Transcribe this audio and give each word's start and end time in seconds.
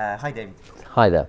Uh, 0.00 0.16
hi, 0.16 0.30
David. 0.30 0.54
Hi 0.86 1.10
there. 1.10 1.28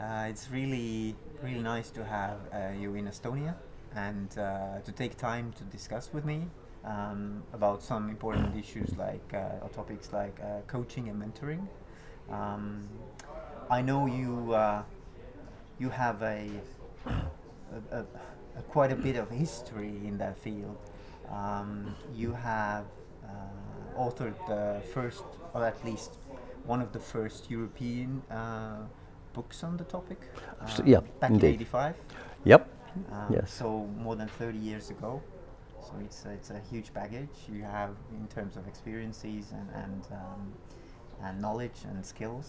Uh, 0.00 0.24
it's 0.30 0.50
really, 0.50 1.14
really 1.42 1.60
nice 1.60 1.90
to 1.90 2.02
have 2.02 2.38
uh, 2.50 2.70
you 2.80 2.94
in 2.94 3.06
Estonia 3.06 3.54
and 3.94 4.38
uh, 4.38 4.80
to 4.86 4.92
take 4.92 5.18
time 5.18 5.52
to 5.58 5.64
discuss 5.64 6.08
with 6.10 6.24
me 6.24 6.46
um, 6.86 7.42
about 7.52 7.82
some 7.82 8.08
important 8.08 8.56
issues 8.56 8.96
like 8.96 9.34
uh, 9.34 9.62
or 9.62 9.68
topics 9.68 10.14
like 10.14 10.34
uh, 10.40 10.62
coaching 10.66 11.10
and 11.10 11.22
mentoring. 11.22 11.68
Um, 12.30 12.88
I 13.70 13.82
know 13.82 14.06
you 14.06 14.54
uh, 14.54 14.82
you 15.78 15.90
have 15.90 16.22
a, 16.22 16.48
a, 17.04 17.98
a, 17.98 18.00
a 18.56 18.62
quite 18.70 18.92
a 18.92 18.96
bit 18.96 19.16
of 19.16 19.28
history 19.28 20.00
in 20.06 20.16
that 20.16 20.38
field. 20.38 20.78
Um, 21.30 21.94
you 22.14 22.32
have 22.32 22.86
uh, 23.22 24.00
authored 24.00 24.38
the 24.48 24.80
first, 24.94 25.24
or 25.52 25.66
at 25.66 25.84
least 25.84 26.12
one 26.70 26.80
of 26.80 26.92
the 26.92 27.00
first 27.00 27.50
European 27.50 28.22
uh, 28.30 28.78
books 29.32 29.64
on 29.64 29.76
the 29.76 29.84
topic. 29.84 30.20
Uh, 30.60 30.82
yeah, 30.84 31.00
back 31.20 31.32
indeed. 31.32 31.48
in 31.48 31.54
'85. 31.54 31.94
Yep. 32.44 32.60
Um, 33.12 33.34
Yes. 33.36 33.52
So 33.52 33.66
more 34.06 34.16
than 34.16 34.28
30 34.28 34.58
years 34.58 34.90
ago. 34.90 35.20
So 35.86 35.92
it's 36.04 36.24
a, 36.26 36.30
it's 36.30 36.50
a 36.50 36.60
huge 36.70 36.92
baggage 36.94 37.36
you 37.56 37.62
have 37.62 37.94
in 38.20 38.26
terms 38.36 38.56
of 38.56 38.62
experiences 38.72 39.44
and 39.58 39.68
and, 39.82 40.02
um, 40.20 40.42
and 41.24 41.34
knowledge 41.44 41.78
and 41.90 41.98
skills. 42.14 42.46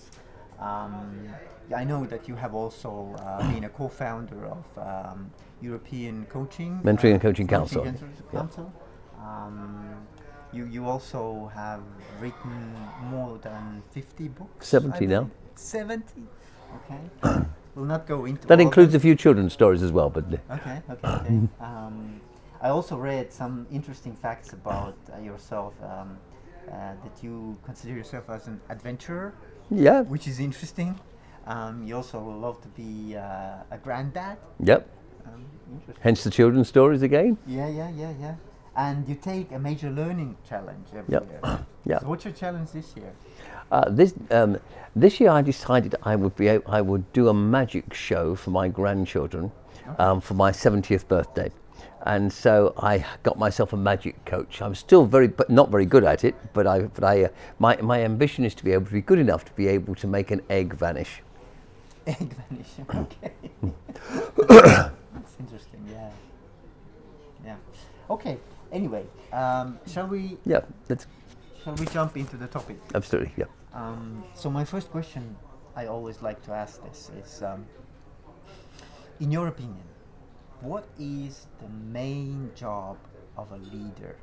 Um, 0.59 1.03
I 1.81 1.83
know 1.91 2.01
that 2.13 2.27
you 2.29 2.35
have 2.43 2.53
also 2.61 2.91
uh, 3.17 3.51
been 3.53 3.63
a 3.63 3.73
co-founder 3.79 4.41
of 4.57 4.63
um, 4.91 5.19
European 5.69 6.15
Coaching 6.35 6.73
Mentoring 6.83 7.13
and 7.15 7.21
Coaching 7.27 7.47
Council. 7.47 7.83
Council. 7.83 8.07
Yeah. 8.33 8.39
Council. 8.39 8.67
You 10.53 10.65
you 10.65 10.85
also 10.85 11.51
have 11.55 11.81
written 12.19 12.75
more 13.09 13.37
than 13.37 13.81
50 13.91 14.27
books. 14.29 14.67
70 14.67 15.07
now. 15.07 15.29
70. 15.55 16.03
Okay. 16.75 16.99
we'll 17.75 17.85
not 17.85 18.05
go 18.07 18.25
into 18.25 18.47
That 18.47 18.59
includes 18.59 18.91
them. 18.91 18.99
a 18.99 19.01
few 19.01 19.15
children's 19.15 19.53
stories 19.53 19.81
as 19.83 19.91
well, 19.91 20.09
but 20.09 20.25
Okay, 20.25 20.81
okay, 20.89 21.07
okay. 21.07 21.39
um, 21.59 22.21
I 22.61 22.69
also 22.69 22.97
read 22.97 23.31
some 23.31 23.65
interesting 23.71 24.15
facts 24.15 24.53
about 24.53 24.95
uh, 25.13 25.21
yourself. 25.21 25.73
Um, 25.83 26.17
uh, 26.69 26.93
that 27.03 27.23
you 27.23 27.57
consider 27.65 27.93
yourself 27.93 28.29
as 28.29 28.47
an 28.47 28.61
adventurer, 28.69 29.33
yeah. 29.69 30.01
which 30.01 30.27
is 30.27 30.39
interesting. 30.39 30.97
Um, 31.47 31.83
you 31.83 31.95
also 31.95 32.19
love 32.19 32.61
to 32.61 32.67
be 32.69 33.15
uh, 33.17 33.63
a 33.71 33.77
granddad. 33.83 34.37
Yep. 34.59 34.87
Um, 35.25 35.45
interesting. 35.73 36.01
Hence 36.03 36.23
the 36.23 36.29
children's 36.29 36.67
stories 36.67 37.01
again. 37.01 37.37
Yeah, 37.47 37.67
yeah, 37.67 37.89
yeah, 37.89 38.13
yeah. 38.19 38.35
And 38.81 39.07
you 39.07 39.15
take 39.15 39.51
a 39.51 39.59
major 39.59 39.91
learning 39.91 40.37
challenge 40.49 40.87
every 40.95 41.13
Yep. 41.13 41.29
year. 41.31 41.59
Yeah. 41.83 41.99
So 41.99 42.07
what's 42.09 42.25
your 42.25 42.33
challenge 42.33 42.69
this 42.71 42.95
year? 42.95 43.11
Uh, 43.71 43.89
this 43.89 44.13
um, 44.29 44.57
this 44.95 45.19
year, 45.19 45.31
I 45.31 45.41
decided 45.41 45.95
I 46.03 46.15
would 46.15 46.35
be 46.35 46.47
a- 46.47 46.61
I 46.67 46.79
would 46.81 47.03
do 47.11 47.27
a 47.29 47.33
magic 47.33 47.93
show 47.93 48.35
for 48.35 48.51
my 48.51 48.67
grandchildren 48.67 49.51
um, 49.97 50.21
for 50.21 50.35
my 50.35 50.51
70th 50.51 51.07
birthday, 51.07 51.49
and 52.05 52.31
so 52.31 52.75
I 52.77 53.03
got 53.23 53.39
myself 53.39 53.73
a 53.73 53.77
magic 53.77 54.13
coach. 54.25 54.61
I'm 54.61 54.75
still 54.75 55.05
very 55.05 55.27
but 55.27 55.49
not 55.49 55.71
very 55.71 55.87
good 55.87 56.03
at 56.03 56.23
it, 56.23 56.35
but 56.53 56.67
I 56.67 56.81
but 56.97 57.03
I 57.03 57.23
uh, 57.23 57.29
my 57.57 57.73
my 57.81 58.03
ambition 58.03 58.45
is 58.45 58.53
to 58.55 58.63
be 58.63 58.73
able 58.73 58.85
to 58.85 58.93
be 58.93 59.01
good 59.01 59.19
enough 59.19 59.43
to 59.45 59.53
be 59.63 59.67
able 59.75 59.95
to 59.95 60.07
make 60.07 60.29
an 60.35 60.41
egg 60.49 60.75
vanish. 60.75 61.23
Egg 62.05 62.35
vanish. 62.41 62.71
Okay. 63.03 63.33
That's 65.15 65.35
interesting. 65.39 65.81
Yeah. 65.91 66.09
Yeah. 67.45 67.55
Okay. 68.09 68.37
Anyway, 68.71 69.05
um, 69.33 69.79
shall 69.85 70.07
we 70.07 70.37
Yeah, 70.45 70.61
that's 70.87 71.07
shall 71.63 71.75
we 71.75 71.85
jump 71.85 72.17
into 72.17 72.37
the 72.37 72.47
topic? 72.47 72.77
absolutely 72.95 73.33
yeah. 73.37 73.45
Um, 73.73 74.23
so 74.33 74.49
my 74.49 74.65
first 74.65 74.89
question 74.91 75.35
I 75.75 75.85
always 75.85 76.21
like 76.21 76.41
to 76.43 76.51
ask 76.51 76.83
this 76.83 77.09
is, 77.17 77.41
um, 77.43 77.65
in 79.19 79.31
your 79.31 79.47
opinion, 79.47 79.83
what 80.59 80.85
is 80.99 81.47
the 81.61 81.69
main 81.69 82.51
job 82.55 82.97
of 83.37 83.51
a 83.51 83.57
leader? 83.57 84.15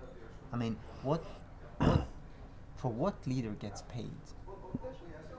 I 0.53 0.57
mean, 0.57 0.77
what, 1.03 1.25
what 1.79 2.07
for 2.77 2.91
what 2.93 3.15
leader 3.27 3.51
gets 3.61 3.83
paid? 3.83 4.21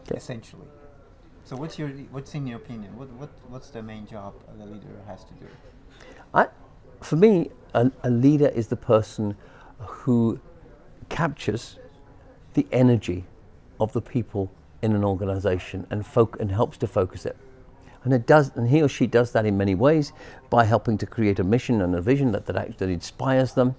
Okay. 0.02 0.18
Essentially. 0.18 0.68
So 1.44 1.56
what's 1.56 1.80
your 1.80 1.90
what's 2.12 2.36
in 2.36 2.46
your 2.48 2.58
opinion? 2.58 2.98
What 2.98 3.10
what 3.14 3.30
what's 3.48 3.70
the 3.70 3.82
main 3.82 4.06
job 4.06 4.34
a 4.62 4.66
leader 4.66 4.96
has 5.08 5.24
to 5.26 5.34
do? 5.34 5.48
I, 6.34 6.48
for 7.02 7.16
me, 7.16 7.50
a, 7.74 7.92
a 8.04 8.10
leader 8.10 8.48
is 8.48 8.68
the 8.68 8.76
person 8.76 9.36
who 9.80 10.40
captures 11.10 11.78
the 12.54 12.66
energy 12.72 13.26
of 13.80 13.94
the 13.94 14.02
people 14.02 14.52
in 14.82 14.96
an 14.96 15.04
organization 15.04 15.86
and, 15.90 16.06
and 16.40 16.52
helps 16.52 16.78
to 16.78 16.88
focus 16.88 17.26
it. 17.26 17.38
And 18.04 18.14
it 18.14 18.26
does, 18.26 18.56
and 18.56 18.70
he 18.70 18.82
or 18.82 18.88
she 18.88 19.08
does 19.08 19.32
that 19.34 19.46
in 19.46 19.58
many 19.58 19.76
ways 19.76 20.14
by 20.50 20.64
helping 20.64 20.98
to 21.00 21.06
create 21.06 21.40
a 21.40 21.44
mission 21.44 21.82
and 21.82 21.96
a 21.96 22.02
vision 22.02 22.32
that, 22.32 22.46
that 22.46 22.56
actually 22.56 22.94
inspires 22.94 23.54
them, 23.54 23.76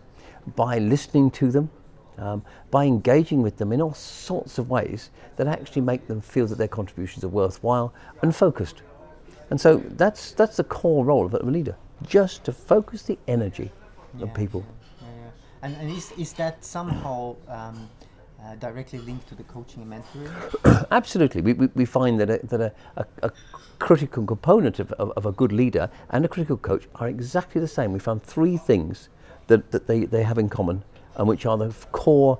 by 0.56 0.78
listening 0.78 1.30
to 1.30 1.50
them, 1.50 1.70
um, 2.18 2.42
by 2.70 2.84
engaging 2.84 3.42
with 3.42 3.56
them 3.56 3.72
in 3.72 3.80
all 3.80 3.94
sorts 3.94 4.58
of 4.58 4.68
ways 4.68 5.10
that 5.36 5.46
actually 5.46 5.82
make 5.82 6.06
them 6.06 6.20
feel 6.20 6.46
that 6.46 6.58
their 6.58 6.68
contributions 6.68 7.24
are 7.24 7.28
worthwhile 7.28 7.94
and 8.22 8.36
focused. 8.36 8.82
And 9.48 9.60
so 9.60 9.82
that's, 9.96 10.32
that's 10.32 10.56
the 10.56 10.64
core 10.64 11.04
role 11.04 11.26
of 11.26 11.34
a 11.34 11.42
leader, 11.42 11.76
just 12.06 12.44
to 12.44 12.52
focus 12.52 13.02
the 13.02 13.18
energy 13.28 13.70
of 14.20 14.32
people. 14.34 14.64
Yeah, 15.00 15.06
yeah. 15.06 15.30
And, 15.62 15.76
and 15.76 15.90
is, 15.90 16.12
is 16.18 16.32
that 16.34 16.64
somehow 16.64 17.36
um, 17.48 17.88
uh, 18.42 18.54
directly 18.56 18.98
linked 19.00 19.28
to 19.28 19.34
the 19.34 19.42
coaching 19.44 19.82
and 19.82 19.92
mentoring? 19.92 20.86
Absolutely. 20.90 21.42
We, 21.42 21.52
we, 21.52 21.66
we 21.74 21.84
find 21.84 22.18
that, 22.20 22.30
a, 22.30 22.46
that 22.46 22.60
a, 22.60 22.72
a, 22.96 23.04
a 23.24 23.30
critical 23.78 24.24
component 24.26 24.78
of, 24.78 24.92
of, 24.92 25.10
of 25.16 25.26
a 25.26 25.32
good 25.32 25.52
leader 25.52 25.90
and 26.10 26.24
a 26.24 26.28
critical 26.28 26.56
coach 26.56 26.88
are 26.96 27.08
exactly 27.08 27.60
the 27.60 27.68
same. 27.68 27.92
We 27.92 27.98
found 27.98 28.22
three 28.22 28.56
things 28.56 29.08
that, 29.48 29.70
that 29.70 29.86
they, 29.86 30.04
they 30.06 30.22
have 30.22 30.38
in 30.38 30.48
common 30.48 30.82
and 31.16 31.28
which 31.28 31.44
are 31.46 31.56
the 31.58 31.74
core 31.92 32.38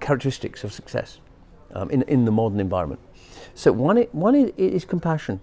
characteristics 0.00 0.64
of 0.64 0.72
success 0.72 1.18
um, 1.74 1.90
in, 1.90 2.02
in 2.02 2.24
the 2.24 2.30
modern 2.30 2.60
environment. 2.60 3.00
So 3.54 3.72
one, 3.72 3.98
i- 3.98 4.08
one 4.12 4.34
is 4.34 4.84
compassion. 4.84 5.40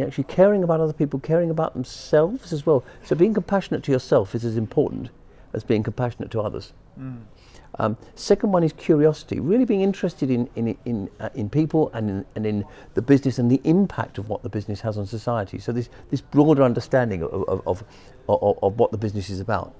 Actually 0.00 0.24
caring 0.24 0.62
about 0.62 0.80
other 0.80 0.92
people, 0.92 1.20
caring 1.20 1.50
about 1.50 1.72
themselves 1.74 2.52
as 2.52 2.66
well. 2.66 2.84
So 3.04 3.16
being 3.16 3.34
compassionate 3.34 3.82
to 3.84 3.92
yourself 3.92 4.34
is 4.34 4.44
as 4.44 4.56
important 4.56 5.10
as 5.52 5.64
being 5.64 5.82
compassionate 5.82 6.30
to 6.32 6.40
others. 6.40 6.72
Um, 7.78 7.96
second 8.14 8.52
one 8.52 8.62
is 8.64 8.72
curiosity, 8.72 9.38
really 9.38 9.64
being 9.64 9.82
interested 9.82 10.30
in 10.30 10.48
in 10.56 10.76
in, 10.84 11.10
uh, 11.20 11.28
in 11.34 11.50
people 11.50 11.90
and 11.92 12.08
in, 12.10 12.26
and 12.34 12.46
in 12.46 12.64
the 12.94 13.02
business 13.02 13.38
and 13.38 13.50
the 13.50 13.60
impact 13.64 14.18
of 14.18 14.28
what 14.28 14.42
the 14.42 14.48
business 14.48 14.80
has 14.80 14.96
on 14.96 15.06
society. 15.06 15.58
So 15.58 15.72
this 15.72 15.90
this 16.10 16.20
broader 16.20 16.62
understanding 16.62 17.22
of 17.22 17.32
of, 17.32 17.62
of, 17.66 17.84
of, 18.28 18.58
of 18.62 18.78
what 18.78 18.92
the 18.92 18.98
business 18.98 19.30
is 19.30 19.40
about. 19.40 19.74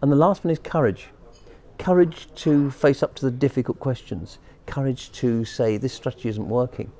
And 0.00 0.10
the 0.12 0.16
last 0.16 0.44
one 0.44 0.52
is 0.52 0.58
courage, 0.58 1.08
courage 1.78 2.28
to 2.36 2.70
face 2.70 3.02
up 3.02 3.14
to 3.16 3.24
the 3.26 3.30
difficult 3.30 3.80
questions, 3.80 4.38
courage 4.66 5.10
to 5.12 5.44
say 5.44 5.76
this 5.76 5.92
strategy 5.92 6.28
isn't 6.28 6.48
working, 6.48 6.90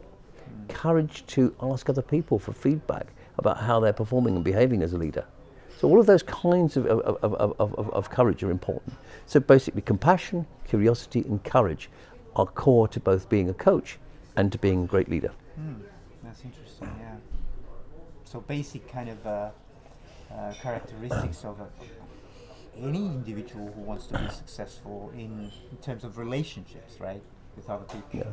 courage 0.70 1.24
to 1.28 1.54
ask 1.62 1.88
other 1.88 2.02
people 2.02 2.38
for 2.38 2.52
feedback 2.52 3.08
about 3.38 3.58
how 3.58 3.80
they're 3.80 3.92
performing 3.92 4.36
and 4.36 4.44
behaving 4.44 4.82
as 4.82 4.92
a 4.92 4.98
leader. 4.98 5.24
So 5.78 5.88
all 5.88 5.98
of 5.98 6.06
those 6.06 6.22
kinds 6.22 6.76
of, 6.76 6.86
of, 6.86 7.24
of, 7.24 7.54
of, 7.58 7.90
of, 7.90 8.10
courage 8.10 8.42
are 8.42 8.50
important. 8.50 8.94
So 9.24 9.40
basically 9.40 9.80
compassion, 9.80 10.46
curiosity 10.68 11.20
and 11.20 11.42
courage 11.42 11.88
are 12.36 12.44
core 12.46 12.86
to 12.88 13.00
both 13.00 13.30
being 13.30 13.48
a 13.48 13.54
coach 13.54 13.98
and 14.36 14.52
to 14.52 14.58
being 14.58 14.84
a 14.84 14.86
great 14.86 15.08
leader. 15.08 15.32
Hmm, 15.56 15.80
that's 16.22 16.44
interesting. 16.44 16.90
Yeah. 17.00 17.16
So 18.24 18.40
basic 18.40 18.92
kind 18.92 19.08
of 19.08 19.26
uh, 19.26 19.50
uh, 20.30 20.52
characteristics 20.60 21.44
of 21.44 21.60
a, 21.60 21.68
any 22.78 23.06
individual 23.06 23.72
who 23.72 23.80
wants 23.80 24.06
to 24.08 24.18
be 24.18 24.28
successful 24.28 25.10
in, 25.14 25.50
in 25.70 25.76
terms 25.82 26.04
of 26.04 26.18
relationships, 26.18 27.00
right, 27.00 27.22
with 27.56 27.68
other 27.70 27.84
people. 27.84 28.32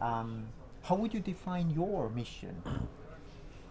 Um, 0.00 0.46
how 0.88 0.94
would 0.94 1.12
you 1.12 1.20
define 1.20 1.70
your 1.70 2.08
mission? 2.10 2.62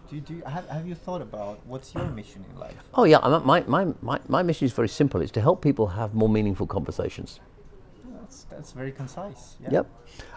Do 0.08 0.14
you, 0.14 0.20
do 0.20 0.34
you, 0.34 0.42
have, 0.44 0.68
have 0.68 0.86
you 0.86 0.94
thought 0.94 1.20
about 1.20 1.58
what's 1.66 1.92
your 1.92 2.06
mission 2.06 2.44
in 2.50 2.58
life? 2.58 2.76
Oh 2.94 3.04
yeah, 3.04 3.18
my, 3.44 3.62
my, 3.62 3.92
my, 4.00 4.20
my 4.28 4.42
mission 4.42 4.66
is 4.66 4.72
very 4.72 4.88
simple. 4.88 5.20
It's 5.20 5.32
to 5.32 5.40
help 5.40 5.60
people 5.60 5.88
have 5.88 6.14
more 6.14 6.28
meaningful 6.28 6.66
conversations. 6.66 7.40
That's, 8.20 8.44
that's 8.44 8.72
very 8.72 8.92
concise. 8.92 9.56
Yeah. 9.60 9.70
Yep. 9.72 9.86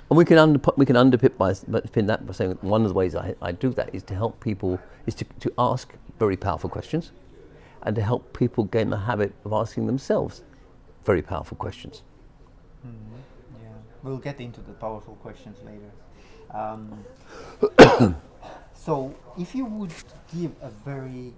And 0.09 0.17
we 0.17 0.25
can 0.25 0.39
under, 0.39 0.59
we 0.75 0.85
can 0.85 0.95
underpin 0.95 1.37
by, 1.37 1.53
pin 1.91 2.07
that 2.07 2.25
by 2.25 2.33
saying 2.33 2.57
one 2.61 2.81
of 2.81 2.87
the 2.89 2.95
ways 2.95 3.15
I, 3.15 3.35
I 3.41 3.51
do 3.51 3.69
that 3.73 3.93
is 3.93 4.03
to 4.03 4.15
help 4.15 4.39
people 4.39 4.79
is 5.05 5.13
to, 5.15 5.25
to 5.39 5.53
ask 5.57 5.93
very 6.19 6.35
powerful 6.35 6.69
questions, 6.69 7.11
and 7.83 7.95
to 7.95 8.01
help 8.01 8.37
people 8.37 8.63
gain 8.65 8.89
the 8.89 8.97
habit 8.97 9.33
of 9.45 9.53
asking 9.53 9.87
themselves 9.87 10.43
very 11.05 11.21
powerful 11.21 11.57
questions. 11.57 12.03
Mm-hmm. 12.85 13.63
Yeah, 13.63 13.69
we'll 14.03 14.17
get 14.17 14.41
into 14.41 14.61
the 14.61 14.73
powerful 14.73 15.15
questions 15.15 15.57
later. 15.63 15.91
Um, 16.53 17.03
so, 18.73 19.13
if 19.37 19.55
you 19.55 19.65
would 19.65 19.93
give 20.35 20.51
a 20.61 20.69
very 20.85 21.33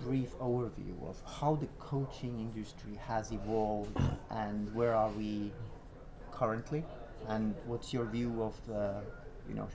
brief 0.00 0.36
overview 0.38 1.08
of 1.08 1.20
how 1.40 1.56
the 1.56 1.66
coaching 1.78 2.38
industry 2.38 2.98
has 3.06 3.32
evolved 3.32 3.98
and 4.30 4.72
where 4.74 4.94
are 4.94 5.10
we 5.10 5.50
currently, 6.32 6.84
and 7.28 7.54
what's 7.66 7.92
your 7.92 8.04
view 8.04 8.42
of 8.42 8.54
the, 8.66 8.94
you 9.48 9.54
know, 9.54 9.68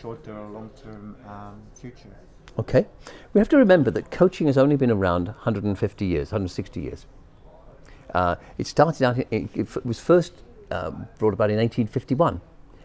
shorter 0.00 0.36
or 0.36 0.48
long-term 0.50 1.16
um, 1.26 1.62
future. 1.74 2.14
Okay. 2.58 2.86
We 3.32 3.38
have 3.38 3.48
to 3.50 3.56
remember 3.56 3.90
that 3.92 4.10
coaching 4.10 4.46
has 4.46 4.58
only 4.58 4.76
been 4.76 4.90
around 4.90 5.26
150 5.26 6.04
years, 6.04 6.28
160 6.32 6.80
years. 6.80 7.06
Uh, 8.14 8.36
it 8.58 8.66
started 8.66 9.02
out, 9.02 9.18
it, 9.18 9.50
it 9.54 9.84
was 9.86 10.00
first 10.00 10.32
um, 10.70 11.06
brought 11.18 11.34
about 11.34 11.50
in 11.50 11.56
1851 11.56 12.40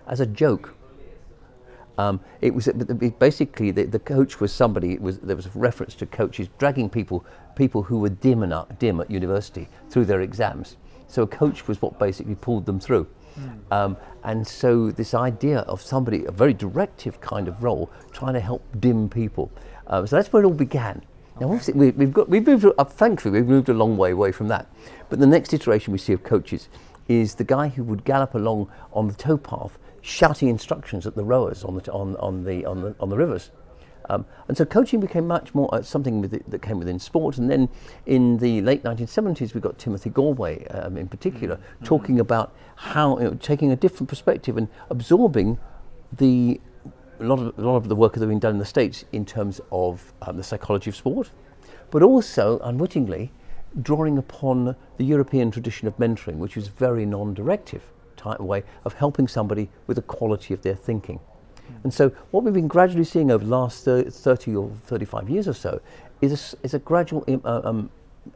as 0.08 0.20
a 0.20 0.26
joke. 0.26 0.76
Um, 1.98 2.20
it 2.42 2.54
was 2.54 2.68
basically 3.20 3.72
the, 3.72 3.84
the, 3.84 4.00
coach 4.00 4.40
was 4.40 4.52
somebody. 4.52 4.98
Was, 4.98 5.20
there 5.20 5.36
was 5.36 5.46
a 5.46 5.52
reference 5.54 5.94
to 5.96 6.06
coaches 6.06 6.50
dragging 6.58 6.90
people, 6.90 7.24
people 7.56 7.84
who 7.84 8.00
were 8.00 8.10
dim 8.10 8.42
and 8.42 8.54
dim 8.80 9.00
at 9.00 9.12
university 9.12 9.68
through 9.90 10.06
their 10.06 10.22
exams. 10.22 10.78
So 11.08 11.22
a 11.22 11.28
coach 11.28 11.68
was 11.68 11.82
what 11.82 12.00
basically 12.00 12.36
pulled 12.36 12.66
them 12.66 12.80
through. 12.80 13.08
Mm. 13.40 13.60
Um, 13.72 13.98
and 14.24 14.48
so 14.48 14.92
this 14.92 15.14
idea 15.14 15.60
of 15.60 15.82
somebody, 15.82 16.26
a 16.26 16.32
very 16.32 16.54
directive 16.54 17.22
kind 17.22 17.48
of 17.48 17.64
role, 17.64 17.92
trying 18.12 18.34
to 18.34 18.40
help 18.40 18.66
dim 18.80 19.10
people. 19.10 19.52
Uh, 19.88 20.06
so 20.06 20.16
that's 20.16 20.34
where 20.34 20.44
it 20.44 20.46
all 20.46 20.54
began. 20.54 21.02
Now, 21.40 21.48
obviously, 21.48 21.74
we, 21.74 22.06
have 22.06 22.14
got 22.14 22.30
we've 22.30 22.46
moved 22.46 22.66
up. 22.78 22.92
Thankfully, 22.92 23.40
we've 23.40 23.50
moved 23.50 23.70
a 23.70 23.74
long 23.74 23.98
way 23.98 24.12
away 24.12 24.32
from 24.32 24.48
that. 24.50 24.68
But 25.10 25.20
the 25.20 25.28
next 25.28 25.54
iteration 25.54 25.92
we 25.92 26.00
see 26.00 26.14
of 26.14 26.24
coaches 26.24 26.70
is 27.08 27.36
the 27.36 27.44
guy 27.44 27.68
who 27.68 27.84
would 27.84 28.04
gallop 28.06 28.36
along 28.36 28.70
on 28.94 29.08
the 29.08 29.14
towpath, 29.14 29.72
shouting 30.04 30.50
instructions 30.50 31.08
at 31.08 31.16
the 31.16 31.24
rowers 31.24 31.64
on 31.64 31.76
the 31.76 31.92
on, 31.92 32.16
on 32.18 32.44
the 32.44 32.66
on 32.66 32.82
the 32.82 32.96
on 33.00 33.10
the 33.10 33.18
rivers. 33.18 33.50
Um, 34.10 34.26
and 34.50 34.58
so 34.58 34.66
coaching 34.66 35.00
became 35.00 35.26
much 35.26 35.56
more 35.56 35.74
uh, 35.74 35.82
something 35.82 36.26
it, 36.26 36.50
that 36.52 36.62
came 36.62 36.78
within 36.78 37.00
sport. 37.00 37.38
And 37.38 37.50
then 37.50 37.70
in 38.06 38.38
the 38.38 38.62
late 38.62 38.84
1970s, 38.84 39.54
we 39.54 39.62
got 39.62 39.80
Timothy 39.80 40.10
Gallwey 40.10 40.86
um, 40.86 40.98
in 40.98 41.08
particular 41.08 41.56
mm-hmm. 41.56 41.86
talking 41.86 42.20
about 42.20 42.54
how 42.76 43.18
you 43.18 43.24
know, 43.24 43.34
taking 43.36 43.72
a 43.72 43.78
different 43.78 44.10
perspective 44.10 44.58
and 44.58 44.68
absorbing 44.90 45.58
the 46.12 46.60
a 47.22 47.24
lot 47.24 47.40
of 47.40 47.58
a 47.58 47.62
lot 47.62 47.78
of 47.78 47.88
the 47.88 47.96
work 47.96 48.14
that 48.14 48.20
has 48.20 48.28
been 48.28 48.40
done 48.40 48.56
in 48.56 48.60
the 48.60 48.66
states 48.66 49.06
in 49.14 49.26
terms 49.26 49.62
of 49.72 50.14
um, 50.24 50.36
the 50.36 50.44
psychology 50.44 50.90
of 50.90 50.98
sport, 50.98 51.32
but 51.92 52.04
also 52.04 52.60
unwittingly 52.60 53.32
drawing 53.82 54.18
upon 54.18 54.76
the 54.98 55.06
European 55.06 55.50
tradition 55.50 55.88
of 55.88 55.96
mentoring, 55.98 56.36
which 56.36 56.58
was 56.58 56.68
very 56.68 57.06
non-directive 57.06 57.93
type 58.18 58.40
way 58.40 58.64
of 58.86 58.94
helping 58.94 59.28
somebody 59.28 59.70
with 59.88 59.96
the 59.96 60.04
quality 60.04 60.54
of 60.54 60.62
their 60.62 60.76
thinking. 60.76 61.20
And 61.84 61.94
so, 61.94 62.10
what 62.32 62.44
we've 62.44 62.54
been 62.54 62.68
gradually 62.68 63.04
seeing 63.04 63.32
over 63.32 63.44
the 63.44 63.50
last 63.50 63.86
30 63.86 64.56
or 64.56 64.72
35 64.86 65.30
years 65.30 65.48
or 65.48 65.54
so 65.54 65.82
is 66.22 66.54
a, 66.54 66.66
is 66.66 66.74
a 66.74 66.80
gradual 66.80 67.26
uh, 67.44 67.62
um, 67.64 67.90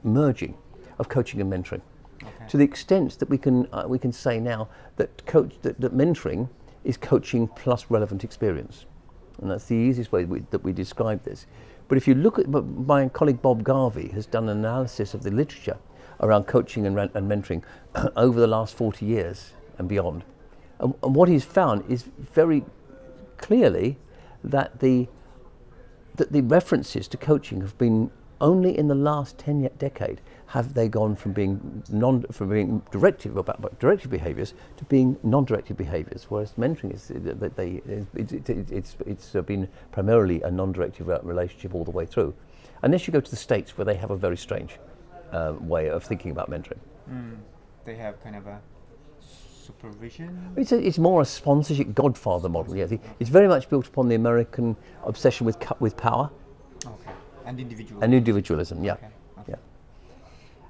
merging 0.03 0.57
of 1.00 1.09
coaching 1.09 1.39
and 1.41 1.51
mentoring. 1.51 1.81
Okay. 2.24 2.47
To 2.50 2.57
the 2.57 2.63
extent 2.63 3.19
that 3.19 3.29
we 3.29 3.38
can, 3.38 3.68
uh, 3.71 3.85
we 3.88 4.00
can 4.00 4.12
say 4.12 4.39
now 4.39 4.69
that, 4.95 5.25
coach, 5.25 5.53
that, 5.62 5.80
that, 5.80 5.95
mentoring 5.95 6.50
is 6.83 6.97
coaching 6.97 7.47
plus 7.50 7.85
relevant 7.89 8.23
experience. 8.23 8.85
And 9.41 9.51
that's 9.51 9.65
the 9.65 9.75
easiest 9.75 10.12
way 10.12 10.25
we, 10.25 10.39
that 10.50 10.63
we 10.63 10.73
describe 10.73 11.23
this. 11.23 11.45
But 11.88 11.97
if 11.97 12.07
you 12.07 12.15
look 12.15 12.39
at 12.39 12.47
my 12.50 13.07
colleague 13.09 13.41
Bob 13.41 13.63
Garvey 13.63 14.09
has 14.09 14.25
done 14.25 14.50
an 14.50 14.57
analysis 14.57 15.13
of 15.13 15.23
the 15.23 15.31
literature 15.31 15.77
around 16.19 16.45
coaching 16.45 16.85
and, 16.85 16.97
and 16.97 17.31
mentoring 17.31 17.63
over 18.15 18.39
the 18.39 18.47
last 18.47 18.75
40 18.75 19.06
years 19.06 19.53
and 19.77 19.88
beyond. 19.88 20.24
And, 20.79 20.94
and 21.03 21.15
what 21.15 21.29
he's 21.29 21.45
found 21.45 21.83
is 21.89 22.03
very 22.33 22.63
clearly 23.38 23.97
that 24.44 24.79
the 24.79 25.07
that 26.15 26.31
the 26.31 26.41
references 26.41 27.07
to 27.07 27.18
coaching 27.18 27.62
have 27.62 27.77
been 27.77 28.09
only 28.41 28.77
in 28.77 28.88
the 28.88 28.95
last 28.95 29.38
10 29.39 29.69
decade 29.77 30.21
have 30.47 30.74
they 30.74 30.88
gone 30.88 31.15
from 31.15 31.33
being 31.33 31.83
non 31.89 32.21
from 32.31 32.50
being 32.50 32.81
directive 32.91 33.35
about 33.38 33.79
directive 33.79 34.12
behaviors 34.12 34.53
to 34.77 34.85
being 34.85 35.18
non-directive 35.24 35.75
behaviors 35.75 36.25
whereas 36.30 36.53
mentoring 36.53 36.94
is 36.94 37.07
that 37.07 37.56
they 37.56 37.81
it, 37.88 38.33
it, 38.33 38.50
it, 38.50 38.71
it's 38.71 38.95
it's 39.06 39.31
been 39.45 39.68
primarily 39.91 40.41
a 40.44 40.51
non-directive 40.51 41.07
relationship 41.23 41.73
all 41.73 41.83
the 41.83 41.91
way 41.91 42.06
through 42.06 42.33
unless 42.83 43.07
you 43.07 43.12
go 43.12 43.19
to 43.19 43.30
the 43.30 43.35
states 43.38 43.77
where 43.77 43.85
they 43.85 43.95
have 43.95 44.12
a 44.12 44.15
very 44.15 44.38
strange 44.38 44.77
uh, 45.31 45.53
way 45.59 45.89
of 45.89 46.03
thinking 46.03 46.31
about 46.31 46.50
mentoring 46.50 46.80
mm. 47.09 47.35
they 47.85 47.95
have 47.95 48.21
kind 48.23 48.35
of 48.35 48.45
a 48.47 48.59
supervision? 49.68 50.54
It's, 50.56 50.72
a, 50.72 50.80
it's 50.88 50.98
more 50.98 51.22
a 51.22 51.25
sponsorship 51.25 51.94
godfather 51.94 52.50
model. 52.50 52.75
Yeah, 52.75 52.88
it's 53.19 53.30
very 53.30 53.48
much 53.48 53.69
built 53.69 53.88
upon 53.88 54.08
the 54.08 54.16
American 54.16 54.75
obsession 55.04 55.46
with 55.46 55.58
with 55.80 55.96
power. 55.98 56.30
Okay, 56.86 57.12
and 57.46 57.60
individualism. 57.60 58.04
And 58.04 58.14
individualism. 58.14 58.84
Yeah. 58.84 58.94
Okay. 58.94 59.08
Okay. 59.40 59.52
Yeah. 59.54 59.56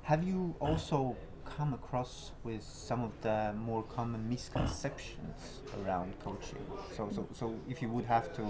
Have 0.04 0.24
you 0.24 0.56
also 0.60 1.16
come 1.58 1.74
across 1.74 2.32
with 2.44 2.64
some 2.64 3.04
of 3.04 3.12
the 3.22 3.54
more 3.70 3.84
common 3.84 4.30
misconceptions 4.30 5.62
around 5.78 6.14
coaching? 6.24 6.64
So, 6.96 7.10
so, 7.16 7.28
so 7.34 7.56
if 7.70 7.82
you 7.82 7.90
would 7.90 8.06
have 8.06 8.36
to 8.36 8.44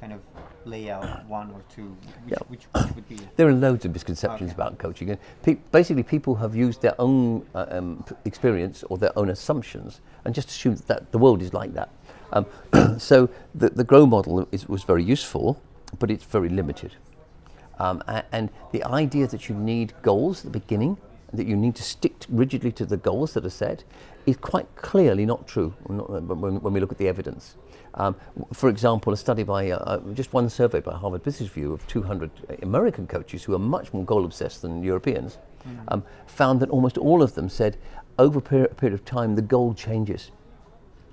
kind 0.00 0.12
of 0.12 0.20
lay 0.64 0.90
out 0.90 1.24
one 1.26 1.50
or 1.50 1.62
two, 1.74 1.96
which, 2.24 2.32
yeah. 2.32 2.38
which, 2.48 2.64
which 2.72 2.94
would 2.94 3.08
be? 3.08 3.18
There 3.36 3.48
are 3.48 3.52
loads 3.52 3.84
of 3.84 3.92
misconceptions 3.92 4.50
okay. 4.50 4.54
about 4.54 4.78
coaching. 4.78 5.10
And 5.10 5.18
pe- 5.42 5.56
basically, 5.72 6.02
people 6.02 6.34
have 6.36 6.54
used 6.54 6.82
their 6.82 6.94
own 7.00 7.46
uh, 7.54 7.66
um, 7.70 8.04
experience 8.24 8.84
or 8.84 8.98
their 8.98 9.16
own 9.18 9.30
assumptions 9.30 10.00
and 10.24 10.34
just 10.34 10.48
assumed 10.48 10.78
that 10.86 11.12
the 11.12 11.18
world 11.18 11.42
is 11.42 11.54
like 11.54 11.72
that. 11.74 11.88
Um, 12.32 12.46
so 12.98 13.28
the, 13.54 13.70
the 13.70 13.84
GROW 13.84 14.06
model 14.06 14.46
is, 14.52 14.68
was 14.68 14.82
very 14.82 15.04
useful, 15.04 15.60
but 15.98 16.10
it's 16.10 16.24
very 16.24 16.48
limited. 16.48 16.94
Um, 17.78 18.02
and, 18.06 18.24
and 18.32 18.50
the 18.72 18.84
idea 18.84 19.26
that 19.28 19.48
you 19.48 19.54
need 19.54 19.92
goals 20.02 20.44
at 20.44 20.52
the 20.52 20.58
beginning, 20.58 20.98
that 21.32 21.46
you 21.46 21.56
need 21.56 21.74
to 21.76 21.82
stick 21.82 22.24
rigidly 22.28 22.72
to 22.72 22.86
the 22.86 22.96
goals 22.96 23.34
that 23.34 23.44
are 23.44 23.50
set, 23.50 23.84
is 24.26 24.36
quite 24.36 24.66
clearly 24.76 25.24
not 25.24 25.46
true 25.46 25.72
when, 25.84 26.60
when 26.60 26.72
we 26.72 26.80
look 26.80 26.90
at 26.90 26.98
the 26.98 27.08
evidence. 27.08 27.54
Um, 27.96 28.14
for 28.52 28.68
example, 28.68 29.12
a 29.12 29.16
study 29.16 29.42
by 29.42 29.70
uh, 29.70 29.78
uh, 29.78 29.98
just 30.12 30.32
one 30.32 30.50
survey 30.50 30.80
by 30.80 30.94
Harvard 30.94 31.22
Business 31.22 31.48
Review 31.56 31.72
of 31.72 31.86
200 31.86 32.30
American 32.62 33.06
coaches 33.06 33.42
who 33.42 33.54
are 33.54 33.58
much 33.58 33.92
more 33.94 34.04
goal 34.04 34.24
obsessed 34.24 34.62
than 34.62 34.82
Europeans 34.82 35.38
mm. 35.66 35.78
um, 35.88 36.04
found 36.26 36.60
that 36.60 36.68
almost 36.68 36.98
all 36.98 37.22
of 37.22 37.34
them 37.34 37.48
said 37.48 37.78
over 38.18 38.38
a 38.38 38.42
period, 38.42 38.76
period, 38.76 38.94
of 38.94 39.04
time 39.04 39.34
the 39.34 39.42
goal 39.42 39.72
changes 39.72 40.30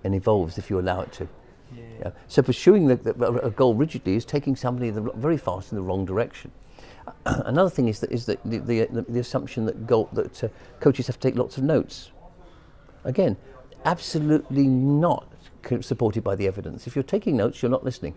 and 0.03 0.13
evolves 0.13 0.57
if 0.57 0.69
you 0.69 0.79
allow 0.79 0.99
it 1.01 1.11
to. 1.13 1.27
Yeah. 1.73 1.83
Yeah. 1.99 2.11
So 2.27 2.41
pursuing 2.41 2.87
the, 2.87 2.95
the, 2.97 3.31
a 3.45 3.49
goal 3.49 3.75
rigidly 3.75 4.15
is 4.15 4.25
taking 4.25 4.55
somebody 4.55 4.89
the, 4.89 5.01
very 5.01 5.37
fast 5.37 5.71
in 5.71 5.77
the 5.77 5.81
wrong 5.81 6.05
direction. 6.05 6.51
Another 7.25 7.69
thing 7.69 7.87
is 7.87 8.01
that 8.01 8.11
is 8.11 8.25
that 8.25 8.39
the, 8.43 8.59
the, 8.59 9.05
the 9.07 9.19
assumption 9.19 9.65
that 9.65 9.87
goal, 9.87 10.09
that 10.11 10.43
uh, 10.43 10.49
coaches 10.81 11.07
have 11.07 11.17
to 11.19 11.29
take 11.29 11.37
lots 11.37 11.57
of 11.57 11.63
notes. 11.63 12.11
Again, 13.05 13.37
absolutely 13.85 14.67
not 14.67 15.32
supported 15.81 16.23
by 16.23 16.35
the 16.35 16.47
evidence. 16.47 16.87
If 16.87 16.95
you're 16.95 17.03
taking 17.03 17.37
notes, 17.37 17.61
you're 17.61 17.71
not 17.71 17.83
listening. 17.83 18.15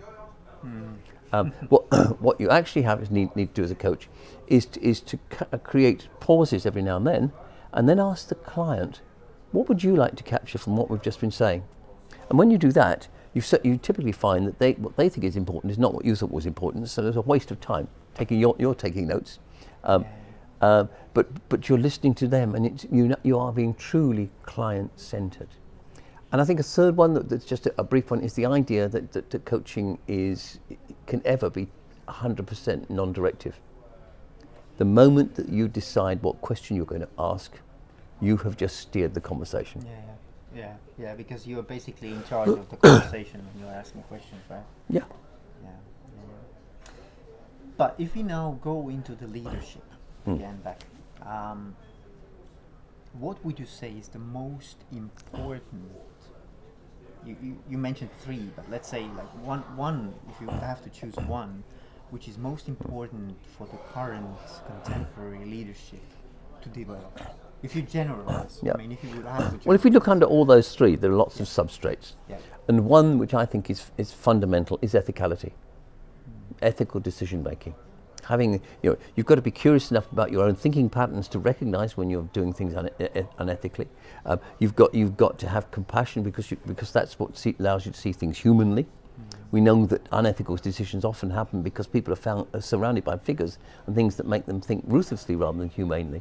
Mm. 0.64 0.96
Um, 1.32 1.50
what, 1.69 1.84
what 2.20 2.41
you 2.41 2.50
actually 2.50 2.82
have 2.82 3.03
is 3.03 3.10
need, 3.10 3.34
need 3.36 3.55
to 3.55 3.60
do 3.60 3.65
as 3.65 3.70
a 3.70 3.74
coach 3.74 4.08
is 4.46 4.67
to, 4.67 4.82
is 4.84 5.00
to 5.00 5.19
c- 5.32 5.58
create 5.65 6.08
pauses 6.20 6.67
every 6.67 6.82
now 6.82 6.96
and 6.96 7.06
then, 7.06 7.32
and 7.72 7.88
then 7.88 7.98
ask 7.98 8.29
the 8.29 8.34
client, 8.34 9.00
what 9.53 9.69
would 9.69 9.82
you 9.82 9.94
like 9.94 10.17
to 10.17 10.22
capture 10.22 10.58
from 10.58 10.76
what 10.76 10.91
we've 10.91 11.03
just 11.03 11.20
been 11.20 11.31
saying? 11.31 11.65
And 12.29 12.38
when 12.38 12.50
you 12.50 12.58
do 12.58 12.72
that, 12.72 13.08
you, 13.34 13.43
you 13.62 13.76
typically 13.76 14.12
find 14.12 14.46
that 14.46 14.58
they, 14.58 14.72
what 14.72 14.96
they 14.96 15.08
think 15.08 15.24
is 15.24 15.36
important 15.36 15.70
is 15.70 15.79
not 15.79 15.94
what 15.94 16.05
you 16.05 16.15
thought 16.17 16.31
was 16.31 16.46
important, 16.46 16.88
so 16.88 17.03
there's 17.03 17.17
a 17.17 17.20
waste 17.20 17.50
of 17.50 17.60
time 17.60 17.88
taking 18.15 18.41
your, 18.41 18.56
you're 18.58 18.74
taking 18.74 19.06
notes. 19.06 19.38
Um, 19.84 20.05
uh, 20.60 20.84
but, 21.12 21.29
but 21.48 21.69
you're 21.69 21.79
listening 21.79 22.15
to 22.15 22.26
them, 22.26 22.55
and 22.55 22.86
you, 22.91 23.15
you 23.22 23.38
are 23.38 23.53
being 23.53 23.74
truly 23.74 24.31
client 24.43 24.91
centered. 24.96 25.48
And 26.33 26.41
I 26.41 26.45
think 26.45 26.59
a 26.59 26.65
third 26.65 26.97
one 26.97 27.15
that, 27.15 27.29
that's 27.29 27.45
just 27.45 27.67
a, 27.67 27.75
a, 27.79 27.85
brief 27.85 28.11
one 28.11 28.21
is 28.21 28.35
the 28.35 28.47
idea 28.47 28.89
that, 28.89 29.13
that, 29.13 29.31
that 29.31 29.45
coaching 29.45 29.99
is 30.09 30.59
can 31.06 31.23
ever 31.25 31.49
be 31.49 31.69
100% 32.09 32.91
non-directive. 32.91 33.59
The 34.79 34.85
moment 34.85 35.37
that 35.37 35.49
you 35.49 35.69
decide 35.69 36.23
what 36.23 36.41
question 36.41 36.77
you're 36.77 36.85
going 36.85 37.03
to 37.03 37.09
ask, 37.19 37.53
you 38.21 38.37
have 38.39 38.56
just 38.56 38.77
steered 38.77 39.15
the 39.15 39.21
conversation. 39.21 39.83
Yeah, 39.85 39.91
yeah, 40.55 40.63
yeah, 40.63 40.77
yeah 40.99 41.15
because 41.15 41.47
you're 41.47 41.63
basically 41.63 42.11
in 42.11 42.23
charge 42.25 42.49
of 42.49 42.69
the 42.69 42.77
conversation 42.77 43.47
when 43.47 43.65
you're 43.65 43.75
asking 43.75 44.03
questions, 44.03 44.43
right? 44.51 44.61
Yeah. 44.91 45.05
Yeah. 45.63 45.71
yeah. 46.15 46.91
But 47.77 47.95
if 47.99 48.15
we 48.17 48.23
now 48.23 48.59
go 48.63 48.89
into 48.89 49.15
the 49.15 49.27
leadership 49.29 49.85
mm. 50.27 50.35
again 50.35 50.61
back, 50.63 50.83
um, 51.25 51.77
what 53.19 53.43
would 53.45 53.59
you 53.59 53.67
say 53.67 53.93
is 53.93 54.09
the 54.09 54.19
most 54.19 54.77
important 54.93 55.91
you, 57.27 57.37
you, 57.43 57.59
you 57.69 57.79
mentioned 57.79 58.11
three, 58.21 58.51
but 58.55 58.71
let's 58.71 58.89
say 58.89 59.03
like 59.17 59.29
one, 59.45 59.61
one, 59.77 60.15
if 60.29 60.41
you 60.41 60.49
have 60.49 60.83
to 60.85 60.91
choose 60.91 61.15
one, 61.27 61.63
which 62.11 62.29
is 62.29 62.39
most 62.39 62.69
important 62.69 63.37
for 63.56 63.67
the 63.67 63.77
current 63.93 64.27
contemporary 64.67 65.45
leadership 65.45 66.03
to 66.63 66.69
develop? 66.69 67.21
If 67.63 67.75
you 67.75 67.83
generalize, 67.83 68.61
yeah. 68.63 68.75
I 68.75 68.77
mean, 68.77 68.93
if 68.93 69.03
you 69.03 69.17
would 69.17 69.27
have 69.27 69.61
to. 69.61 69.69
Well, 69.69 69.75
if 69.75 69.83
we 69.83 69.91
look 69.91 70.09
under 70.09 70.27
all 70.27 70.45
those 70.45 70.75
three, 70.75 70.95
there 70.95 71.11
are 71.11 71.17
lots 71.17 71.37
yeah. 71.37 71.43
of 71.43 71.49
substrates. 71.49 72.13
Yeah. 72.29 72.39
And 72.69 72.85
one 72.85 73.19
which 73.19 73.35
I 73.35 73.45
think 73.45 73.71
is, 73.71 73.91
is 73.97 74.13
fundamental 74.13 74.79
is 74.83 74.95
ethicality, 74.95 75.53
mm. 75.53 75.53
ethical 76.63 77.01
decision 77.01 77.43
making 77.43 77.75
having 78.27 78.55
you 78.83 78.91
know 78.91 78.97
you've 79.15 79.27
got 79.27 79.37
to 79.37 79.43
be 79.43 79.51
curious 79.51 79.91
enough 79.91 80.11
about 80.13 80.31
your 80.31 80.45
own 80.45 80.55
thinking 80.55 80.91
patterns 80.91 81.29
to 81.29 81.39
recognize 81.39 81.97
when 81.97 82.11
you're 82.11 82.29
doing 82.33 82.53
things 82.53 82.75
un- 82.75 82.91
unethically. 83.39 83.87
Um, 84.25 84.41
you've 84.59 84.75
got 84.75 84.95
you've 84.95 85.17
got 85.17 85.39
to 85.39 85.49
have 85.49 85.71
compassion 85.71 86.23
because 86.23 86.51
you, 86.51 86.56
because 86.67 86.93
that's 86.93 87.19
what 87.19 87.37
see, 87.37 87.55
allows 87.59 87.87
you 87.87 87.93
to 87.93 87.99
see 87.99 88.13
things 88.13 88.39
humanly. 88.39 88.87
We 89.51 89.61
know 89.61 89.87
that 89.87 90.06
unethical 90.13 90.56
decisions 90.56 91.05
often 91.05 91.31
happen 91.31 91.63
because 91.63 91.87
people 91.87 92.13
are, 92.13 92.17
found, 92.17 92.47
are 92.53 92.61
surrounded 92.61 93.05
by 93.05 93.17
figures 93.17 93.59
and 93.87 93.95
things 93.95 94.17
that 94.17 94.27
make 94.27 94.45
them 94.45 94.61
think 94.61 94.85
ruthlessly 94.87 95.37
rather 95.37 95.59
than 95.59 95.71
humanely. 95.71 96.21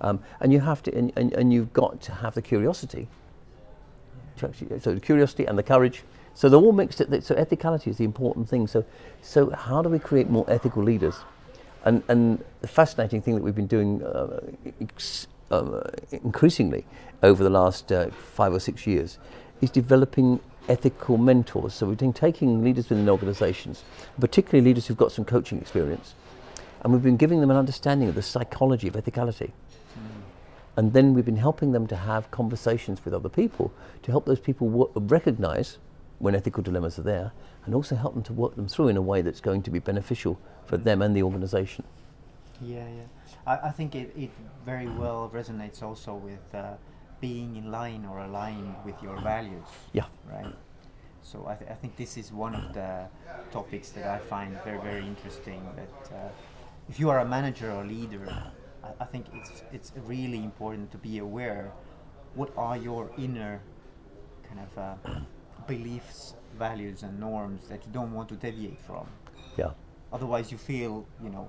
Um, 0.00 0.20
and 0.40 0.52
you 0.52 0.60
have 0.60 0.82
to, 0.84 0.96
and, 0.96 1.12
and, 1.16 1.32
and 1.34 1.52
you've 1.52 1.72
got 1.72 2.00
to 2.02 2.12
have 2.12 2.34
the 2.34 2.42
curiosity. 2.42 3.08
To 4.38 4.48
actually, 4.48 4.80
so 4.80 4.94
the 4.94 5.00
curiosity 5.00 5.44
and 5.44 5.58
the 5.58 5.62
courage. 5.62 6.04
So 6.34 6.48
they're 6.48 6.60
all 6.60 6.72
mixed. 6.72 6.98
So 6.98 7.04
ethicality 7.34 7.88
is 7.88 7.98
the 7.98 8.04
important 8.04 8.48
thing. 8.48 8.66
So, 8.66 8.84
so 9.20 9.50
how 9.50 9.82
do 9.82 9.88
we 9.88 9.98
create 9.98 10.30
more 10.30 10.44
ethical 10.48 10.82
leaders? 10.82 11.16
And, 11.84 12.02
and 12.08 12.44
the 12.60 12.68
fascinating 12.68 13.22
thing 13.22 13.34
that 13.34 13.42
we've 13.42 13.54
been 13.54 13.66
doing 13.66 14.02
uh, 14.02 14.40
ex- 14.80 15.26
uh, 15.50 15.82
increasingly 16.10 16.84
over 17.22 17.42
the 17.42 17.50
last 17.50 17.90
uh, 17.90 18.10
five 18.10 18.52
or 18.52 18.60
six 18.60 18.86
years 18.86 19.18
is 19.60 19.70
developing 19.70 20.40
ethical 20.68 21.18
mentors. 21.18 21.74
So 21.74 21.86
we've 21.86 21.98
been 21.98 22.12
taking 22.12 22.62
leaders 22.62 22.88
within 22.88 23.08
organizations, 23.08 23.84
particularly 24.18 24.64
leaders 24.64 24.86
who've 24.86 24.96
got 24.96 25.12
some 25.12 25.24
coaching 25.24 25.58
experience, 25.58 26.14
and 26.82 26.92
we've 26.92 27.02
been 27.02 27.16
giving 27.16 27.40
them 27.40 27.50
an 27.50 27.56
understanding 27.56 28.08
of 28.08 28.14
the 28.14 28.22
psychology 28.22 28.88
of 28.88 28.94
ethicality. 28.94 29.50
Mm. 29.50 30.22
And 30.76 30.92
then 30.92 31.14
we've 31.14 31.24
been 31.24 31.36
helping 31.36 31.72
them 31.72 31.86
to 31.88 31.96
have 31.96 32.30
conversations 32.30 33.04
with 33.04 33.12
other 33.12 33.28
people 33.28 33.72
to 34.02 34.10
help 34.10 34.26
those 34.26 34.40
people 34.40 34.70
w- 34.70 34.90
recognize 34.94 35.78
when 36.20 36.34
ethical 36.34 36.62
dilemmas 36.62 36.98
are 36.98 37.02
there 37.02 37.32
and 37.64 37.74
also 37.74 37.94
help 37.94 38.14
them 38.14 38.22
to 38.24 38.32
work 38.32 38.56
them 38.56 38.68
through 38.68 38.88
in 38.88 38.96
a 38.96 39.02
way 39.02 39.22
that's 39.22 39.40
going 39.40 39.62
to 39.62 39.70
be 39.70 39.78
beneficial 39.78 40.38
for 40.64 40.76
them 40.76 41.02
and 41.02 41.16
the 41.16 41.22
organization. 41.22 41.84
Yeah, 42.60 42.86
yeah. 42.88 43.02
I, 43.46 43.68
I 43.68 43.70
think 43.70 43.94
it, 43.94 44.12
it 44.16 44.30
very 44.64 44.88
well 44.88 45.30
resonates 45.32 45.82
also 45.82 46.14
with 46.14 46.54
uh, 46.54 46.74
being 47.20 47.56
in 47.56 47.70
line 47.70 48.06
or 48.10 48.20
aligned 48.20 48.76
with 48.84 49.02
your 49.02 49.18
values. 49.20 49.66
Yeah. 49.92 50.04
Right. 50.30 50.54
So 51.22 51.46
I, 51.46 51.54
th- 51.54 51.70
I 51.70 51.74
think 51.74 51.96
this 51.96 52.16
is 52.16 52.32
one 52.32 52.54
of 52.54 52.72
the 52.72 53.06
topics 53.52 53.90
that 53.90 54.06
I 54.06 54.18
find 54.18 54.56
very 54.64 54.80
very 54.80 55.06
interesting. 55.06 55.62
That 55.76 56.16
uh, 56.16 56.28
if 56.88 56.98
you 56.98 57.10
are 57.10 57.20
a 57.20 57.24
manager 57.24 57.70
or 57.70 57.84
leader, 57.84 58.26
I, 58.82 58.88
I 59.00 59.04
think 59.04 59.26
it's 59.34 59.62
it's 59.72 59.92
really 60.06 60.42
important 60.42 60.90
to 60.92 60.98
be 60.98 61.18
aware 61.18 61.72
what 62.34 62.50
are 62.56 62.76
your 62.76 63.10
inner 63.18 63.60
kind 64.48 64.60
of 64.60 64.78
uh, 64.78 65.20
beliefs, 65.66 66.34
values, 66.68 67.02
and 67.02 67.12
norms 67.18 67.62
that 67.70 67.80
you 67.84 67.92
don't 67.92 68.12
want 68.12 68.28
to 68.28 68.36
deviate 68.36 68.80
from. 68.88 69.06
Yeah. 69.56 69.70
Otherwise, 70.12 70.52
you 70.52 70.58
feel 70.58 71.06
you 71.24 71.30
know 71.30 71.48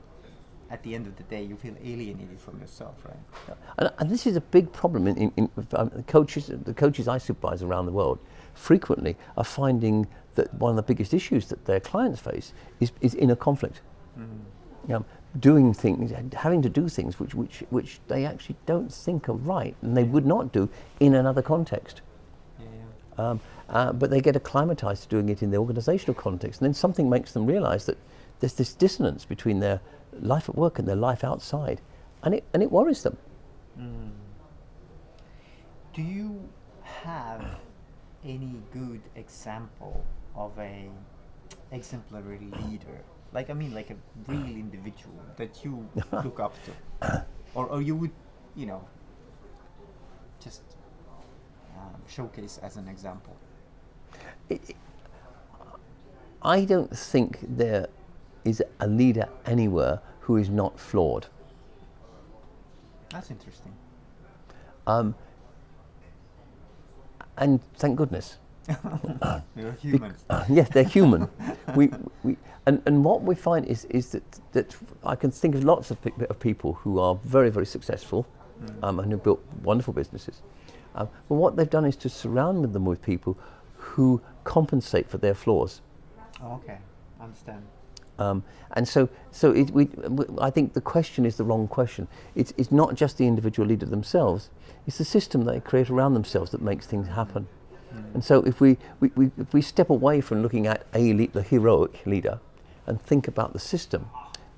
at 0.72 0.82
the 0.84 0.96
end 0.96 1.06
of 1.06 1.16
the 1.18 1.24
day, 1.24 1.44
you 1.44 1.58
feel 1.58 1.76
alienated 1.84 2.40
from 2.40 2.60
yourself, 2.62 2.96
right? 3.04 3.24
Yeah. 3.48 3.56
And, 3.78 3.92
and, 4.00 4.10
this 4.10 4.26
is 4.26 4.38
a 4.38 4.42
big 4.42 4.72
problem 4.72 5.06
in, 5.06 5.18
in, 5.18 5.32
in 5.36 5.50
um, 5.74 5.90
coaches. 6.08 6.50
The 6.50 6.74
coaches 6.74 7.10
I 7.10 7.18
supervise 7.18 7.62
around 7.62 7.88
the 7.88 7.92
world 7.92 8.20
frequently 8.54 9.18
are 9.36 9.44
finding 9.44 10.08
that 10.36 10.54
one 10.54 10.70
of 10.70 10.78
the 10.78 10.84
biggest 10.84 11.14
issues 11.14 11.48
that 11.48 11.66
their 11.66 11.82
clients 11.82 12.22
face 12.22 12.54
is, 12.80 12.94
is 13.02 13.16
inner 13.16 13.36
conflict. 13.36 13.82
Mm. 14.18 14.28
You 14.88 14.94
know, 14.94 15.06
doing 15.40 15.74
things, 15.74 16.12
having 16.34 16.62
to 16.62 16.70
do 16.70 16.88
things 16.88 17.20
which, 17.20 17.36
which, 17.36 17.64
which 17.70 18.00
they 18.08 18.26
actually 18.26 18.56
don't 18.66 18.92
think 18.92 19.28
are 19.30 19.34
right 19.34 19.76
and 19.82 19.96
they 19.96 20.04
would 20.04 20.26
not 20.26 20.54
do 20.54 20.70
in 21.00 21.16
another 21.16 21.42
context. 21.42 22.02
Yeah, 22.60 22.66
yeah. 23.18 23.30
Um, 23.30 23.40
uh, 23.72 23.94
but 23.94 24.10
they 24.10 24.20
get 24.20 24.36
acclimatized 24.36 25.04
to 25.04 25.10
doing 25.10 25.30
it 25.30 25.42
in 25.42 25.50
the 25.50 25.58
organizational 25.58 26.14
context, 26.14 26.60
and 26.60 26.68
then 26.68 26.74
something 26.74 27.10
makes 27.10 27.32
them 27.32 27.46
realize 27.46 27.86
that 27.86 27.98
there's 28.42 28.54
this 28.54 28.74
dissonance 28.74 29.24
between 29.24 29.60
their 29.60 29.80
life 30.20 30.50
at 30.50 30.56
work 30.56 30.78
and 30.78 30.88
their 30.88 30.96
life 30.96 31.24
outside, 31.24 31.80
and 32.24 32.36
it 32.36 32.44
and 32.54 32.62
it 32.62 32.70
worries 32.70 33.04
them. 33.04 33.18
Mm. 33.80 34.12
Do 35.94 36.02
you 36.02 36.50
have 36.84 37.46
any 38.26 38.62
good 38.74 39.02
example 39.16 40.04
of 40.36 40.52
a 40.60 40.90
exemplary 41.72 42.52
leader? 42.68 43.02
Like 43.32 43.50
I 43.50 43.54
mean, 43.54 43.74
like 43.74 43.90
a 43.90 43.96
real 44.28 44.56
individual 44.58 45.16
that 45.38 45.64
you 45.64 45.88
look 46.12 46.42
up 46.42 46.56
to, 46.66 47.26
or 47.56 47.68
or 47.68 47.82
you 47.82 47.96
would, 47.96 48.12
you 48.54 48.66
know, 48.66 48.86
just 50.44 50.62
um, 51.78 52.02
showcase 52.10 52.60
as 52.62 52.76
an 52.76 52.90
example. 52.90 53.38
It, 54.52 54.76
I 56.42 56.66
don't 56.66 56.96
think 56.96 57.40
there 57.42 57.88
is 58.44 58.64
a 58.80 58.88
leader 58.88 59.30
anywhere 59.46 60.02
who 60.22 60.38
is 60.38 60.50
not 60.50 60.80
flawed. 60.80 61.28
That's 63.10 63.30
interesting. 63.30 63.74
Um, 64.88 65.16
and 67.38 67.60
thank 67.76 67.98
goodness. 67.98 68.38
they're 69.56 69.72
human. 69.82 70.16
Yes, 70.50 70.70
they're 70.70 70.84
human. 70.84 71.28
we, 71.76 71.92
we, 72.24 72.38
and, 72.66 72.82
and 72.86 73.04
what 73.04 73.24
we 73.24 73.36
find 73.36 73.66
is, 73.66 73.86
is 73.86 74.12
that, 74.12 74.24
that 74.54 74.76
I 75.04 75.16
can 75.16 75.32
think 75.32 75.56
of 75.56 75.64
lots 75.64 75.92
of, 75.92 76.02
pe- 76.02 76.12
of 76.30 76.40
people 76.40 76.74
who 76.74 77.00
are 77.00 77.16
very, 77.26 77.50
very 77.50 77.66
successful 77.66 78.26
mm. 78.64 78.84
um, 78.84 79.00
and 79.00 79.12
who 79.12 79.18
built 79.18 79.44
wonderful 79.64 79.94
businesses. 79.94 80.42
Um, 80.96 81.10
but 81.28 81.36
what 81.36 81.56
they've 81.56 81.70
done 81.70 81.86
is 81.86 81.96
to 81.98 82.10
surround 82.10 82.72
them 82.74 82.86
with 82.86 83.02
people 83.02 83.38
who 83.76 84.22
compensate 84.44 85.10
for 85.10 85.18
their 85.18 85.34
flaws. 85.34 85.82
Oh, 86.44 86.54
okay, 86.64 86.78
I 87.20 87.24
understand. 87.24 87.64
Um, 88.20 88.44
and 88.74 88.88
so, 88.88 89.10
so 89.32 89.52
it, 89.52 89.72
we, 89.72 89.90
I 90.40 90.50
think 90.50 90.74
the 90.74 90.82
question 90.82 91.26
is 91.26 91.38
the 91.38 91.44
wrong 91.44 91.68
question. 91.68 92.08
It's, 92.36 92.54
it's 92.58 92.72
not 92.72 92.96
just 92.96 93.18
the 93.18 93.26
individual 93.26 93.68
leader 93.68 93.86
themselves, 93.86 94.50
it's 94.86 94.98
the 94.98 95.06
system 95.06 95.46
they 95.46 95.60
create 95.60 95.90
around 95.90 96.14
themselves 96.14 96.52
that 96.52 96.62
makes 96.62 96.86
things 96.86 97.08
happen. 97.08 97.48
Mm. 97.94 98.16
And 98.16 98.24
so 98.24 98.42
if 98.44 98.62
we, 98.62 98.78
we, 99.00 99.12
we, 99.16 99.32
if 99.38 99.54
we 99.54 99.62
step 99.62 99.90
away 99.90 100.22
from 100.22 100.42
looking 100.42 100.68
at 100.68 100.86
a 100.94 101.14
le- 101.14 101.28
the 101.28 101.42
heroic 101.42 102.06
leader 102.06 102.40
and 102.88 103.02
think 103.02 103.28
about 103.28 103.54
the 103.54 103.60
system, 103.60 104.08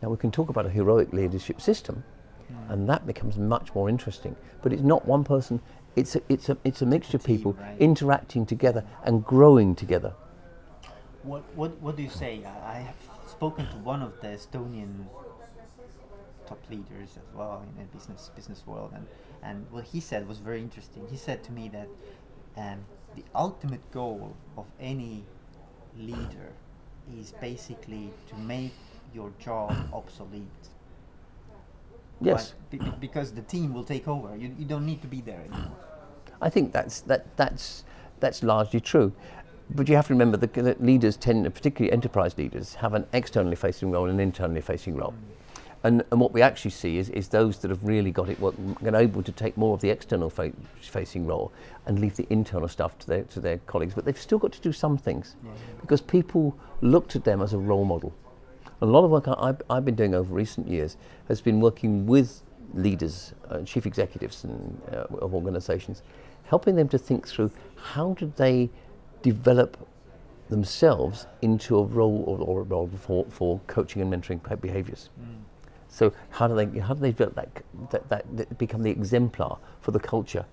now 0.01 0.09
we 0.09 0.17
can 0.17 0.31
talk 0.31 0.49
about 0.49 0.65
a 0.65 0.69
heroic 0.69 1.13
leadership 1.13 1.61
system, 1.61 2.03
mm. 2.51 2.71
and 2.71 2.89
that 2.89 3.07
becomes 3.07 3.37
much 3.37 3.73
more 3.75 3.89
interesting. 3.89 4.35
But 4.61 4.73
it's 4.73 4.81
not 4.81 5.05
one 5.05 5.23
person, 5.23 5.61
it's 5.95 6.15
a, 6.15 6.21
it's 6.29 6.49
a, 6.49 6.57
it's 6.63 6.81
a 6.81 6.85
mixture 6.85 7.17
of 7.17 7.23
people 7.23 7.53
right? 7.53 7.75
interacting 7.79 8.45
together 8.45 8.83
and 9.03 9.25
growing 9.25 9.75
together. 9.75 10.13
What, 11.23 11.43
what, 11.55 11.79
what 11.81 11.95
do 11.95 12.03
you 12.03 12.09
say? 12.09 12.43
I 12.45 12.79
have 12.79 12.95
spoken 13.27 13.65
to 13.67 13.77
one 13.77 14.01
of 14.01 14.19
the 14.21 14.27
Estonian 14.27 15.05
top 16.45 16.59
leaders 16.69 17.17
as 17.17 17.35
well 17.35 17.63
in 17.63 17.83
the 17.83 17.97
business 17.97 18.29
business 18.35 18.63
world, 18.65 18.91
and 18.93 19.07
and 19.41 19.65
what 19.71 19.85
he 19.85 19.99
said 19.99 20.27
was 20.27 20.37
very 20.39 20.61
interesting. 20.61 21.07
He 21.09 21.17
said 21.17 21.43
to 21.45 21.51
me 21.51 21.69
that 21.69 21.87
um, 22.57 22.79
the 23.15 23.23
ultimate 23.35 23.91
goal 23.91 24.35
of 24.57 24.65
any 24.79 25.23
leader 25.97 26.51
is 27.19 27.33
basically 27.39 28.11
to 28.29 28.35
make 28.35 28.73
your 29.13 29.31
job 29.39 29.75
obsolete. 29.93 30.69
Yes. 32.25 32.53
Be- 32.69 32.79
because 32.99 33.31
the 33.31 33.41
team 33.41 33.73
will 33.73 33.83
take 33.83 34.07
over. 34.07 34.35
You, 34.35 34.55
you 34.57 34.65
don't 34.65 34.85
need 34.85 35.01
to 35.01 35.07
be 35.07 35.21
there 35.21 35.39
anymore. 35.39 35.77
I 36.41 36.49
think 36.49 36.73
that's 36.73 37.01
that 37.01 37.37
that's 37.37 37.83
that's 38.19 38.43
largely 38.43 38.79
true 38.79 39.13
but 39.69 39.89
you 39.89 39.95
have 39.95 40.07
to 40.07 40.13
remember 40.13 40.37
that, 40.37 40.53
that 40.53 40.83
leaders 40.83 41.17
tend, 41.17 41.51
particularly 41.53 41.91
enterprise 41.91 42.37
leaders, 42.37 42.75
have 42.75 42.93
an 42.93 43.05
externally 43.13 43.55
facing 43.55 43.91
role 43.91 44.05
and 44.05 44.13
an 44.13 44.19
internally 44.19 44.61
facing 44.61 44.95
role. 44.95 45.11
Mm. 45.11 45.33
And, 45.85 46.03
and 46.11 46.21
what 46.21 46.31
we 46.31 46.41
actually 46.41 46.71
see 46.71 46.97
is, 46.97 47.09
is 47.09 47.27
those 47.27 47.57
that 47.59 47.69
have 47.69 47.83
really 47.83 48.11
got 48.11 48.29
it 48.29 48.39
work, 48.39 48.55
and 48.85 48.95
able 48.95 49.21
to 49.21 49.31
take 49.33 49.57
more 49.57 49.73
of 49.73 49.81
the 49.81 49.89
external 49.89 50.29
fa- 50.29 50.53
facing 50.79 51.27
role 51.27 51.51
and 51.85 51.99
leave 51.99 52.15
the 52.15 52.25
internal 52.29 52.69
stuff 52.69 52.97
to 52.99 53.07
their, 53.07 53.23
to 53.23 53.41
their 53.41 53.57
colleagues. 53.59 53.93
But 53.93 54.05
they've 54.05 54.17
still 54.17 54.37
got 54.37 54.53
to 54.53 54.61
do 54.61 54.71
some 54.71 54.97
things 54.97 55.35
yeah, 55.43 55.49
yeah. 55.49 55.81
because 55.81 55.99
people 55.99 56.57
looked 56.81 57.17
at 57.17 57.25
them 57.25 57.41
as 57.41 57.51
a 57.51 57.57
role 57.57 57.83
model. 57.83 58.13
A 58.81 58.85
lot 58.85 59.03
of 59.03 59.11
work 59.11 59.27
I, 59.27 59.35
I've, 59.37 59.61
I've 59.69 59.85
been 59.85 59.95
doing 59.95 60.13
over 60.13 60.33
recent 60.33 60.67
years 60.67 60.97
has 61.27 61.41
been 61.41 61.59
working 61.59 62.05
with 62.05 62.41
leaders, 62.73 63.33
uh, 63.49 63.61
chief 63.61 63.85
executives 63.85 64.43
and, 64.43 64.81
uh, 64.91 65.05
of 65.19 65.33
organizations, 65.33 66.01
helping 66.45 66.75
them 66.75 66.87
to 66.89 66.97
think 66.97 67.27
through 67.27 67.51
how 67.75 68.13
do 68.13 68.31
they 68.35 68.69
develop 69.21 69.77
themselves 70.49 71.27
into 71.41 71.77
a 71.77 71.83
role 71.83 72.23
or, 72.27 72.37
or 72.39 72.61
a 72.61 72.63
role 72.63 72.89
for, 72.99 73.25
for 73.29 73.59
coaching 73.67 74.01
and 74.01 74.11
mentoring 74.11 74.61
behaviors. 74.61 75.09
Mm. 75.19 75.41
So 75.87 76.11
how 76.31 76.47
do 76.47 76.55
they 76.55 76.79
how 76.79 76.95
do 76.95 77.01
they 77.01 77.11
develop 77.11 77.35
that, 77.35 77.63
that, 77.91 78.09
that, 78.09 78.37
that 78.37 78.57
become 78.57 78.81
the 78.81 78.89
exemplar 78.89 79.57
for 79.81 79.91
the 79.91 79.99
culture 79.99 80.45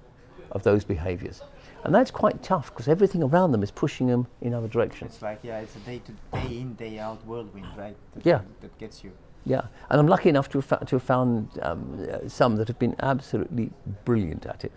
of 0.52 0.62
those 0.62 0.84
behaviors? 0.84 1.42
And 1.84 1.94
that's 1.94 2.10
quite 2.10 2.42
tough 2.42 2.70
because 2.70 2.88
everything 2.88 3.22
around 3.22 3.52
them 3.52 3.62
is 3.62 3.70
pushing 3.70 4.06
them 4.06 4.26
in 4.40 4.52
other 4.52 4.68
directions. 4.68 5.12
It's 5.14 5.22
like 5.22 5.40
yeah, 5.42 5.60
it's 5.60 5.74
a 5.76 5.80
day 5.80 6.00
to 6.06 6.12
day 6.38 6.58
in 6.58 6.74
day 6.74 6.98
out 6.98 7.24
whirlwind, 7.26 7.66
right? 7.76 7.96
That, 8.14 8.26
yeah, 8.26 8.40
that 8.60 8.76
gets 8.78 9.02
you. 9.02 9.12
Yeah, 9.46 9.62
and 9.88 9.98
I'm 9.98 10.06
lucky 10.06 10.28
enough 10.28 10.50
to 10.50 10.58
have, 10.58 10.66
fa- 10.66 10.84
to 10.84 10.96
have 10.96 11.02
found 11.02 11.58
um, 11.62 12.06
uh, 12.12 12.28
some 12.28 12.56
that 12.56 12.68
have 12.68 12.78
been 12.78 12.94
absolutely 13.00 13.70
brilliant 14.04 14.44
at 14.44 14.64
it. 14.64 14.72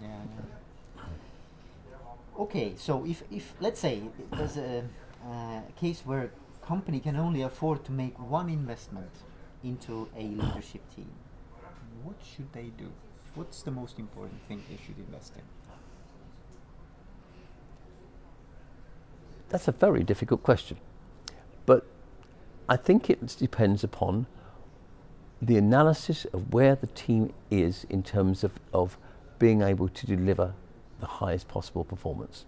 Yeah. 0.00 0.08
Okay, 2.38 2.72
so 2.76 3.04
if, 3.04 3.22
if 3.30 3.52
let's 3.60 3.78
say 3.78 4.00
there's 4.32 4.56
a 4.56 4.84
uh, 5.26 5.60
case 5.76 6.00
where 6.06 6.30
a 6.62 6.66
company 6.66 7.00
can 7.00 7.16
only 7.16 7.42
afford 7.42 7.84
to 7.84 7.92
make 7.92 8.18
one 8.18 8.48
investment 8.48 9.10
into 9.62 10.08
a 10.16 10.22
leadership 10.22 10.80
team, 10.96 11.10
what 12.02 12.16
should 12.24 12.50
they 12.54 12.70
do? 12.78 12.90
What's 13.34 13.60
the 13.62 13.70
most 13.70 13.98
important 13.98 14.40
thing 14.48 14.62
they 14.70 14.78
should 14.86 14.98
invest 14.98 15.34
in? 15.36 15.42
That's 19.48 19.68
a 19.68 19.72
very 19.72 20.02
difficult 20.02 20.42
question. 20.42 20.78
But 21.66 21.86
I 22.68 22.76
think 22.76 23.10
it 23.10 23.36
depends 23.38 23.82
upon 23.82 24.26
the 25.40 25.56
analysis 25.56 26.24
of 26.32 26.52
where 26.52 26.74
the 26.74 26.88
team 26.88 27.32
is 27.50 27.86
in 27.88 28.02
terms 28.02 28.44
of, 28.44 28.52
of 28.72 28.98
being 29.38 29.62
able 29.62 29.88
to 29.88 30.06
deliver 30.06 30.54
the 31.00 31.06
highest 31.06 31.48
possible 31.48 31.84
performance. 31.84 32.44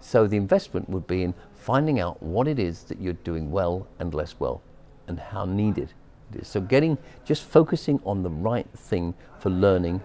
So 0.00 0.26
the 0.26 0.36
investment 0.36 0.88
would 0.88 1.06
be 1.06 1.22
in 1.22 1.34
finding 1.54 2.00
out 2.00 2.22
what 2.22 2.48
it 2.48 2.58
is 2.58 2.84
that 2.84 3.00
you're 3.00 3.12
doing 3.24 3.50
well 3.50 3.86
and 3.98 4.14
less 4.14 4.38
well 4.38 4.62
and 5.08 5.18
how 5.18 5.44
needed 5.44 5.92
it 6.32 6.42
is. 6.42 6.48
So 6.48 6.60
getting 6.60 6.96
just 7.24 7.42
focusing 7.42 8.00
on 8.04 8.22
the 8.22 8.30
right 8.30 8.68
thing 8.74 9.14
for 9.38 9.50
learning 9.50 10.00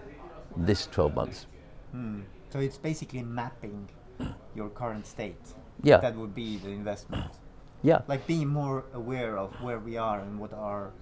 this 0.56 0.86
12 0.86 1.14
months. 1.14 1.46
Hmm. 1.92 2.20
So 2.50 2.58
it's 2.60 2.76
basically 2.76 3.22
mapping 3.22 3.88
your 4.54 4.68
current 4.68 5.06
state. 5.06 5.54
Yeah. 5.82 5.98
That 5.98 6.16
would 6.16 6.34
be 6.34 6.58
the 6.58 6.70
investment. 6.70 7.24
Yeah. 7.84 8.02
Like 8.06 8.28
being 8.28 8.46
more 8.46 8.84
aware 8.94 9.36
of 9.36 9.50
where 9.60 9.80
we 9.80 9.96
are 9.96 10.20
and 10.20 10.38
what 10.38 10.52
our 10.52 10.92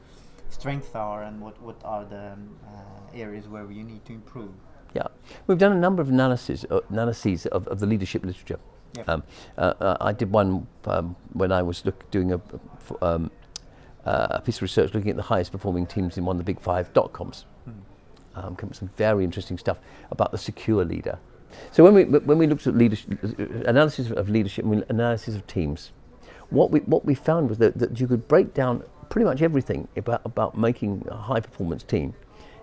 strengths 0.48 0.94
are 0.94 1.24
and 1.24 1.38
what, 1.38 1.60
what 1.60 1.76
are 1.84 2.06
the 2.06 2.32
um, 2.32 2.56
uh, 2.66 3.18
areas 3.18 3.46
where 3.48 3.66
we 3.66 3.82
need 3.82 4.02
to 4.06 4.14
improve. 4.14 4.52
Yeah, 4.94 5.06
we've 5.46 5.58
done 5.58 5.72
a 5.72 5.78
number 5.78 6.00
of 6.02 6.08
analyses, 6.08 6.64
uh, 6.70 6.80
analyses 6.88 7.44
of, 7.46 7.68
of 7.68 7.80
the 7.80 7.86
leadership 7.86 8.24
literature. 8.24 8.58
Yep. 8.96 9.08
Um, 9.08 9.22
uh, 9.56 9.74
uh, 9.80 9.96
I 10.00 10.12
did 10.12 10.32
one 10.32 10.66
um, 10.86 11.14
when 11.34 11.52
I 11.52 11.62
was 11.62 11.84
look, 11.84 12.10
doing 12.10 12.32
a, 12.32 12.40
um, 13.02 13.30
uh, 14.04 14.28
a 14.30 14.40
piece 14.40 14.56
of 14.56 14.62
research 14.62 14.94
looking 14.94 15.10
at 15.10 15.16
the 15.16 15.22
highest 15.22 15.52
performing 15.52 15.86
teams 15.86 16.18
in 16.18 16.24
one 16.24 16.36
of 16.36 16.38
the 16.38 16.44
big 16.52 16.60
five 16.60 16.92
dot 16.92 17.12
coms. 17.12 17.44
Um, 18.36 18.56
with 18.60 18.76
some 18.76 18.88
very 18.96 19.24
interesting 19.24 19.58
stuff 19.58 19.78
about 20.12 20.30
the 20.30 20.38
secure 20.38 20.84
leader. 20.84 21.18
So 21.72 21.84
when 21.84 21.94
we 21.94 22.04
when 22.04 22.38
we 22.38 22.46
looked 22.46 22.66
at 22.66 22.74
leadership, 22.74 23.22
analysis 23.66 24.10
of 24.10 24.28
leadership, 24.28 24.64
and 24.64 24.84
analysis 24.88 25.34
of 25.34 25.46
teams, 25.46 25.92
what 26.50 26.70
we 26.70 26.80
what 26.80 27.04
we 27.04 27.14
found 27.14 27.48
was 27.48 27.58
that, 27.58 27.78
that 27.78 28.00
you 28.00 28.06
could 28.06 28.26
break 28.28 28.54
down 28.54 28.82
pretty 29.08 29.24
much 29.24 29.42
everything 29.42 29.88
about 29.96 30.22
about 30.24 30.56
making 30.56 31.06
a 31.10 31.16
high 31.16 31.40
performance 31.40 31.82
team 31.82 32.14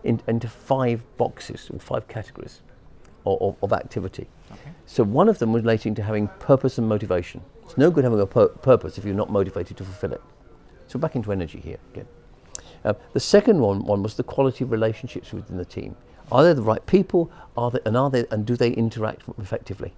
in, 0.04 0.22
into 0.28 0.48
five 0.48 1.04
boxes 1.18 1.70
or 1.74 1.80
five 1.80 2.08
categories 2.08 2.62
of, 3.26 3.42
of, 3.42 3.56
of 3.64 3.74
activity. 3.74 4.28
Okay. 4.52 4.72
So 4.86 5.04
one 5.04 5.28
of 5.28 5.40
them 5.40 5.52
was 5.52 5.64
relating 5.64 5.96
to 5.96 6.04
having 6.04 6.28
purpose 6.40 6.78
and 6.78 6.88
motivation. 6.88 7.42
It's 7.64 7.78
no 7.78 7.92
good 7.92 8.04
having 8.04 8.20
a 8.20 8.26
pur- 8.26 8.48
purpose 8.48 8.98
if 8.98 9.06
you're 9.06 9.16
not 9.16 9.30
motivated 9.30 9.76
to 9.78 9.84
fulfill 9.84 10.14
it. 10.14 10.22
So 10.88 10.98
back 10.98 11.16
into 11.16 11.32
energy 11.32 11.60
here 11.60 11.80
again. 11.92 12.08
Uh, 12.86 12.94
the 13.12 13.20
second 13.20 13.60
one, 13.60 13.84
one 13.86 14.02
was 14.02 14.16
the 14.16 14.24
quality 14.24 14.64
of 14.64 14.72
relationships 14.72 15.34
within 15.34 15.58
the 15.58 15.66
team. 15.66 15.96
Are 16.32 16.44
they 16.44 16.54
the 16.54 16.62
right 16.62 16.86
people? 16.86 17.32
Are 17.56 17.72
they, 17.72 17.80
and 17.86 17.96
are 17.98 18.10
they, 18.10 18.26
and 18.32 18.46
do 18.46 18.56
they 18.56 18.72
interact 18.72 19.24
effectively? 19.40 19.94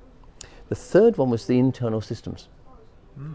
The 0.70 0.76
third 0.76 1.18
one 1.18 1.30
was 1.30 1.48
the 1.48 1.58
internal 1.58 2.02
systems. 2.02 2.48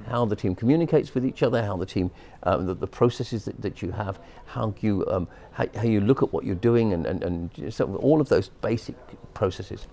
How 0.09 0.25
the 0.25 0.37
team 0.37 0.55
communicates 0.55 1.15
with 1.15 1.27
each 1.27 1.43
other, 1.43 1.63
how 1.63 1.77
the 1.77 1.85
team, 1.85 2.11
um, 2.45 2.65
the, 2.65 2.73
the 2.73 2.87
processes 2.87 3.45
that, 3.45 3.61
that 3.61 3.83
you 3.83 3.91
have, 3.91 4.19
how 4.47 4.73
you, 4.81 5.05
um, 5.09 5.29
how, 5.53 5.67
how 5.75 5.83
you 5.83 6.01
look 6.01 6.23
at 6.23 6.33
what 6.33 6.45
you're 6.45 6.55
doing, 6.55 6.95
and, 6.95 7.05
and, 7.05 7.23
and 7.23 7.75
so 7.75 7.95
all 7.97 8.19
of 8.19 8.31
those 8.31 8.49
basic 8.49 8.95
processes. 9.35 9.87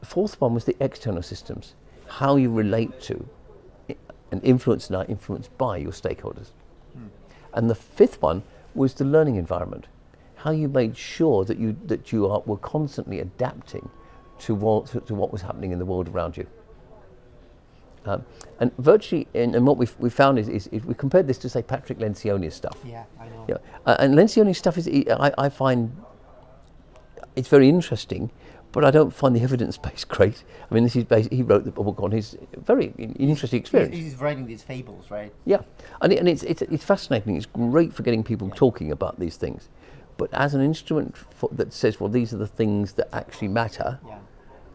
The 0.00 0.06
fourth 0.06 0.40
one 0.40 0.54
was 0.54 0.64
the 0.64 0.76
external 0.78 1.22
systems, 1.22 1.74
how 2.06 2.36
you 2.36 2.52
relate 2.52 3.00
to 3.02 3.28
and 4.30 4.44
influence 4.44 4.88
and 4.88 4.96
are 4.96 5.06
influenced 5.06 5.56
by 5.58 5.78
your 5.78 5.92
stakeholders. 5.92 6.50
And 7.54 7.68
the 7.68 7.74
fifth 7.74 8.22
one 8.22 8.42
was 8.74 8.94
the 8.94 9.04
learning 9.04 9.36
environment, 9.36 9.86
how 10.48 10.54
you 10.54 10.68
made 10.68 10.96
sure 10.96 11.44
that 11.44 11.58
you, 11.58 11.76
that 11.84 12.10
you 12.10 12.26
are, 12.26 12.42
were 12.46 12.56
constantly 12.56 13.20
adapting 13.20 13.86
to 14.38 14.54
what, 14.54 14.86
to, 14.86 15.00
to 15.00 15.14
what 15.14 15.30
was 15.30 15.42
happening 15.42 15.72
in 15.72 15.78
the 15.78 15.84
world 15.84 16.08
around 16.08 16.38
you. 16.38 16.46
Um, 18.06 18.24
and 18.60 18.74
virtually, 18.78 19.28
and, 19.34 19.54
and 19.54 19.66
what 19.66 19.76
we 19.76 19.86
we 19.98 20.08
found 20.08 20.38
is, 20.38 20.48
is 20.48 20.66
if 20.72 20.86
we 20.86 20.94
compared 20.94 21.26
this 21.26 21.36
to 21.38 21.48
say 21.50 21.60
Patrick 21.60 21.98
Lencioni's 21.98 22.54
stuff. 22.54 22.78
Yeah, 22.86 23.04
I 23.20 23.26
know. 23.26 23.44
Yeah, 23.46 23.56
uh, 23.84 23.96
and 23.98 24.14
Lencioni's 24.14 24.56
stuff 24.56 24.78
is 24.78 24.88
I, 24.88 25.32
I 25.36 25.48
find 25.50 25.94
it's 27.36 27.48
very 27.48 27.68
interesting, 27.68 28.30
but 28.72 28.84
I 28.84 28.90
don't 28.90 29.12
find 29.12 29.36
the 29.36 29.42
evidence 29.42 29.76
base 29.86 30.04
great. 30.04 30.44
I 30.70 30.74
mean, 30.74 30.84
this 30.84 30.96
is 30.96 31.04
basi- 31.04 31.30
he 31.30 31.42
wrote 31.42 31.64
the 31.64 31.70
book 31.70 32.00
on 32.00 32.12
his 32.12 32.38
very 32.64 32.94
interesting 33.18 33.60
experience. 33.60 33.94
he's 33.94 34.16
writing 34.16 34.46
these 34.46 34.62
fables, 34.62 35.10
right? 35.10 35.32
Yeah, 35.44 35.62
and, 36.00 36.12
it, 36.12 36.18
and 36.18 36.28
it's, 36.28 36.44
it's 36.44 36.62
it's 36.62 36.84
fascinating. 36.84 37.36
It's 37.36 37.46
great 37.46 37.92
for 37.92 38.04
getting 38.04 38.22
people 38.22 38.48
talking 38.54 38.90
about 38.92 39.18
these 39.18 39.36
things, 39.36 39.68
but 40.18 40.28
as 40.34 40.52
an 40.52 40.60
instrument 40.60 41.16
for, 41.16 41.48
that 41.52 41.72
says, 41.72 41.98
well, 41.98 42.10
these 42.10 42.34
are 42.34 42.36
the 42.36 42.46
things 42.46 42.92
that 42.94 43.08
actually 43.14 43.48
matter. 43.48 43.98
Yeah. 44.06 44.18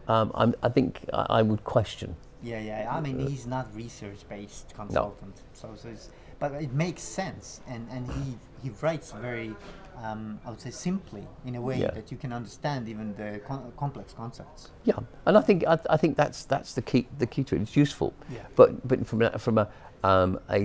Um, 0.08 0.32
I'm, 0.34 0.54
I 0.62 0.68
think 0.70 1.00
I, 1.12 1.26
I 1.38 1.42
would 1.42 1.62
question. 1.62 2.16
Yeah, 2.42 2.60
yeah. 2.60 2.94
I 2.94 3.00
mean, 3.00 3.18
he's 3.26 3.46
not 3.46 3.74
research-based 3.74 4.74
consultant, 4.74 5.36
so, 5.52 5.70
so 5.76 5.88
it's, 5.88 6.10
but 6.38 6.52
it 6.52 6.72
makes 6.72 7.02
sense, 7.02 7.60
and 7.68 7.88
and 7.90 8.10
he 8.10 8.36
he 8.62 8.70
writes 8.82 9.12
very, 9.12 9.54
um, 10.02 10.38
I 10.44 10.50
would 10.50 10.60
say, 10.60 10.70
simply 10.70 11.26
in 11.46 11.54
a 11.54 11.60
way 11.60 11.78
Yeah. 11.78 11.92
that 11.92 12.10
you 12.12 12.18
can 12.18 12.32
understand 12.34 12.86
even 12.88 13.14
the 13.14 13.40
con- 13.48 13.72
complex 13.78 14.12
concepts. 14.12 14.70
Yeah, 14.84 14.98
and 15.24 15.38
I 15.38 15.40
think 15.40 15.64
I, 15.66 15.78
I 15.88 15.96
think 15.96 16.18
that's 16.18 16.44
that's 16.44 16.74
the 16.74 16.82
key 16.82 17.06
the 17.18 17.26
key 17.26 17.44
to 17.44 17.56
it. 17.56 17.62
It's 17.62 17.76
useful, 17.76 18.12
Yeah. 18.30 18.40
but 18.56 18.86
but 18.86 19.06
from 19.06 19.22
a, 19.22 19.38
from 19.38 19.56
a 19.56 19.68
um, 20.04 20.38
a 20.50 20.58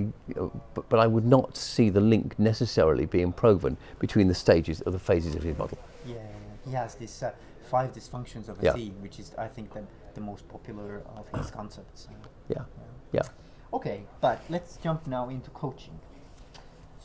but, 0.74 0.90
but 0.90 1.00
I 1.00 1.08
would 1.08 1.26
not 1.26 1.58
see 1.58 1.90
the 1.90 2.02
link 2.02 2.38
necessarily 2.38 3.06
being 3.06 3.32
proven 3.34 3.78
between 4.00 4.28
the 4.28 4.36
stages 4.36 4.82
or 4.86 4.92
the 4.92 5.00
phases 5.00 5.36
of 5.36 5.44
his 5.44 5.58
model. 5.58 5.78
Yeah, 6.06 6.16
yeah, 6.16 6.22
yeah. 6.22 6.70
he 6.70 6.72
has 6.76 6.96
this 6.96 7.24
uh, 7.24 7.32
five 7.72 7.94
dysfunctions 7.94 8.50
of 8.50 8.60
a 8.62 8.66
Yeah. 8.66 8.74
team, 8.74 8.94
which 9.02 9.20
is 9.20 9.32
I 9.38 9.48
think 9.48 9.74
the 9.74 9.84
the 10.16 10.22
most 10.22 10.48
popular 10.50 11.02
of 11.16 11.26
his 11.40 11.52
concepts. 11.60 12.08
Uh, 12.10 12.28
Yeah, 12.56 12.66
yeah. 13.14 13.28
Okay, 13.72 14.02
but 14.22 14.40
let's 14.50 14.78
jump 14.84 15.08
now 15.08 15.30
into 15.30 15.50
coaching. 15.52 16.00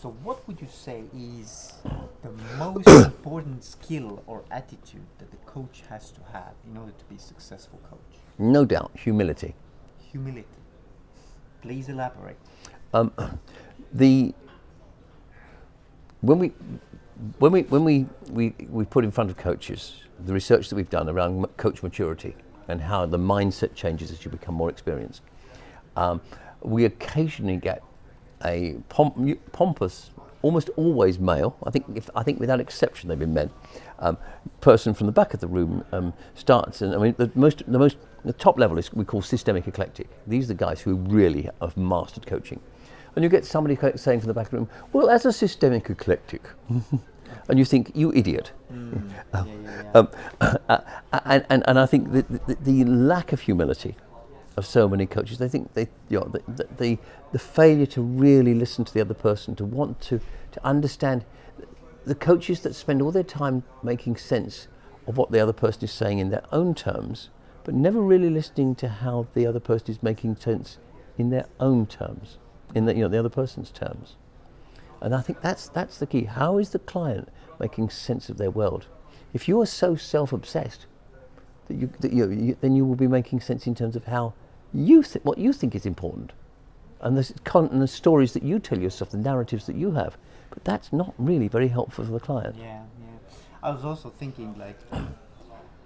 So, 0.02 0.10
what 0.24 0.46
would 0.48 0.60
you 0.60 0.68
say 0.68 1.04
is 1.14 1.72
the 2.22 2.32
most 2.58 2.88
important 3.12 3.64
skill 3.64 4.22
or 4.26 4.42
attitude 4.50 5.06
that 5.18 5.30
the 5.30 5.36
coach 5.46 5.82
has 5.88 6.10
to 6.12 6.20
have 6.32 6.54
in 6.68 6.76
order 6.76 6.92
to 6.92 7.04
be 7.04 7.16
a 7.16 7.18
successful 7.18 7.78
coach? 7.90 8.18
No 8.38 8.64
doubt, 8.64 8.90
humility. 8.94 9.54
Humility. 10.12 10.63
Please 11.64 11.88
elaborate. 11.88 12.36
Um, 12.92 13.10
the 13.94 14.34
when 16.20 16.38
we 16.38 16.48
when 17.38 17.52
we 17.52 17.62
when 17.62 17.84
we, 17.84 18.06
we 18.30 18.54
we 18.68 18.84
put 18.84 19.02
in 19.02 19.10
front 19.10 19.30
of 19.30 19.38
coaches 19.38 20.02
the 20.26 20.34
research 20.34 20.68
that 20.68 20.76
we've 20.76 20.90
done 20.90 21.08
around 21.08 21.42
coach 21.56 21.82
maturity 21.82 22.36
and 22.68 22.82
how 22.82 23.06
the 23.06 23.16
mindset 23.18 23.74
changes 23.74 24.10
as 24.10 24.22
you 24.26 24.30
become 24.30 24.54
more 24.54 24.68
experienced, 24.68 25.22
um, 25.96 26.20
we 26.60 26.84
occasionally 26.84 27.56
get 27.56 27.82
a 28.44 28.76
pom- 28.90 29.38
pompous, 29.52 30.10
almost 30.42 30.68
always 30.76 31.18
male. 31.18 31.56
I 31.64 31.70
think 31.70 31.86
if 31.94 32.10
I 32.14 32.22
think 32.22 32.40
without 32.40 32.60
exception 32.60 33.08
they've 33.08 33.18
been 33.18 33.32
men. 33.32 33.48
Um, 34.00 34.18
person 34.60 34.92
from 34.92 35.06
the 35.06 35.12
back 35.12 35.32
of 35.32 35.40
the 35.40 35.46
room 35.46 35.82
um, 35.92 36.12
starts, 36.34 36.82
and 36.82 36.94
I 36.94 36.98
mean 36.98 37.14
the 37.16 37.30
most 37.34 37.62
the 37.66 37.78
most 37.78 37.96
the 38.24 38.32
top 38.32 38.58
level 38.58 38.78
is 38.78 38.92
we 38.92 39.04
call 39.04 39.22
systemic 39.22 39.68
eclectic. 39.68 40.08
These 40.26 40.44
are 40.46 40.54
the 40.54 40.64
guys 40.64 40.80
who 40.80 40.96
really 40.96 41.48
have 41.60 41.76
mastered 41.76 42.26
coaching. 42.26 42.60
And 43.14 43.22
you 43.22 43.28
get 43.28 43.44
somebody 43.44 43.78
saying 43.96 44.20
from 44.20 44.28
the 44.28 44.34
back 44.34 44.46
of 44.46 44.50
the 44.50 44.56
room, 44.58 44.68
"Well, 44.92 45.08
as 45.08 45.24
a 45.24 45.32
systemic 45.32 45.88
eclectic," 45.88 46.42
and 47.48 47.58
you 47.58 47.64
think, 47.64 47.92
"You 47.94 48.12
idiot." 48.12 48.50
Mm, 48.72 49.10
yeah, 49.32 49.44
yeah, 49.46 49.82
yeah. 49.82 49.90
Um, 49.94 50.08
uh, 50.68 50.78
and, 51.24 51.46
and, 51.48 51.62
and 51.68 51.78
I 51.78 51.86
think 51.86 52.12
the, 52.12 52.22
the, 52.22 52.56
the 52.60 52.84
lack 52.84 53.32
of 53.32 53.40
humility 53.40 53.94
of 54.56 54.66
so 54.66 54.88
many 54.88 55.06
coaches, 55.06 55.38
they 55.38 55.48
think 55.48 55.72
they, 55.74 55.88
you 56.08 56.20
know, 56.20 56.28
the, 56.28 56.42
the, 56.52 56.68
the, 56.78 56.98
the 57.32 57.38
failure 57.38 57.86
to 57.86 58.02
really 58.02 58.54
listen 58.54 58.84
to 58.84 58.94
the 58.94 59.00
other 59.00 59.14
person, 59.14 59.54
to 59.56 59.64
want 59.64 60.00
to, 60.02 60.20
to 60.52 60.64
understand 60.64 61.24
the 62.04 62.14
coaches 62.14 62.60
that 62.60 62.74
spend 62.74 63.02
all 63.02 63.10
their 63.10 63.22
time 63.22 63.62
making 63.82 64.16
sense 64.16 64.68
of 65.06 65.16
what 65.16 65.30
the 65.30 65.40
other 65.40 65.52
person 65.52 65.84
is 65.84 65.92
saying 65.92 66.18
in 66.18 66.30
their 66.30 66.44
own 66.52 66.74
terms, 66.74 67.30
but 67.64 67.74
never 67.74 68.00
really 68.00 68.30
listening 68.30 68.74
to 68.76 68.88
how 68.88 69.26
the 69.34 69.46
other 69.46 69.60
person 69.60 69.90
is 69.90 70.02
making 70.02 70.36
sense 70.36 70.78
in 71.18 71.30
their 71.30 71.46
own 71.58 71.86
terms, 71.86 72.38
in 72.74 72.84
the, 72.84 72.94
you 72.94 73.02
know, 73.02 73.08
the 73.08 73.18
other 73.18 73.28
person's 73.28 73.70
terms. 73.70 74.16
And 75.00 75.14
I 75.14 75.20
think 75.20 75.40
that's, 75.40 75.68
that's 75.68 75.98
the 75.98 76.06
key. 76.06 76.24
How 76.24 76.58
is 76.58 76.70
the 76.70 76.78
client 76.78 77.28
making 77.58 77.90
sense 77.90 78.28
of 78.28 78.38
their 78.38 78.50
world? 78.50 78.86
If 79.32 79.48
you 79.48 79.60
are 79.60 79.66
so 79.66 79.96
self-obsessed, 79.96 80.86
that 81.66 81.74
you, 81.74 81.90
that 82.00 82.12
you, 82.12 82.30
you, 82.30 82.56
then 82.60 82.76
you 82.76 82.84
will 82.84 82.94
be 82.94 83.06
making 83.06 83.40
sense 83.40 83.66
in 83.66 83.74
terms 83.74 83.96
of 83.96 84.04
how 84.04 84.34
you 84.72 85.02
th- 85.02 85.24
what 85.24 85.38
you 85.38 85.52
think 85.52 85.74
is 85.74 85.86
important, 85.86 86.32
and 87.00 87.16
the, 87.16 87.32
con- 87.44 87.68
and 87.68 87.80
the 87.80 87.88
stories 87.88 88.32
that 88.34 88.42
you 88.42 88.58
tell 88.58 88.78
yourself, 88.78 89.10
the 89.10 89.16
narratives 89.16 89.66
that 89.66 89.76
you 89.76 89.92
have. 89.92 90.16
But 90.50 90.64
that's 90.64 90.92
not 90.92 91.14
really 91.16 91.48
very 91.48 91.68
helpful 91.68 92.04
for 92.04 92.12
the 92.12 92.20
client. 92.20 92.56
Yeah, 92.58 92.82
yeah. 93.00 93.38
I 93.62 93.70
was 93.70 93.84
also 93.84 94.10
thinking 94.10 94.54
like 94.58 94.78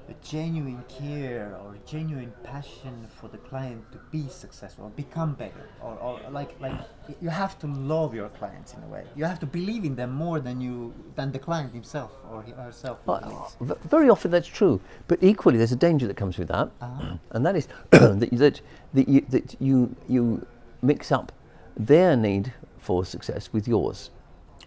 a 0.08 0.14
genuine 0.24 0.82
care 0.88 1.54
or 1.62 1.74
genuine 1.86 2.32
passion 2.42 3.06
for 3.18 3.28
the 3.28 3.36
client 3.38 3.80
to 3.92 3.98
be 4.10 4.26
successful 4.28 4.84
or 4.86 4.90
become 4.90 5.34
better 5.34 5.64
or, 5.82 5.94
or 6.06 6.18
like 6.30 6.58
like 6.60 6.72
you 7.20 7.28
have 7.28 7.58
to 7.58 7.66
love 7.66 8.14
your 8.14 8.28
clients 8.30 8.72
in 8.74 8.82
a 8.82 8.86
way 8.86 9.04
you 9.16 9.24
have 9.24 9.38
to 9.38 9.46
believe 9.46 9.84
in 9.84 9.94
them 9.96 10.10
more 10.10 10.40
than 10.40 10.60
you 10.60 10.94
than 11.16 11.30
the 11.32 11.38
client 11.38 11.72
himself 11.74 12.10
or 12.30 12.42
herself 12.64 12.98
Uh, 13.06 13.20
believes. 13.20 13.56
v- 13.60 13.88
very 13.88 14.08
often 14.08 14.30
that's 14.30 14.48
true, 14.48 14.80
but 15.08 15.18
equally 15.22 15.58
there's 15.58 15.72
a 15.72 15.82
danger 15.88 16.06
that 16.06 16.16
comes 16.16 16.38
with 16.38 16.48
that, 16.48 16.70
Ah. 16.80 17.18
and 17.32 17.44
that 17.46 17.54
is 17.56 17.68
that, 17.90 18.28
you- 18.32 18.38
that, 18.38 18.60
that, 18.94 19.08
you, 19.08 19.20
that 19.28 19.56
you, 19.60 19.94
you 20.08 20.46
mix 20.80 21.12
up 21.12 21.32
their 21.76 22.16
need 22.16 22.52
for 22.78 23.04
success 23.04 23.50
with 23.52 23.68
yours. 23.68 24.10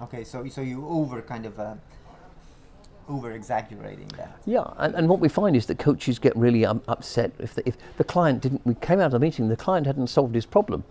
okay 0.02 0.24
so 0.24 0.38
so 0.56 0.62
you 0.62 0.80
over 0.88 1.22
kind 1.34 1.46
of 1.46 1.60
uh, 1.60 1.74
over 3.12 3.32
exaggerating 3.32 4.08
that 4.18 4.40
Yeah, 4.46 4.66
and, 4.78 4.96
and 4.96 5.10
what 5.10 5.20
we 5.20 5.30
find 5.30 5.56
is 5.56 5.66
that 5.68 5.80
coaches 5.80 6.20
get 6.20 6.36
really 6.36 6.66
um, 6.66 6.82
upset 6.88 7.32
if 7.40 7.56
the, 7.56 7.68
if 7.68 7.78
the 7.98 8.04
client 8.04 8.42
didn't. 8.42 8.66
We 8.66 8.76
came 8.76 9.00
out 9.00 9.08
of 9.08 9.12
the 9.12 9.20
meeting, 9.20 9.50
the 9.50 9.56
client 9.58 9.86
hadn't 9.86 10.08
solved 10.08 10.36
his 10.36 10.46
problem. 10.46 10.84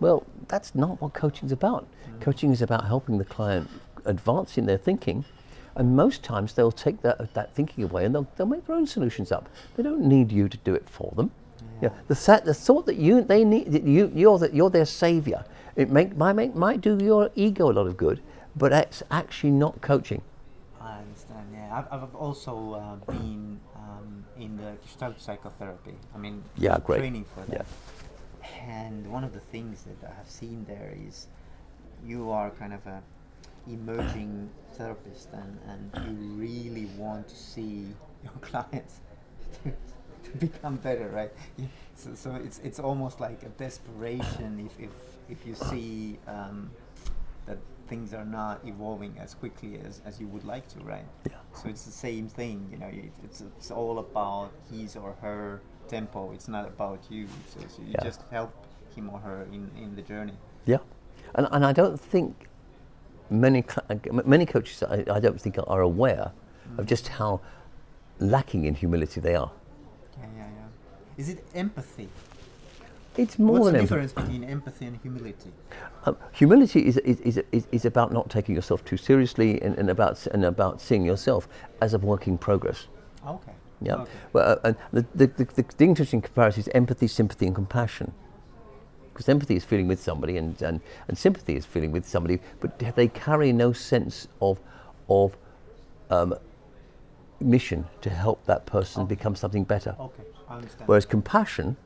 Well, 0.00 0.26
that's 0.46 0.74
not 0.74 1.00
what 1.00 1.14
coaching's 1.14 1.52
about. 1.52 1.88
Coaching 2.20 2.52
is 2.52 2.62
about 2.62 2.86
helping 2.86 3.18
the 3.18 3.24
client 3.24 3.68
advance 4.04 4.58
in 4.58 4.66
their 4.66 4.78
thinking, 4.78 5.24
and 5.74 5.96
most 5.96 6.22
times 6.22 6.52
they'll 6.52 6.72
take 6.72 7.02
that, 7.02 7.34
that 7.34 7.54
thinking 7.54 7.84
away 7.84 8.04
and 8.04 8.14
they'll, 8.14 8.28
they'll 8.36 8.46
make 8.46 8.66
their 8.66 8.76
own 8.76 8.86
solutions 8.86 9.32
up. 9.32 9.48
They 9.76 9.82
don't 9.82 10.02
need 10.02 10.32
you 10.32 10.48
to 10.48 10.56
do 10.58 10.74
it 10.74 10.88
for 10.88 11.12
them. 11.16 11.30
Yeah. 11.80 11.90
the, 12.08 12.42
the 12.44 12.54
thought 12.54 12.86
that 12.86 12.96
you 12.96 13.22
they 13.22 13.44
need 13.44 13.70
that 13.70 13.84
you 13.84 14.10
you're 14.12 14.38
that 14.38 14.52
you're 14.52 14.70
their 14.70 14.84
savior. 14.84 15.44
It 15.76 15.90
make, 15.90 16.16
might 16.16 16.32
make 16.32 16.56
might 16.56 16.80
do 16.80 16.98
your 17.00 17.30
ego 17.36 17.70
a 17.70 17.72
lot 17.72 17.86
of 17.86 17.96
good, 17.96 18.20
but 18.56 18.72
it's 18.72 19.02
actually 19.12 19.52
not 19.52 19.80
coaching. 19.80 20.22
I 21.70 21.76
understand. 21.76 21.86
Yeah, 21.90 21.96
I've, 21.96 22.02
I've 22.02 22.14
also 22.14 22.74
uh, 22.74 22.96
been 23.12 23.60
um, 23.76 24.24
in 24.38 24.56
the 24.56 24.72
Gestalt 24.82 25.20
psychotherapy. 25.20 25.94
I 26.14 26.18
mean, 26.18 26.42
Yeah, 26.56 26.78
great. 26.84 26.98
training 26.98 27.24
for 27.24 27.40
that. 27.50 27.66
Yeah. 27.66 28.66
And 28.68 29.10
one 29.12 29.24
of 29.24 29.32
the 29.32 29.40
things 29.40 29.84
that 29.84 30.08
I 30.10 30.14
have 30.14 30.28
seen 30.28 30.64
there 30.68 30.92
is 31.06 31.26
you 32.04 32.30
are 32.30 32.50
kind 32.50 32.72
of 32.72 32.86
a 32.86 33.02
emerging 33.68 34.48
therapist, 34.72 35.28
and, 35.32 35.58
and 35.68 36.08
you 36.08 36.14
really 36.40 36.86
want 36.96 37.28
to 37.28 37.36
see 37.36 37.86
your 38.22 38.32
clients 38.40 39.00
to, 39.64 39.70
to 40.30 40.36
become 40.38 40.76
better, 40.76 41.08
right? 41.08 41.32
Yeah. 41.56 41.66
So, 41.98 42.14
so 42.14 42.34
it's 42.36 42.60
it's 42.60 42.78
almost 42.78 43.18
like 43.18 43.42
a 43.42 43.48
desperation 43.58 44.64
if 44.64 44.78
if 44.78 44.90
if 45.28 45.44
you 45.44 45.56
see. 45.56 46.16
Um, 46.28 46.70
that 47.46 47.58
things 47.88 48.12
are 48.14 48.24
not 48.24 48.60
evolving 48.64 49.14
as 49.18 49.34
quickly 49.34 49.80
as, 49.86 50.02
as 50.04 50.20
you 50.20 50.28
would 50.28 50.44
like 50.44 50.68
to, 50.68 50.78
right? 50.80 51.06
Yeah. 51.30 51.36
So 51.54 51.68
it's 51.68 51.84
the 51.84 51.92
same 51.92 52.28
thing, 52.28 52.68
you 52.70 52.78
know. 52.78 52.86
It, 52.86 53.12
it's 53.24 53.40
it's 53.40 53.70
all 53.70 53.98
about 53.98 54.50
his 54.70 54.96
or 54.96 55.14
her 55.22 55.60
tempo. 55.88 56.32
It's 56.32 56.48
not 56.48 56.66
about 56.66 57.00
you. 57.10 57.26
So, 57.52 57.60
so 57.68 57.82
you 57.82 57.92
Yeah. 57.92 58.04
just 58.04 58.22
help 58.30 58.52
him 58.94 59.08
or 59.10 59.18
her 59.20 59.46
in, 59.52 59.70
in 59.82 59.96
the 59.96 60.02
journey. 60.02 60.36
Yeah, 60.66 60.78
and, 61.34 61.48
and 61.50 61.64
I 61.64 61.72
don't 61.72 61.98
think 62.12 62.48
many 63.30 63.64
uh, 63.90 63.94
many 64.24 64.46
coaches 64.46 64.82
I, 64.82 65.04
I 65.16 65.20
don't 65.20 65.40
think 65.40 65.58
are 65.58 65.80
aware 65.80 66.32
of 66.78 66.86
just 66.86 67.08
how 67.08 67.40
lacking 68.20 68.64
in 68.64 68.74
humility 68.74 69.20
they 69.20 69.34
are. 69.34 69.50
Yeah, 70.18 70.26
yeah, 70.36 70.48
yeah. 70.58 71.20
Is 71.20 71.28
it 71.28 71.44
empathy? 71.54 72.08
It's 73.18 73.36
more 73.38 73.58
What's 73.58 73.64
than 73.66 73.72
the 73.74 73.78
empathy. 73.80 73.94
difference 74.06 74.12
between 74.12 74.44
empathy 74.44 74.86
and 74.86 74.96
humility? 75.02 75.52
Um, 76.04 76.16
humility 76.32 76.86
is, 76.86 76.98
is, 76.98 77.18
is, 77.20 77.42
is, 77.50 77.66
is 77.72 77.84
about 77.84 78.12
not 78.12 78.30
taking 78.30 78.54
yourself 78.54 78.84
too 78.84 78.96
seriously 78.96 79.60
and, 79.60 79.76
and 79.76 79.90
about 79.90 80.24
and 80.28 80.44
about 80.44 80.80
seeing 80.80 81.04
yourself 81.04 81.48
as 81.82 81.94
a 81.94 81.98
work 81.98 82.28
in 82.28 82.38
progress. 82.38 82.86
Okay. 83.26 83.52
Yeah. 83.80 83.96
Okay. 83.96 84.10
Well, 84.32 84.52
uh, 84.52 84.56
and 84.68 84.76
the, 84.92 85.04
the, 85.16 85.26
the, 85.26 85.44
the, 85.44 85.64
the 85.76 85.84
interesting 85.84 86.22
comparison 86.22 86.60
is 86.60 86.68
empathy, 86.74 87.08
sympathy, 87.08 87.46
and 87.46 87.54
compassion. 87.56 88.12
Because 89.12 89.28
empathy 89.28 89.56
is 89.56 89.64
feeling 89.64 89.88
with 89.88 90.00
somebody, 90.00 90.36
and, 90.36 90.60
and, 90.62 90.80
and 91.08 91.18
sympathy 91.18 91.56
is 91.56 91.66
feeling 91.66 91.90
with 91.90 92.06
somebody, 92.06 92.38
but 92.60 92.78
they 92.78 93.08
carry 93.08 93.52
no 93.52 93.72
sense 93.72 94.28
of, 94.40 94.60
of 95.08 95.36
um, 96.10 96.36
mission 97.40 97.84
to 98.00 98.10
help 98.10 98.44
that 98.46 98.64
person 98.64 99.02
Okay. 99.02 99.08
become 99.16 99.34
something 99.34 99.64
better. 99.64 99.96
Okay, 99.98 100.22
I 100.48 100.54
understand. 100.56 100.88
Whereas 100.88 101.04
compassion, 101.04 101.76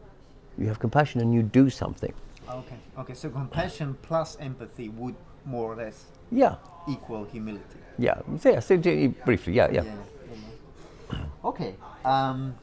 you 0.59 0.67
have 0.69 0.79
compassion 0.79 1.21
and 1.21 1.33
you 1.35 1.43
do 1.43 1.71
something. 1.71 2.13
okay. 2.49 2.77
Okay. 2.99 3.15
So 3.15 3.31
compassion 3.31 3.97
plus 4.03 4.37
empathy 4.41 4.89
would 4.89 5.15
more 5.45 5.73
or 5.73 5.77
less 5.77 6.05
Yeah, 6.31 6.57
equal 6.89 7.25
humility. 7.25 7.81
yeah. 7.99 8.21
So 8.61 8.77
briefly, 9.25 9.55
yeah, 9.55 9.71
yeah. 9.71 9.83
yeah, 9.85 9.95
yeah. 11.13 11.19
Okay. 11.45 11.75
Um, 12.05 12.55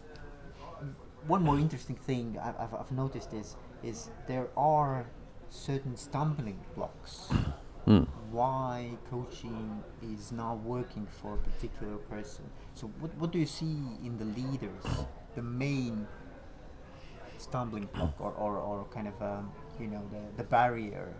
one 1.27 1.43
more 1.43 1.59
interesting 1.59 1.95
thing 1.95 2.37
I've, 2.41 2.55
I've, 2.59 2.73
I've 2.73 2.91
noticed 2.91 3.33
is 3.33 3.55
is 3.83 4.09
there 4.27 4.47
are 4.57 5.05
certain 5.49 5.95
stumbling 5.97 6.59
blocks 6.75 7.29
Hmm. 7.85 8.03
why 8.29 8.91
coaching 9.09 9.81
is 10.03 10.31
not 10.31 10.59
working 10.59 11.07
for 11.21 11.33
a 11.33 11.37
particular 11.37 11.95
person. 12.09 12.43
So 12.75 12.87
what, 12.99 13.15
what 13.15 13.31
do 13.31 13.39
you 13.39 13.45
see 13.47 13.77
in 14.05 14.17
the 14.19 14.25
leaders, 14.25 14.85
the 15.35 15.41
main 15.41 16.05
stumbling 17.49 17.87
block 17.93 18.13
or, 18.19 18.31
or, 18.33 18.57
or 18.57 18.85
kind 18.93 19.07
of 19.07 19.21
um, 19.21 19.51
you 19.79 19.87
know 19.87 20.01
the, 20.11 20.43
the 20.43 20.43
barrier 20.43 21.13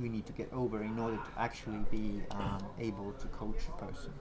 we 0.00 0.08
need 0.08 0.26
to 0.26 0.32
get 0.32 0.52
over 0.52 0.82
in 0.82 0.98
order 0.98 1.16
to 1.16 1.40
actually 1.40 1.84
be 1.90 2.20
um, 2.32 2.58
able 2.80 3.12
to 3.12 3.26
coach 3.28 3.62
a 3.68 3.84
person? 3.84 4.12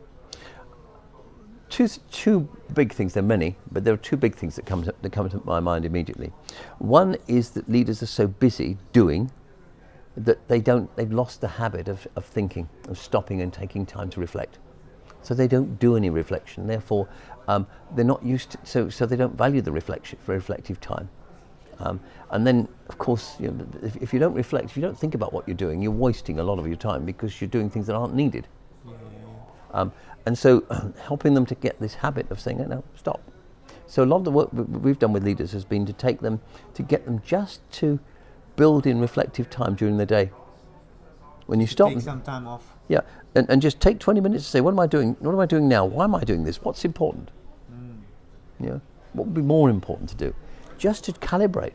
two, 1.73 1.88
two 2.12 2.47
big 2.73 2.93
things. 2.93 3.13
There 3.13 3.23
are 3.23 3.25
many, 3.25 3.56
but 3.71 3.84
there 3.84 3.95
are 3.95 4.03
two 4.12 4.15
big 4.15 4.36
things 4.36 4.56
that 4.56 4.65
come 4.65 4.84
to, 4.84 4.93
that 5.01 5.12
come 5.12 5.27
to 5.29 5.41
my 5.43 5.60
mind 5.60 5.86
immediately. 5.86 6.32
One 6.77 7.17
is 7.27 7.49
that 7.51 7.67
leaders 7.67 8.03
are 8.03 8.08
so 8.21 8.27
busy 8.27 8.77
doing 8.91 9.32
that 10.15 10.47
they 10.47 10.62
don't. 10.62 10.95
They've 10.95 11.12
lost 11.12 11.41
the 11.41 11.47
habit 11.47 11.88
of, 11.88 12.08
of 12.15 12.25
thinking, 12.25 12.69
of 12.89 12.99
stopping 12.99 13.41
and 13.41 13.51
taking 13.51 13.88
time 13.88 14.12
to 14.12 14.19
reflect. 14.19 14.60
So 15.23 15.34
they 15.34 15.47
don't 15.47 15.79
do 15.79 15.95
any 15.95 16.12
reflection. 16.12 16.67
Therefore, 16.67 17.08
um, 17.47 17.67
they're 17.95 18.06
not 18.06 18.23
used 18.23 18.51
to. 18.51 18.58
So 18.63 18.89
so 18.89 19.06
they 19.06 19.15
don't 19.15 19.38
value 19.38 19.62
the 19.62 19.71
reflection 19.71 20.19
for 20.23 20.34
reflective 20.34 20.79
time. 20.79 21.10
Um, 21.79 21.99
and 22.29 22.45
then, 22.45 22.67
of 22.88 22.97
course, 22.97 23.36
you 23.39 23.49
know, 23.49 23.67
if, 23.82 23.95
if 23.97 24.13
you 24.13 24.19
don't 24.19 24.34
reflect, 24.34 24.65
if 24.65 24.77
you 24.77 24.82
don't 24.82 24.97
think 24.97 25.15
about 25.15 25.34
what 25.34 25.47
you're 25.47 25.58
doing, 25.58 25.82
you're 25.82 25.91
wasting 25.91 26.39
a 26.39 26.43
lot 26.43 26.60
of 26.60 26.67
your 26.67 26.75
time 26.77 27.03
because 27.03 27.41
you're 27.41 27.49
doing 27.49 27.69
things 27.69 27.88
that 27.88 27.95
aren't 27.95 28.13
needed. 28.15 28.47
Um, 29.73 29.91
and 30.25 30.38
so 30.38 30.63
helping 31.01 31.34
them 31.34 31.45
to 31.47 31.56
get 31.56 31.79
this 31.79 31.95
habit 31.95 32.29
of 32.32 32.39
saying, 32.39 32.58
no, 32.69 32.84
stop. 32.95 33.21
So 33.88 34.03
a 34.03 34.06
lot 34.06 34.17
of 34.17 34.23
the 34.23 34.32
work 34.32 34.49
we've 34.53 34.99
done 34.99 35.13
with 35.13 35.23
leaders 35.23 35.51
has 35.51 35.65
been 35.65 35.86
to 35.86 35.93
take 35.93 36.21
them, 36.21 36.41
to 36.73 36.84
get 36.84 37.06
them 37.06 37.21
just 37.25 37.60
to 37.73 37.99
build 38.56 38.88
in 38.88 39.01
reflective 39.01 39.49
time 39.49 39.75
during 39.75 39.97
the 39.97 40.06
day. 40.06 40.32
When 41.47 41.60
you 41.60 41.67
stop, 41.67 41.89
Take 41.89 42.01
some 42.01 42.21
time 42.21 42.47
off. 42.47 42.72
Yeah, 42.88 43.02
and, 43.36 43.50
and 43.50 43.62
just 43.62 43.80
take 43.80 44.00
20 44.00 44.19
minutes 44.19 44.43
to 44.46 44.50
say, 44.50 44.62
what 44.62 44.72
am 44.72 44.80
I 44.80 44.88
doing? 44.88 45.15
What 45.19 45.32
am 45.34 45.39
I 45.39 45.46
doing 45.46 45.67
now? 45.67 45.86
Why 45.86 46.04
am 46.04 46.15
I 46.15 46.24
doing 46.24 46.43
this? 46.43 46.62
What's 46.62 46.86
important? 46.86 47.30
Yeah, 48.60 48.80
what 49.13 49.26
would 49.28 49.34
be 49.34 49.41
more 49.41 49.69
important 49.69 50.10
to 50.10 50.15
do? 50.15 50.34
Just 50.78 51.04
to 51.06 51.12
calibrate. 51.13 51.74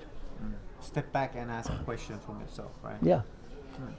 Step 0.81 1.12
back 1.12 1.35
and 1.37 1.51
ask 1.51 1.71
a 1.71 1.77
question 1.85 2.18
from 2.21 2.40
yourself, 2.40 2.71
right? 2.83 2.97
Yeah. 3.03 3.23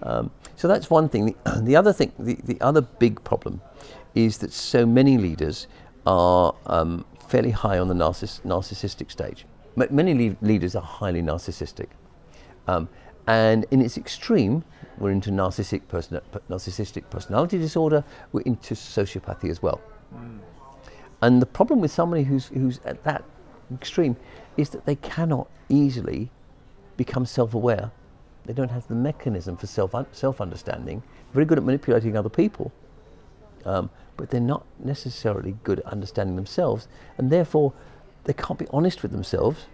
Um, 0.01 0.31
so 0.55 0.67
that's 0.67 0.89
one 0.89 1.07
thing. 1.09 1.25
The, 1.25 1.61
the 1.63 1.75
other 1.75 1.93
thing, 1.93 2.11
the, 2.17 2.35
the 2.45 2.59
other 2.61 2.81
big 2.81 3.23
problem 3.23 3.61
is 4.15 4.37
that 4.39 4.51
so 4.51 4.85
many 4.85 5.17
leaders 5.17 5.67
are 6.05 6.55
um, 6.65 7.05
fairly 7.27 7.51
high 7.51 7.77
on 7.79 7.87
the 7.87 7.93
narciss- 7.93 8.41
narcissistic 8.41 9.11
stage. 9.11 9.45
M- 9.77 9.87
many 9.91 10.29
le- 10.29 10.35
leaders 10.41 10.75
are 10.75 10.81
highly 10.81 11.21
narcissistic. 11.21 11.87
Um, 12.67 12.89
and 13.29 13.67
in 13.69 13.79
its 13.79 13.95
extreme, 13.95 14.63
we're 14.97 15.11
into 15.11 15.29
narcissistic, 15.29 15.87
person- 15.87 16.19
narcissistic 16.49 17.07
personality 17.11 17.59
disorder, 17.59 18.03
we're 18.31 18.41
into 18.41 18.73
sociopathy 18.73 19.51
as 19.51 19.61
well. 19.61 19.79
And 21.21 21.39
the 21.39 21.45
problem 21.45 21.79
with 21.79 21.91
somebody 21.91 22.23
who's, 22.23 22.47
who's 22.47 22.79
at 22.85 23.03
that 23.03 23.23
extreme 23.71 24.17
is 24.57 24.71
that 24.71 24.85
they 24.87 24.95
cannot 24.95 25.47
easily 25.69 26.31
become 26.97 27.23
self 27.23 27.53
aware. 27.53 27.91
They 28.45 28.53
don't 28.53 28.71
have 28.71 28.87
the 28.87 28.95
mechanism 28.95 29.57
for 29.57 29.67
self 29.67 29.93
self 30.11 30.41
understanding. 30.41 31.03
Very 31.31 31.45
good 31.45 31.59
at 31.59 31.63
manipulating 31.63 32.17
other 32.17 32.29
people, 32.29 32.71
um, 33.63 33.91
but 34.17 34.31
they're 34.31 34.41
not 34.41 34.65
necessarily 34.79 35.55
good 35.63 35.81
at 35.81 35.85
understanding 35.85 36.35
themselves, 36.35 36.87
and 37.19 37.29
therefore 37.29 37.73
they 38.23 38.33
can't 38.33 38.57
be 38.57 38.65
honest 38.71 39.03
with 39.03 39.11
themselves. 39.11 39.67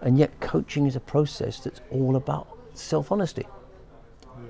And 0.00 0.16
yet, 0.16 0.40
coaching 0.40 0.86
is 0.86 0.96
a 0.96 1.00
process 1.00 1.60
that's 1.60 1.82
all 1.90 2.16
about 2.16 2.56
self 2.74 3.12
honesty. 3.12 3.46
Yeah. 3.46 4.42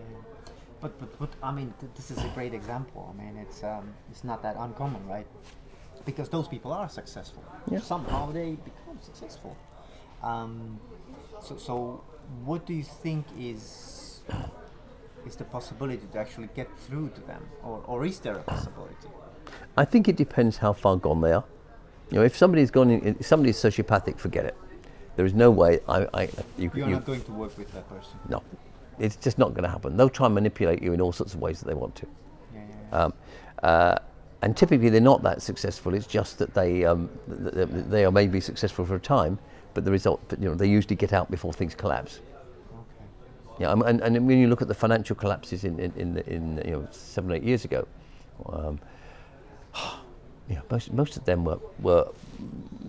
But, 0.81 0.99
but, 0.99 1.19
but 1.19 1.31
I 1.43 1.53
mean, 1.53 1.75
th- 1.81 1.93
this 1.95 2.11
is 2.11 2.19
a 2.19 2.29
great 2.29 2.55
example. 2.55 3.13
I 3.15 3.23
mean, 3.23 3.37
it's, 3.37 3.63
um, 3.63 3.93
it's 4.11 4.25
not 4.25 4.43
that 4.43 4.57
uncommon, 4.59 5.07
right? 5.07 5.27
Because 6.05 6.29
those 6.29 6.49
people 6.49 6.73
are 6.73 6.89
successful. 6.89 7.45
Yeah. 7.71 7.81
Somehow 7.81 8.33
they 8.33 8.53
become 8.53 8.99
successful. 9.01 9.57
Um, 10.23 10.79
so, 11.43 11.57
so, 11.57 12.05
what 12.45 12.67
do 12.67 12.75
you 12.75 12.83
think 12.83 13.27
is 13.39 14.23
is 15.27 15.37
the 15.37 15.45
possibility 15.45 16.07
to 16.13 16.19
actually 16.19 16.49
get 16.55 16.69
through 16.79 17.11
to 17.11 17.21
them, 17.23 17.47
or, 17.63 17.83
or 17.87 18.05
is 18.07 18.21
there 18.21 18.37
a 18.37 18.43
possibility? 18.43 19.09
I 19.77 19.85
think 19.85 20.09
it 20.09 20.17
depends 20.17 20.57
how 20.57 20.73
far 20.73 20.97
gone 20.97 21.21
they 21.21 21.33
are. 21.33 21.45
You 22.11 22.19
know, 22.19 22.25
if 22.25 22.37
somebody's 22.37 22.71
gone, 22.71 22.91
in, 22.91 23.17
if 23.21 23.27
somebody's 23.27 23.57
sociopathic, 23.57 24.19
forget 24.19 24.45
it. 24.45 24.57
There 25.21 25.27
is 25.27 25.35
no 25.35 25.51
way 25.51 25.81
I, 25.87 26.07
I 26.15 26.23
you, 26.57 26.71
You're 26.75 26.89
you- 26.89 26.95
not 26.95 27.05
going 27.05 27.21
to 27.25 27.33
work 27.33 27.59
with 27.59 27.71
that 27.75 27.87
person. 27.91 28.13
no, 28.31 28.43
it's 28.99 29.17
just 29.17 29.37
not 29.37 29.51
going 29.53 29.65
to 29.65 29.69
happen. 29.69 29.95
They'll 29.99 30.09
try 30.09 30.25
and 30.25 30.35
manipulate 30.35 30.81
you 30.83 30.95
in 30.95 31.01
all 31.03 31.13
sorts 31.13 31.35
of 31.35 31.41
ways 31.43 31.61
that 31.61 31.67
they 31.69 31.75
want 31.75 31.95
to. 31.97 32.07
Yeah, 32.07 32.61
yeah, 32.61 32.75
yeah. 32.91 33.05
Um, 33.05 33.13
uh, 33.63 33.97
and 34.41 34.57
typically 34.57 34.89
they're 34.89 35.03
not 35.03 35.23
that 35.25 35.43
successful. 35.43 35.93
It's 35.93 36.07
just 36.07 36.39
that 36.39 36.55
they 36.55 36.87
um, 36.87 37.11
th- 37.29 37.53
th- 37.53 37.69
they 37.91 38.07
are 38.07 38.11
maybe 38.11 38.41
successful 38.41 38.87
for 38.87 38.95
a 38.95 38.99
time, 38.99 39.39
but 39.75 39.85
the 39.85 39.91
result, 39.91 40.23
you 40.41 40.49
know, 40.49 40.55
they 40.55 40.67
usually 40.71 40.97
get 40.97 41.13
out 41.13 41.31
before 41.31 41.53
things 41.53 41.75
collapse. 41.75 42.21
okay. 42.73 43.05
Yeah, 43.65 43.73
and, 43.73 44.01
and 44.01 44.27
when 44.27 44.39
you 44.39 44.49
look 44.49 44.63
at 44.63 44.69
the 44.69 44.75
financial 44.87 45.17
collapses 45.17 45.65
in 45.65 45.79
in, 45.79 45.93
in, 45.97 46.17
in 46.35 46.63
you 46.65 46.71
know 46.77 46.89
seven 46.93 47.31
eight 47.33 47.43
years 47.43 47.67
ago, 47.67 47.87
um, 48.47 48.81
yeah, 50.51 50.61
most 50.71 50.93
most 50.93 51.17
of 51.17 51.25
them 51.25 51.45
were 51.45 51.61
were 51.81 52.09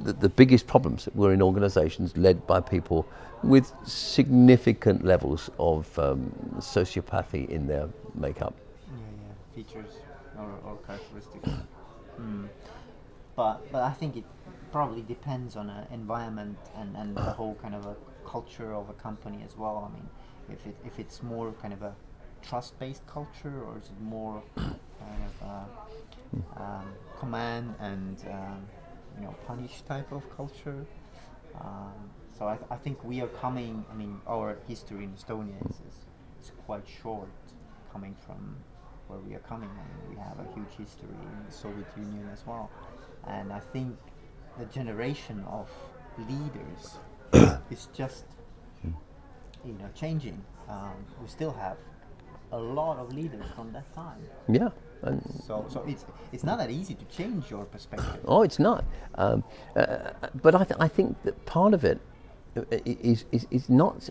the, 0.03 0.13
the 0.13 0.29
biggest 0.29 0.65
problems 0.65 1.07
were 1.13 1.31
in 1.31 1.41
organisations 1.41 2.17
led 2.17 2.47
by 2.47 2.59
people 2.59 3.05
with 3.43 3.71
significant 3.85 5.05
levels 5.05 5.49
of 5.59 5.97
um, 5.99 6.31
sociopathy 6.57 7.47
in 7.49 7.67
their 7.67 7.87
makeup. 8.15 8.55
Yeah, 8.87 8.97
yeah. 8.97 9.55
Features 9.55 9.93
or, 10.37 10.49
or 10.65 10.77
characteristics. 10.87 11.49
Hmm. 12.17 12.45
But 13.35 13.71
but 13.71 13.83
I 13.83 13.91
think 13.91 14.17
it 14.17 14.25
probably 14.71 15.03
depends 15.03 15.55
on 15.55 15.69
an 15.69 15.85
environment 15.91 16.57
and, 16.75 16.95
and 16.95 17.15
the 17.15 17.21
whole 17.21 17.55
kind 17.61 17.75
of 17.75 17.85
a 17.85 17.95
culture 18.25 18.73
of 18.73 18.89
a 18.89 18.93
company 18.93 19.43
as 19.45 19.55
well. 19.55 19.87
I 19.87 19.93
mean, 19.93 20.09
if 20.49 20.65
it 20.65 20.75
if 20.83 20.97
it's 20.99 21.21
more 21.21 21.53
kind 21.61 21.73
of 21.73 21.83
a 21.83 21.93
trust-based 22.41 23.05
culture 23.05 23.63
or 23.67 23.77
is 23.77 23.89
it 23.89 24.01
more 24.01 24.41
kind 24.57 25.23
of 25.29 25.47
a, 25.47 25.65
um, 26.57 26.85
command 27.19 27.75
and 27.79 28.17
um, 28.31 28.65
you 29.17 29.23
know 29.23 29.35
punish 29.47 29.81
type 29.87 30.11
of 30.11 30.23
culture? 30.35 30.85
Um, 31.59 31.93
so 32.37 32.47
I, 32.47 32.55
th- 32.55 32.67
I 32.71 32.77
think 32.77 33.03
we 33.03 33.21
are 33.21 33.27
coming. 33.27 33.85
I 33.91 33.95
mean, 33.95 34.19
our 34.27 34.57
history 34.67 35.03
in 35.03 35.11
Estonia 35.13 35.59
is, 35.69 35.75
is, 35.75 35.97
is 36.43 36.51
quite 36.65 36.83
short, 37.01 37.29
coming 37.91 38.15
from 38.25 38.55
where 39.07 39.19
we 39.19 39.35
are 39.35 39.39
coming. 39.47 39.69
I 39.69 39.83
mean, 39.89 40.09
we 40.09 40.15
have 40.15 40.39
a 40.39 40.47
huge 40.55 40.73
history 40.77 41.09
in 41.09 41.45
the 41.45 41.51
Soviet 41.51 41.87
Union 41.97 42.29
as 42.33 42.45
well, 42.47 42.69
and 43.27 43.51
I 43.51 43.59
think 43.59 43.97
the 44.57 44.65
generation 44.65 45.43
of 45.47 45.69
leaders 46.17 46.97
is 47.71 47.87
just 47.93 48.25
you 49.65 49.73
know 49.73 49.89
changing. 49.95 50.41
Um, 50.69 51.05
we 51.21 51.27
still 51.27 51.51
have 51.51 51.77
a 52.51 52.57
lot 52.57 52.97
of 52.97 53.13
leaders 53.13 53.45
from 53.55 53.71
that 53.73 53.91
time, 53.93 54.21
Yeah, 54.49 54.69
and 55.03 55.43
so 55.45 55.65
so 55.69 55.83
it's 55.87 56.05
it's 56.31 56.43
not 56.43 56.57
that 56.59 56.69
easy 56.69 56.93
to 56.93 57.05
change 57.05 57.49
your 57.49 57.65
perspective. 57.65 58.19
Oh, 58.25 58.43
it's 58.43 58.59
not. 58.59 58.85
Um, 59.15 59.43
uh, 59.75 60.11
but 60.41 60.55
I, 60.55 60.63
th- 60.63 60.79
I 60.79 60.87
think 60.87 61.21
that 61.23 61.45
part 61.45 61.73
of 61.73 61.83
it 61.83 61.99
uh, 62.55 62.63
is, 62.85 63.25
is, 63.31 63.47
is 63.51 63.69
not. 63.69 64.09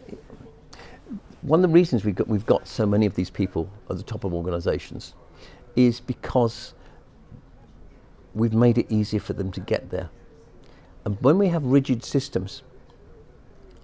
One 1.42 1.64
of 1.64 1.70
the 1.70 1.74
reasons 1.74 2.04
we've 2.04 2.14
got, 2.14 2.28
we've 2.28 2.44
got 2.44 2.68
so 2.68 2.84
many 2.84 3.06
of 3.06 3.14
these 3.14 3.30
people 3.30 3.70
at 3.88 3.96
the 3.96 4.02
top 4.02 4.24
of 4.24 4.34
organisations 4.34 5.14
is 5.74 6.00
because 6.00 6.74
we've 8.34 8.52
made 8.52 8.76
it 8.76 8.90
easier 8.90 9.20
for 9.20 9.32
them 9.32 9.50
to 9.52 9.60
get 9.60 9.90
there. 9.90 10.10
And 11.04 11.16
when 11.22 11.38
we 11.38 11.48
have 11.48 11.64
rigid 11.64 12.04
systems 12.04 12.62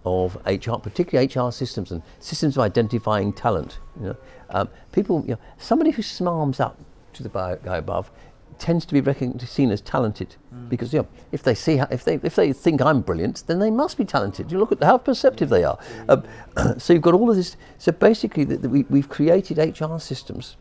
of 0.05 0.37
HR, 0.47 0.77
particularly 0.77 1.29
HR 1.35 1.51
systems 1.51 1.91
and 1.91 2.03
systems 2.21 2.57
of 2.57 2.63
identifying 2.63 3.33
talent, 3.33 3.79
you 3.99 4.09
know, 4.09 4.17
um, 4.51 4.69
people, 4.93 5.23
you 5.23 5.33
know, 5.33 5.41
somebody 5.57 5.91
who 5.91 6.03
smarms 6.03 6.61
up 6.61 6.79
to 7.17 7.23
the 7.23 7.59
guy 7.65 7.77
above 7.77 8.11
tends 8.59 8.87
to 8.87 8.99
be 8.99 9.37
seen 9.47 9.71
as 9.71 9.83
talented 9.83 10.35
because 10.71 10.91
you 10.91 11.01
know, 11.01 11.09
if 11.31 11.43
they 11.43 11.55
see 11.55 11.77
how, 11.77 11.87
if 11.91 12.05
they 12.05 12.15
if 12.23 12.37
they 12.37 12.53
think 12.55 12.81
I'm 12.81 13.03
brilliant, 13.03 13.45
then 13.47 13.59
they 13.59 13.71
must 13.71 13.99
be 13.99 14.05
talented. 14.05 14.51
You 14.51 14.59
look 14.59 14.73
at 14.73 14.83
how 14.83 14.97
perceptive 14.97 15.51
they 15.51 15.63
are. 15.63 15.79
Um, 16.09 16.25
so 16.79 16.95
you've 16.95 17.03
got 17.03 17.13
all 17.13 17.29
of 17.29 17.37
this. 17.37 17.57
So 17.77 17.93
basically, 17.93 18.45
that 18.45 18.63
that 18.63 18.71
we, 18.71 18.85
we've 18.85 19.09
created 19.09 19.59
HR 19.59 19.99
systems 19.99 20.57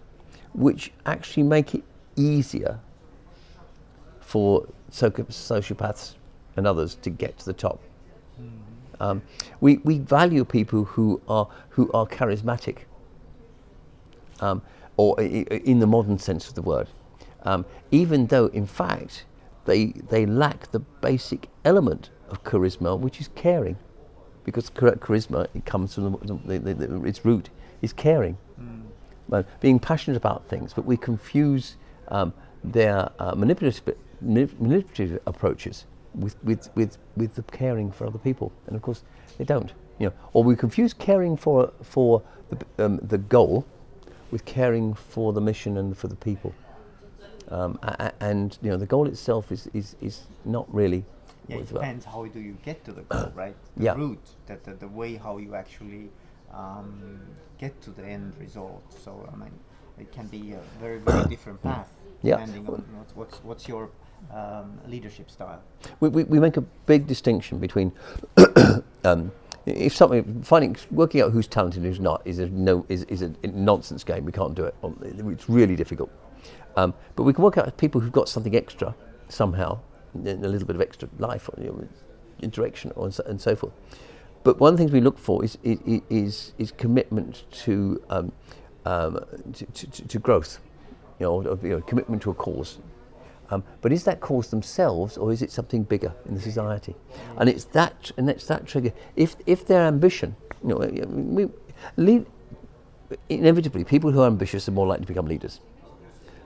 which 0.55 0.91
actually 1.05 1.43
make 1.43 1.75
it 1.75 1.83
easier 2.15 2.79
for 4.21 4.67
sociopaths 4.89 6.13
and 6.55 6.65
others 6.65 6.95
to 6.95 7.09
get 7.09 7.37
to 7.37 7.45
the 7.45 7.53
top. 7.53 7.81
Um, 8.99 9.21
we, 9.59 9.77
we 9.77 9.99
value 9.99 10.45
people 10.45 10.85
who 10.85 11.21
are, 11.27 11.49
who 11.69 11.91
are 11.91 12.05
charismatic, 12.05 12.79
um, 14.39 14.61
or 14.97 15.19
in 15.19 15.79
the 15.79 15.87
modern 15.87 16.17
sense 16.17 16.47
of 16.47 16.55
the 16.55 16.61
word, 16.61 16.87
um, 17.43 17.65
even 17.91 18.27
though 18.27 18.47
in 18.47 18.65
fact 18.65 19.25
they, 19.65 19.87
they 20.09 20.25
lack 20.25 20.71
the 20.71 20.79
basic 20.79 21.49
element 21.63 22.09
of 22.29 22.43
charisma, 22.43 22.97
which 22.97 23.19
is 23.19 23.29
caring, 23.35 23.77
because 24.43 24.69
charisma 24.69 25.47
it 25.53 25.65
comes 25.65 25.95
from 25.95 26.17
the, 26.45 26.59
the, 26.59 26.73
the, 26.73 27.03
its 27.03 27.25
root 27.25 27.49
is 27.81 27.93
caring, 27.93 28.37
but 29.27 29.59
being 29.59 29.79
passionate 29.79 30.17
about 30.17 30.45
things. 30.45 30.73
But 30.73 30.85
we 30.85 30.97
confuse 30.97 31.77
um, 32.09 32.33
their 32.63 33.09
uh, 33.19 33.35
manipulative, 33.35 33.95
manipulative 34.21 35.19
approaches 35.25 35.85
with, 36.13 36.35
with, 36.43 36.69
with, 36.75 36.97
with 37.17 37.33
the 37.35 37.43
caring 37.43 37.91
for 37.91 38.07
other 38.07 38.19
people, 38.19 38.51
and 38.67 38.75
of 38.75 38.81
course 38.81 39.03
they 39.37 39.45
don't. 39.45 39.73
You 39.99 40.07
know, 40.07 40.13
or 40.33 40.43
we 40.43 40.55
confuse 40.55 40.93
caring 40.93 41.37
for 41.37 41.71
for 41.81 42.21
the, 42.49 42.85
um, 42.85 42.99
the 43.01 43.17
goal 43.17 43.65
with 44.31 44.45
caring 44.45 44.93
for 44.93 45.33
the 45.33 45.41
mission 45.41 45.77
and 45.77 45.97
for 45.97 46.07
the 46.07 46.15
people. 46.15 46.53
Um, 47.49 47.79
and 48.19 48.57
you 48.61 48.69
know, 48.71 48.77
the 48.77 48.85
goal 48.87 49.07
itself 49.07 49.51
is, 49.51 49.67
is, 49.73 49.95
is 50.01 50.21
not 50.45 50.65
really. 50.73 51.03
Yeah, 51.47 51.57
it 51.57 51.69
about. 51.69 51.81
depends 51.81 52.05
how 52.05 52.25
do 52.25 52.39
you 52.39 52.57
get 52.65 52.83
to 52.85 52.91
the 52.91 53.03
goal, 53.03 53.31
right? 53.35 53.55
The 53.77 53.83
Yeah. 53.83 53.95
route, 53.95 54.27
that 54.47 54.63
the, 54.63 54.73
the 54.73 54.87
way 54.87 55.15
how 55.15 55.37
you 55.37 55.53
actually 55.53 56.09
um, 56.51 57.19
get 57.59 57.79
to 57.83 57.91
the 57.91 58.03
end 58.03 58.33
result. 58.39 58.83
So 59.03 59.29
I 59.31 59.35
mean, 59.35 59.51
it 59.99 60.11
can 60.11 60.27
be 60.27 60.53
a 60.53 60.59
very 60.79 60.97
very 60.97 61.23
different 61.33 61.61
path 61.61 61.89
Yeah. 62.23 62.37
depending 62.37 62.67
on 62.67 62.83
what, 62.97 63.07
what's 63.15 63.37
what's 63.43 63.67
your 63.67 63.89
um, 64.33 64.79
leadership 64.87 65.29
style. 65.29 65.61
we, 65.99 66.09
we, 66.09 66.23
we 66.23 66.39
make 66.39 66.57
a 66.57 66.61
big 66.87 67.05
distinction 67.05 67.59
between 67.59 67.91
um, 69.03 69.31
if 69.65 69.95
something 69.95 70.43
finding 70.43 70.75
working 70.91 71.21
out 71.21 71.31
who's 71.31 71.47
talented 71.47 71.83
and 71.83 71.87
who's 71.87 71.99
not 71.99 72.21
is 72.25 72.39
a 72.39 72.47
no 72.49 72.85
is, 72.89 73.03
is 73.05 73.21
a 73.21 73.31
nonsense 73.47 74.03
game. 74.03 74.25
We 74.25 74.31
can't 74.31 74.55
do 74.55 74.65
it. 74.65 74.75
Um, 74.83 74.97
It's 75.31 75.49
really 75.49 75.75
difficult. 75.75 76.11
Um, 76.75 76.93
but 77.15 77.23
we 77.23 77.33
can 77.33 77.43
work 77.43 77.57
out 77.57 77.75
people 77.77 78.01
who've 78.01 78.11
got 78.11 78.29
something 78.29 78.55
extra 78.55 78.93
somehow, 79.29 79.79
a 80.13 80.19
little 80.19 80.67
bit 80.67 80.75
of 80.75 80.81
extra 80.81 81.09
life 81.17 81.49
or 81.49 81.61
you 81.61 81.69
know, 81.69 81.87
interaction 82.41 82.91
or 82.95 83.09
and 83.25 83.41
so, 83.41 83.55
forth. 83.55 83.73
But 84.43 84.59
one 84.59 84.73
of 84.73 84.77
the 84.77 84.83
things 84.83 84.91
we 84.91 85.01
look 85.01 85.17
for 85.17 85.43
is 85.43 85.57
is 85.63 86.01
is, 86.09 86.53
is 86.57 86.71
commitment 86.71 87.45
to, 87.63 88.01
um, 88.09 88.31
um, 88.85 89.19
to, 89.53 89.65
to 89.65 90.07
to 90.07 90.19
growth, 90.19 90.59
you 91.19 91.25
know, 91.25 91.43
or, 91.43 91.57
you 91.63 91.69
know, 91.69 91.81
commitment 91.81 92.21
to 92.23 92.31
a 92.31 92.33
cause. 92.33 92.77
Um, 93.51 93.63
but 93.81 93.91
is 93.91 94.03
that 94.05 94.19
cause 94.21 94.49
themselves, 94.49 95.17
or 95.17 95.31
is 95.31 95.41
it 95.41 95.51
something 95.51 95.83
bigger 95.83 96.13
in 96.27 96.33
the 96.35 96.41
society? 96.41 96.95
And 97.37 97.47
it's 97.47 97.65
that, 97.65 98.11
and 98.17 98.29
it's 98.29 98.47
that 98.47 98.65
trigger. 98.65 98.91
If 99.15 99.35
if 99.45 99.67
their 99.67 99.81
ambition, 99.81 100.35
you 100.63 100.69
know, 100.69 101.05
we, 101.07 101.47
lead, 101.97 102.25
inevitably, 103.29 103.83
people 103.83 104.11
who 104.11 104.21
are 104.21 104.27
ambitious 104.27 104.67
are 104.67 104.71
more 104.71 104.87
likely 104.87 105.05
to 105.05 105.07
become 105.13 105.27
leaders. 105.27 105.59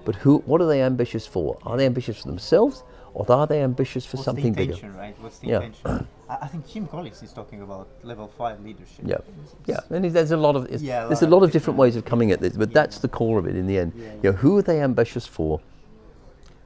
But 0.06 0.16
who? 0.16 0.40
What 0.46 0.62
are 0.62 0.68
they 0.68 0.82
ambitious 0.82 1.26
for? 1.28 1.58
Are 1.64 1.78
they 1.78 1.86
ambitious 1.86 2.18
for 2.22 2.28
themselves, 2.28 2.84
or 3.14 3.30
are 3.32 3.48
they 3.48 3.62
ambitious 3.64 4.06
for 4.06 4.18
What's 4.18 4.26
something 4.26 4.52
the 4.54 4.58
bigger? 4.58 4.74
intention, 4.74 4.98
right? 4.98 5.16
What's 5.22 5.40
the 5.40 5.48
Yeah. 5.48 5.56
intention? 5.62 6.08
I, 6.30 6.38
I 6.42 6.48
think 6.48 6.68
Jim 6.68 6.88
Collins 6.88 7.22
is 7.24 7.32
talking 7.34 7.62
about 7.62 7.88
level 8.04 8.28
five 8.38 8.60
leadership. 8.64 9.06
Yeah, 9.06 9.16
It's- 9.16 9.56
yeah. 9.66 9.96
And 9.96 10.04
there's 10.06 10.32
a 10.32 10.38
lot 10.38 10.56
of 10.56 10.70
Yeah, 10.82 11.06
a 11.06 11.08
there's 11.08 11.22
a 11.22 11.28
lot 11.28 11.44
of 11.44 11.52
different 11.52 11.80
ways 11.80 11.96
of 11.96 12.04
coming 12.06 12.32
at 12.32 12.40
this, 12.42 12.58
but 12.58 12.70
Yeah. 12.70 12.74
that's 12.74 13.00
the 13.00 13.08
core 13.08 13.40
of 13.40 13.46
it 13.48 13.56
in 13.56 13.68
the 13.68 13.78
end. 13.78 13.94
Yeah, 13.96 14.04
You 14.24 14.32
know, 14.32 14.38
who 14.38 14.58
are 14.58 14.62
they 14.62 14.82
ambitious 14.82 15.26
for? 15.26 15.60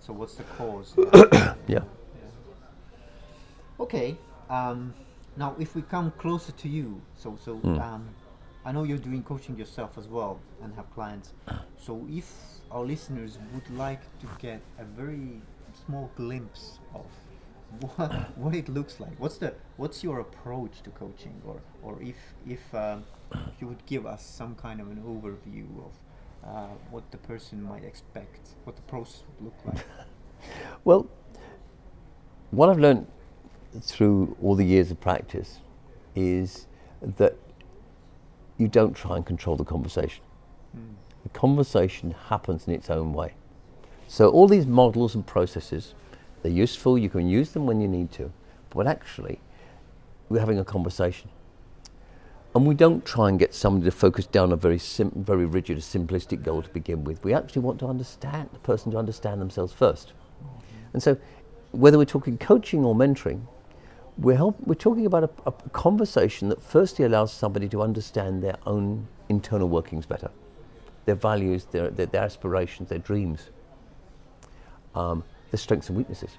So 0.05 0.11
what's 0.13 0.35
the 0.35 0.43
cause? 0.57 0.93
Yeah. 1.67 1.79
Okay. 3.79 4.17
Um, 4.49 4.93
now, 5.37 5.55
if 5.59 5.75
we 5.75 5.81
come 5.81 6.11
closer 6.17 6.51
to 6.51 6.67
you, 6.69 7.01
so 7.15 7.37
so 7.43 7.55
Hmm. 7.57 7.79
um, 7.79 8.09
I 8.65 8.71
know 8.71 8.83
you're 8.83 9.03
doing 9.09 9.23
coaching 9.23 9.57
yourself 9.57 9.97
as 9.97 10.07
well 10.07 10.39
and 10.61 10.73
have 10.75 10.87
clients. 10.93 11.33
So 11.77 12.05
if 12.09 12.27
our 12.71 12.83
listeners 12.85 13.37
would 13.53 13.69
like 13.77 14.01
to 14.19 14.27
get 14.39 14.61
a 14.77 14.83
very 14.83 15.41
small 15.85 16.11
glimpse 16.15 16.79
of 16.93 17.05
what 17.81 18.11
what 18.37 18.53
it 18.55 18.69
looks 18.69 18.99
like, 18.99 19.15
what's 19.19 19.37
the 19.37 19.53
what's 19.77 20.03
your 20.03 20.19
approach 20.19 20.81
to 20.83 20.89
coaching, 20.91 21.41
or 21.45 21.57
or 21.81 22.01
if 22.01 22.17
if 22.47 22.63
um, 22.75 23.03
you 23.59 23.67
would 23.67 23.83
give 23.85 24.05
us 24.05 24.21
some 24.23 24.55
kind 24.55 24.79
of 24.81 24.87
an 24.91 25.01
overview 25.13 25.67
of 25.87 25.91
uh, 26.47 26.67
what 26.91 27.09
the 27.11 27.17
person 27.17 27.61
might 27.63 27.83
expect, 27.83 28.49
what 28.65 28.75
the 28.75 28.81
process 28.83 29.23
would 29.39 29.45
look 29.45 29.75
like. 29.75 29.85
Well, 30.83 31.07
what 32.51 32.69
I've 32.69 32.79
learned 32.79 33.07
through 33.81 34.35
all 34.41 34.55
the 34.55 34.65
years 34.65 34.91
of 34.91 34.99
practice 34.99 35.59
is 36.15 36.67
that 37.01 37.35
you 38.57 38.67
don't 38.67 38.93
try 38.93 39.15
and 39.17 39.25
control 39.25 39.55
the 39.55 39.63
conversation. 39.63 40.23
The 41.23 41.29
conversation 41.29 42.11
happens 42.29 42.67
in 42.67 42.73
its 42.73 42.89
own 42.89 43.13
way. 43.13 43.35
So 44.07 44.29
all 44.29 44.47
these 44.47 44.67
models 44.67 45.15
and 45.15 45.25
processes 45.25 45.95
They're 46.43 46.51
useful. 46.51 46.97
You 46.97 47.09
can 47.09 47.27
use 47.27 47.51
them 47.51 47.65
when 47.65 47.81
you 47.81 47.87
need 47.87 48.11
to, 48.13 48.31
but 48.69 48.85
actually, 48.85 49.39
we're 50.29 50.41
having 50.41 50.59
a 50.59 50.65
conversation. 50.65 51.29
And 52.55 52.67
we 52.67 52.75
don't 52.75 53.03
try 53.03 53.29
and 53.29 53.39
get 53.39 53.53
somebody 53.53 53.85
to 53.85 53.91
focus 53.91 54.27
down 54.27 54.51
a 54.51 54.55
very 54.55 54.77
sim- 54.77 55.11
very 55.15 55.45
rigid, 55.45 55.79
simplistic 55.79 56.43
goal 56.43 56.61
to 56.61 56.69
begin 56.69 57.03
with. 57.03 57.23
We 57.23 57.33
actually 57.33 57.63
want 57.63 57.79
to 57.79 57.87
understand 57.87 58.49
the 58.53 58.59
person 58.59 58.91
to 58.91 58.97
understand 58.97 59.41
themselves 59.41 59.73
1st 59.73 60.07
And 60.93 61.01
so, 61.01 61.17
whether 61.71 61.97
we're 61.97 62.05
talking 62.05 62.37
coaching 62.37 62.85
or 62.85 62.93
mentoring, 62.93 63.41
we're, 64.19 64.35
help, 64.35 64.55
we're 64.67 64.75
talking 64.75 65.07
about 65.07 65.23
a, 65.23 65.29
a 65.47 65.51
conversation 65.69 66.49
that 66.49 66.61
firstly 66.61 67.05
allows 67.05 67.33
somebody 67.33 67.67
to 67.69 67.81
understand 67.81 68.43
their 68.43 68.57
own 68.67 69.07
internal 69.29 69.67
workings 69.67 70.05
better, 70.05 70.29
their 71.05 71.15
values, 71.15 71.65
their, 71.71 71.89
their, 71.89 72.05
their 72.05 72.21
aspirations, 72.21 72.89
their 72.89 72.99
dreams, 72.99 73.49
um, 74.93 75.23
their 75.49 75.57
strengths 75.57 75.89
and 75.89 75.97
weaknesses. 75.97 76.37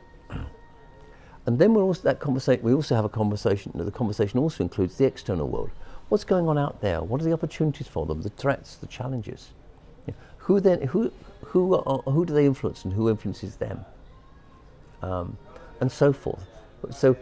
and 1.46 1.58
then 1.58 1.74
we're 1.74 1.82
also 1.82 2.02
that 2.02 2.20
conversation. 2.20 2.62
We 2.62 2.72
also 2.72 2.94
have 2.94 3.04
a 3.04 3.08
conversation. 3.08 3.72
The 3.74 3.90
conversation 3.90 4.38
also 4.38 4.62
includes 4.62 4.96
the 4.96 5.06
external 5.06 5.48
world. 5.48 5.70
What's 6.14 6.22
going 6.22 6.46
on 6.46 6.56
out 6.56 6.80
there? 6.80 7.02
What 7.02 7.20
are 7.20 7.24
the 7.24 7.32
opportunities 7.32 7.88
for 7.88 8.06
them? 8.06 8.22
The 8.22 8.28
threats, 8.28 8.76
the 8.76 8.86
challenges. 8.86 9.48
Who 10.36 10.60
then? 10.60 10.80
Who 10.82 11.10
who 11.44 11.74
are, 11.74 12.02
who 12.02 12.24
do 12.24 12.32
they 12.32 12.46
influence, 12.46 12.84
and 12.84 12.94
who 12.94 13.10
influences 13.10 13.56
them? 13.56 13.84
Um, 15.02 15.36
and 15.80 15.90
so 15.90 16.12
forth. 16.12 16.46
So 16.92 17.16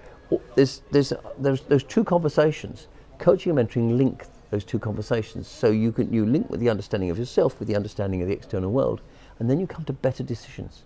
there's, 0.56 0.82
there's, 0.90 1.14
there's 1.38 1.62
those 1.62 1.84
two 1.84 2.04
conversations. 2.04 2.88
Coaching 3.18 3.58
and 3.58 3.66
mentoring 3.66 3.96
link 3.96 4.26
those 4.50 4.62
two 4.62 4.78
conversations. 4.78 5.48
So 5.48 5.70
you 5.70 5.90
can 5.90 6.12
you 6.12 6.26
link 6.26 6.50
with 6.50 6.60
the 6.60 6.68
understanding 6.68 7.08
of 7.08 7.18
yourself 7.18 7.58
with 7.58 7.68
the 7.68 7.76
understanding 7.76 8.20
of 8.20 8.28
the 8.28 8.34
external 8.34 8.72
world, 8.72 9.00
and 9.38 9.48
then 9.48 9.58
you 9.58 9.66
come 9.66 9.86
to 9.86 9.94
better 9.94 10.22
decisions. 10.22 10.82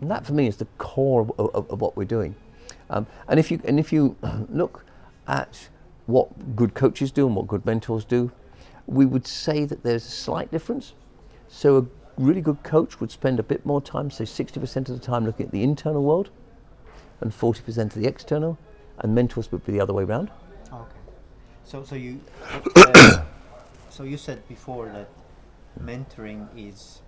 And 0.00 0.10
that 0.10 0.26
for 0.26 0.32
me 0.32 0.48
is 0.48 0.56
the 0.56 0.66
core 0.78 1.20
of, 1.20 1.30
of, 1.38 1.70
of 1.70 1.80
what 1.80 1.96
we're 1.96 2.02
doing. 2.02 2.34
Um, 2.90 3.06
and 3.28 3.38
if 3.38 3.52
you 3.52 3.60
and 3.64 3.78
if 3.78 3.92
you 3.92 4.16
look 4.48 4.84
at 5.28 5.68
what 6.12 6.54
good 6.54 6.74
coaches 6.74 7.10
do 7.10 7.26
and 7.26 7.34
what 7.34 7.46
good 7.46 7.64
mentors 7.66 8.04
do, 8.04 8.30
we 8.86 9.06
would 9.06 9.26
say 9.26 9.64
that 9.64 9.82
there's 9.82 10.06
a 10.06 10.10
slight 10.10 10.50
difference. 10.50 10.94
So 11.48 11.78
a 11.78 11.86
really 12.22 12.40
good 12.40 12.62
coach 12.62 13.00
would 13.00 13.10
spend 13.10 13.40
a 13.40 13.42
bit 13.42 13.64
more 13.64 13.80
time, 13.80 14.10
say 14.10 14.24
60% 14.24 14.76
of 14.76 14.86
the 14.86 14.98
time, 14.98 15.24
looking 15.24 15.46
at 15.46 15.52
the 15.52 15.62
internal 15.62 16.02
world 16.02 16.30
and 17.20 17.30
40% 17.32 17.78
of 17.78 17.94
the 17.94 18.06
external, 18.06 18.58
and 18.98 19.14
mentors 19.14 19.50
would 19.52 19.64
be 19.64 19.72
the 19.72 19.80
other 19.80 19.92
way 19.92 20.04
around. 20.04 20.30
Okay. 20.72 21.00
So, 21.64 21.84
so 21.84 21.94
you, 21.94 22.20
uh, 22.76 23.22
so 23.88 24.02
you 24.02 24.16
said 24.16 24.46
before 24.48 24.86
that 24.86 25.08
mentoring 25.82 26.48
is 26.56 27.00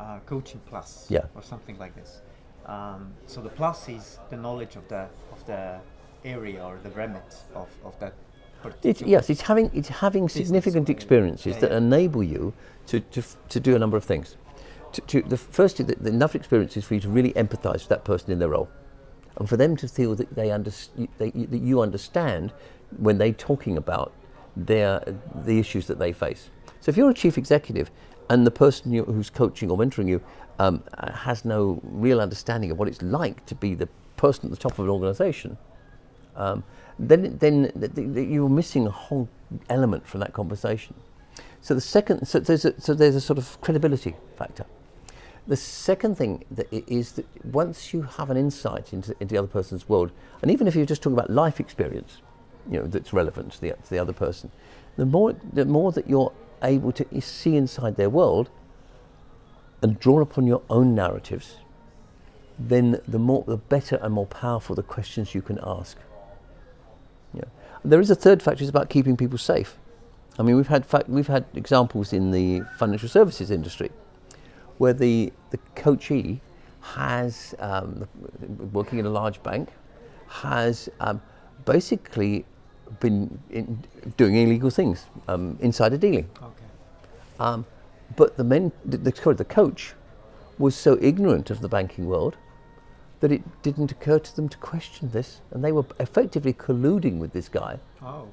uh, 0.00 0.18
coaching 0.26 0.60
plus, 0.66 1.06
yeah. 1.08 1.26
or 1.34 1.42
something 1.42 1.78
like 1.78 1.94
this. 1.94 2.22
Um, 2.66 3.12
so 3.26 3.40
the 3.40 3.48
plus 3.48 3.88
is 3.88 4.18
the 4.30 4.36
knowledge 4.36 4.76
of 4.76 4.86
the 4.88 5.08
of 5.32 5.44
the 5.46 5.80
area 6.24 6.64
or 6.64 6.78
the 6.82 6.90
remit 6.90 7.34
of, 7.54 7.68
of 7.84 7.98
that. 8.00 8.14
It's, 8.84 9.02
yes, 9.02 9.28
it's 9.28 9.40
having 9.40 9.70
it's 9.74 9.88
having 9.88 10.28
significant 10.28 10.88
experiences 10.88 11.54
yeah, 11.54 11.60
that 11.60 11.70
yeah. 11.72 11.78
enable 11.78 12.22
you 12.22 12.52
to, 12.86 13.00
to, 13.00 13.22
to 13.48 13.60
do 13.60 13.74
a 13.74 13.78
number 13.78 13.96
of 13.96 14.04
things. 14.04 14.36
To, 14.92 15.00
to 15.00 15.22
the 15.22 15.36
first, 15.36 15.78
the, 15.78 15.84
the 15.84 16.10
enough 16.10 16.34
experiences 16.36 16.84
for 16.84 16.94
you 16.94 17.00
to 17.00 17.08
really 17.08 17.32
empathise 17.32 17.80
with 17.80 17.88
that 17.88 18.04
person 18.04 18.30
in 18.30 18.38
their 18.38 18.50
role 18.50 18.68
and 19.36 19.48
for 19.48 19.56
them 19.56 19.76
to 19.76 19.88
feel 19.88 20.14
that 20.14 20.34
they, 20.34 20.50
under, 20.50 20.70
they, 21.18 21.30
that 21.30 21.60
you 21.60 21.80
understand 21.80 22.52
when 22.98 23.18
they're 23.18 23.32
talking 23.32 23.78
about 23.78 24.12
their, 24.54 25.02
the 25.34 25.58
issues 25.58 25.86
that 25.86 25.98
they 25.98 26.12
face. 26.12 26.50
So 26.80 26.90
if 26.90 26.96
you're 26.96 27.10
a 27.10 27.14
chief 27.14 27.38
executive 27.38 27.90
and 28.28 28.46
the 28.46 28.50
person 28.50 28.92
you, 28.92 29.04
who's 29.04 29.30
coaching 29.30 29.70
or 29.70 29.78
mentoring 29.78 30.08
you 30.08 30.20
um, 30.58 30.82
has 31.14 31.44
no 31.44 31.80
real 31.82 32.20
understanding 32.20 32.70
of 32.70 32.78
what 32.78 32.88
it's 32.88 33.02
like 33.02 33.44
to 33.46 33.54
be 33.54 33.74
the 33.74 33.88
person 34.16 34.44
at 34.44 34.50
the 34.50 34.56
top 34.56 34.78
of 34.78 34.84
an 34.84 34.90
organization, 34.90 35.56
um, 36.36 36.64
then, 36.98 37.36
then 37.38 37.72
th- 37.78 37.94
th- 37.94 38.28
you're 38.28 38.48
missing 38.48 38.86
a 38.86 38.90
whole 38.90 39.28
element 39.68 40.06
from 40.06 40.20
that 40.20 40.32
conversation. 40.32 40.94
So 41.60 41.74
the 41.74 41.80
second, 41.80 42.26
so 42.26 42.40
there's 42.40 42.64
a, 42.64 42.80
so 42.80 42.94
there's 42.94 43.14
a 43.14 43.20
sort 43.20 43.38
of 43.38 43.60
credibility 43.60 44.14
factor. 44.36 44.66
The 45.46 45.56
second 45.56 46.16
thing 46.16 46.44
that 46.52 46.72
is 46.72 47.12
that 47.12 47.26
once 47.44 47.92
you 47.92 48.02
have 48.02 48.30
an 48.30 48.36
insight 48.36 48.92
into, 48.92 49.14
into 49.20 49.34
the 49.34 49.38
other 49.38 49.48
person's 49.48 49.88
world, 49.88 50.12
and 50.40 50.50
even 50.50 50.66
if 50.66 50.76
you're 50.76 50.86
just 50.86 51.02
talking 51.02 51.18
about 51.18 51.30
life 51.30 51.58
experience, 51.60 52.18
you 52.70 52.78
know, 52.78 52.86
that's 52.86 53.12
relevant 53.12 53.52
to 53.54 53.60
the, 53.60 53.70
to 53.70 53.90
the 53.90 53.98
other 53.98 54.12
person, 54.12 54.50
the 54.96 55.06
more, 55.06 55.34
the 55.52 55.64
more 55.64 55.90
that 55.92 56.08
you're 56.08 56.32
able 56.62 56.92
to 56.92 57.20
see 57.20 57.56
inside 57.56 57.96
their 57.96 58.10
world 58.10 58.50
and 59.82 59.98
draw 59.98 60.20
upon 60.20 60.46
your 60.46 60.62
own 60.70 60.94
narratives, 60.94 61.56
then 62.58 63.00
the 63.08 63.18
more, 63.18 63.42
the 63.46 63.56
better 63.56 63.98
and 64.02 64.14
more 64.14 64.26
powerful 64.26 64.76
the 64.76 64.82
questions 64.82 65.34
you 65.34 65.42
can 65.42 65.58
ask. 65.64 65.96
There 67.84 68.00
is 68.00 68.10
a 68.10 68.14
third 68.14 68.42
factor, 68.42 68.62
it's 68.62 68.70
about 68.70 68.90
keeping 68.90 69.16
people 69.16 69.38
safe. 69.38 69.76
I 70.38 70.42
mean, 70.42 70.56
we've 70.56 70.68
had, 70.68 70.86
we've 71.08 71.26
had 71.26 71.44
examples 71.54 72.12
in 72.12 72.30
the 72.30 72.62
financial 72.78 73.08
services 73.08 73.50
industry 73.50 73.90
where 74.78 74.92
the, 74.92 75.32
the 75.50 75.58
coachee 75.74 76.40
has, 76.80 77.54
um, 77.58 78.08
working 78.72 78.98
in 78.98 79.06
a 79.06 79.10
large 79.10 79.42
bank, 79.42 79.68
has 80.28 80.88
um, 81.00 81.20
basically 81.64 82.44
been 83.00 83.38
doing 84.16 84.36
illegal 84.36 84.70
things, 84.70 85.06
um, 85.28 85.58
insider 85.60 85.96
dealing. 85.96 86.28
Okay. 86.38 86.64
Um, 87.38 87.66
but 88.16 88.36
the 88.36 88.44
men, 88.44 88.72
the, 88.84 88.96
the, 88.96 89.34
the 89.34 89.44
coach, 89.44 89.94
was 90.58 90.74
so 90.74 90.98
ignorant 91.00 91.50
of 91.50 91.60
the 91.60 91.68
banking 91.68 92.06
world 92.06 92.36
that 93.22 93.30
it 93.30 93.62
didn't 93.62 93.92
occur 93.92 94.18
to 94.18 94.36
them 94.36 94.48
to 94.48 94.58
question 94.58 95.08
this, 95.10 95.40
and 95.52 95.64
they 95.64 95.70
were 95.70 95.84
effectively 96.00 96.52
colluding 96.52 97.18
with 97.18 97.32
this 97.32 97.48
guy. 97.48 97.78
Oh, 98.02 98.26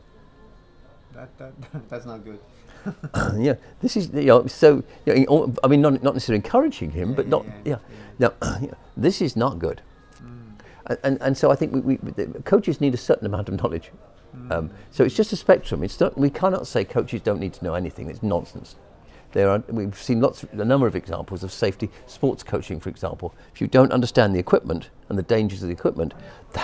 that, 1.14 1.30
that 1.38 1.54
that's 1.90 2.08
not 2.08 2.26
good. 2.26 2.40
yeah, 3.38 3.54
this 3.82 3.96
is 3.96 4.10
you 4.14 4.26
know, 4.26 4.48
so. 4.48 4.84
You 5.06 5.26
know, 5.26 5.54
I 5.64 5.68
mean, 5.68 5.82
not 5.82 6.02
not 6.02 6.16
necessarily 6.16 6.44
encouraging 6.44 6.92
him, 6.92 7.12
yeah, 7.12 7.16
but 7.16 7.28
not 7.28 7.46
yeah. 7.64 7.78
yeah. 8.20 8.34
Now, 8.42 8.68
this 8.98 9.22
is 9.22 9.36
not 9.36 9.60
good, 9.60 9.84
mm. 10.24 10.98
and 11.04 11.22
and 11.22 11.38
so 11.38 11.52
I 11.52 11.56
think 11.56 11.86
we, 11.86 11.98
we 11.98 12.26
coaches 12.44 12.82
need 12.82 12.96
a 12.96 12.98
certain 12.98 13.28
amount 13.28 13.48
of 13.48 13.62
knowledge. 13.62 13.92
Mm. 14.36 14.52
Um, 14.52 14.70
so 14.90 15.04
it's 15.04 15.16
just 15.16 15.32
a 15.34 15.36
spectrum. 15.36 15.84
It's 15.84 16.00
not, 16.00 16.18
we 16.18 16.30
cannot 16.30 16.68
say 16.68 16.84
coaches 16.84 17.22
don't 17.22 17.40
need 17.40 17.54
to 17.54 17.64
know 17.64 17.74
anything. 17.76 18.10
It's 18.10 18.24
nonsense. 18.24 18.76
There 19.32 19.50
are, 19.50 19.64
we've 19.70 19.98
seen 19.98 20.22
lots, 20.22 20.44
a 20.52 20.66
number 20.66 20.88
of 20.88 20.96
examples 20.96 21.44
of 21.44 21.52
safety 21.52 21.90
sports 22.08 22.42
coaching, 22.42 22.80
for 22.80 22.90
example. 22.90 23.36
If 23.54 23.62
you 23.62 23.68
don't 23.68 23.92
understand 23.92 24.34
the 24.34 24.40
equipment 24.40 24.90
and 25.10 25.18
the 25.18 25.24
dangers 25.24 25.62
of 25.62 25.68
the 25.68 25.74
equipment, 25.74 26.16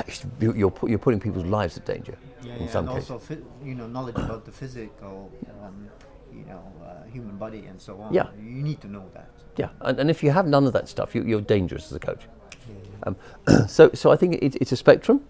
is, 0.08 0.26
you're, 0.40 0.56
you're 0.56 0.98
putting 0.98 1.20
people's 1.20 1.46
lives 1.46 1.78
at 1.78 1.86
danger. 1.86 2.18
Yeah, 2.42 2.56
in 2.56 2.64
yeah, 2.64 2.70
some 2.70 2.88
and 2.88 2.98
cases. 2.98 3.12
also, 3.12 3.38
you 3.64 3.76
know, 3.76 3.88
knowledge 3.88 4.16
about 4.16 4.46
the 4.46 4.52
physical, 4.52 5.32
um, 5.64 5.88
you 6.34 6.46
know, 6.46 6.64
uh, 6.84 7.08
human 7.12 7.38
body 7.38 7.66
and 7.68 7.80
so 7.80 8.02
on. 8.02 8.12
Yeah. 8.12 8.30
You 8.38 8.64
need 8.64 8.82
to 8.82 8.88
know 8.88 9.06
that. 9.14 9.30
Yeah, 9.58 9.70
and, 9.82 10.00
and 10.00 10.10
if 10.10 10.24
you 10.24 10.32
have 10.32 10.48
none 10.48 10.66
of 10.66 10.74
that 10.74 10.90
stuff, 10.90 11.14
you, 11.14 11.38
are 11.38 11.42
dangerous 11.42 11.86
as 11.86 11.94
a 11.94 12.00
coach. 12.00 12.24
Yeah, 12.68 12.76
um, 13.04 13.16
so, 13.68 13.92
so 13.94 14.12
I 14.12 14.16
think 14.16 14.36
it, 14.42 14.56
it's 14.56 14.72
a 14.72 14.78
spectrum. 14.78 15.24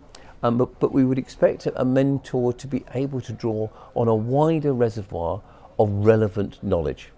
Um, 0.44 0.58
but, 0.58 0.80
but 0.80 0.92
we 0.92 1.06
would 1.06 1.18
expect 1.18 1.68
a 1.76 1.86
mentor 1.86 2.54
to 2.54 2.68
be 2.68 2.84
able 2.94 3.20
to 3.22 3.34
draw 3.34 3.68
on 3.96 4.08
a 4.08 4.14
wider 4.14 4.74
reservoir 4.74 5.42
of 5.80 5.90
relevant 5.90 6.62
knowledge 6.62 7.10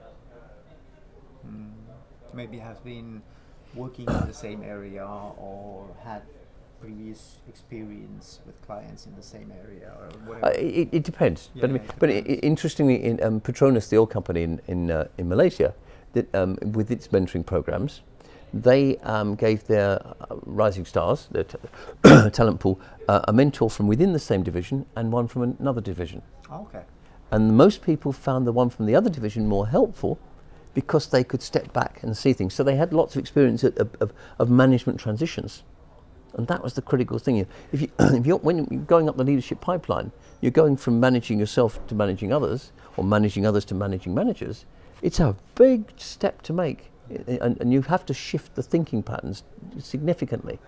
maybe 2.37 2.59
have 2.59 2.81
been 2.85 3.21
working 3.73 4.05
in 4.05 4.27
the 4.27 4.33
same 4.33 4.63
area 4.63 5.05
or 5.05 5.85
had 6.03 6.21
previous 6.79 7.37
experience 7.49 8.39
with 8.45 8.55
clients 8.65 9.07
in 9.07 9.15
the 9.15 9.23
same 9.23 9.51
area 9.63 9.91
or 9.99 10.07
whatever? 10.27 10.45
Uh, 10.45 10.49
it, 10.51 10.87
it, 10.91 11.03
depends. 11.03 11.49
Yeah, 11.53 11.61
but 11.61 11.69
I 11.69 11.73
mean, 11.73 11.81
but 11.99 12.09
it, 12.09 12.43
interestingly, 12.43 13.03
in 13.03 13.21
um, 13.23 13.41
Petronas, 13.41 13.89
the 13.89 13.97
oil 13.97 14.07
company 14.07 14.43
in 14.43 14.61
in, 14.67 14.91
uh, 14.91 15.07
in 15.17 15.27
Malaysia, 15.27 15.73
that, 16.13 16.33
um, 16.35 16.57
with 16.77 16.91
its 16.91 17.07
mentoring 17.09 17.45
programs, 17.45 18.01
they 18.53 18.97
um, 18.99 19.35
gave 19.35 19.65
their 19.65 19.99
uh, 20.05 20.35
rising 20.45 20.85
stars, 20.85 21.27
their 21.31 21.43
t- 21.43 21.57
talent 22.31 22.59
pool, 22.59 22.79
uh, 23.09 23.21
a 23.27 23.33
mentor 23.33 23.69
from 23.69 23.87
within 23.87 24.13
the 24.13 24.19
same 24.19 24.43
division 24.43 24.85
and 24.95 25.11
one 25.11 25.27
from 25.27 25.41
another 25.59 25.81
division. 25.81 26.21
Oh, 26.49 26.61
okay. 26.61 26.83
And 27.31 27.57
most 27.57 27.81
people 27.81 28.13
found 28.13 28.47
the 28.47 28.53
one 28.53 28.69
from 28.69 28.85
the 28.85 28.95
other 28.95 29.09
division 29.09 29.47
more 29.47 29.67
helpful 29.67 30.17
because 30.77 31.07
they 31.07 31.23
could 31.23 31.41
step 31.41 31.73
back 31.73 32.03
and 32.03 32.15
see 32.15 32.33
things. 32.33 32.53
So 32.53 32.63
they 32.63 32.75
had 32.75 32.93
lots 32.93 33.15
of 33.15 33.19
experience 33.19 33.63
of, 33.63 33.95
of, 33.99 34.13
of 34.37 34.51
management 34.51 34.99
transitions. 34.99 35.63
And 36.35 36.45
that 36.49 36.61
was 36.61 36.75
the 36.75 36.83
critical 36.83 37.17
thing. 37.17 37.47
If, 37.71 37.81
you, 37.81 37.89
if 37.99 38.27
you're, 38.27 38.37
when 38.37 38.57
you're 38.69 38.81
going 38.81 39.09
up 39.09 39.17
the 39.17 39.23
leadership 39.23 39.59
pipeline, 39.59 40.11
you're 40.39 40.51
going 40.51 40.77
from 40.77 40.99
managing 40.99 41.39
yourself 41.39 41.79
to 41.87 41.95
managing 41.95 42.31
others, 42.31 42.73
or 42.95 43.03
managing 43.03 43.43
others 43.43 43.65
to 43.65 43.73
managing 43.73 44.13
managers. 44.13 44.65
It's 45.01 45.19
a 45.19 45.35
big 45.55 45.93
step 45.97 46.43
to 46.43 46.53
make, 46.53 46.91
and, 47.09 47.59
and 47.59 47.73
you 47.73 47.81
have 47.81 48.05
to 48.05 48.13
shift 48.13 48.53
the 48.53 48.61
thinking 48.61 49.01
patterns 49.01 49.41
significantly. 49.79 50.59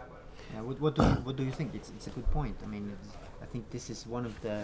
Yeah, 0.55 0.61
what, 0.61 0.81
what, 0.81 0.95
do, 0.95 1.03
you, 1.03 1.09
what 1.09 1.36
do 1.36 1.43
you 1.43 1.51
think? 1.51 1.75
It's, 1.75 1.91
it's 1.95 2.07
a 2.07 2.09
good 2.09 2.29
point. 2.31 2.55
I 2.63 2.67
mean, 2.67 2.91
I 3.43 3.45
think 3.45 3.69
this 3.69 3.91
is 3.91 4.07
one 4.07 4.25
of 4.25 4.41
the 4.41 4.63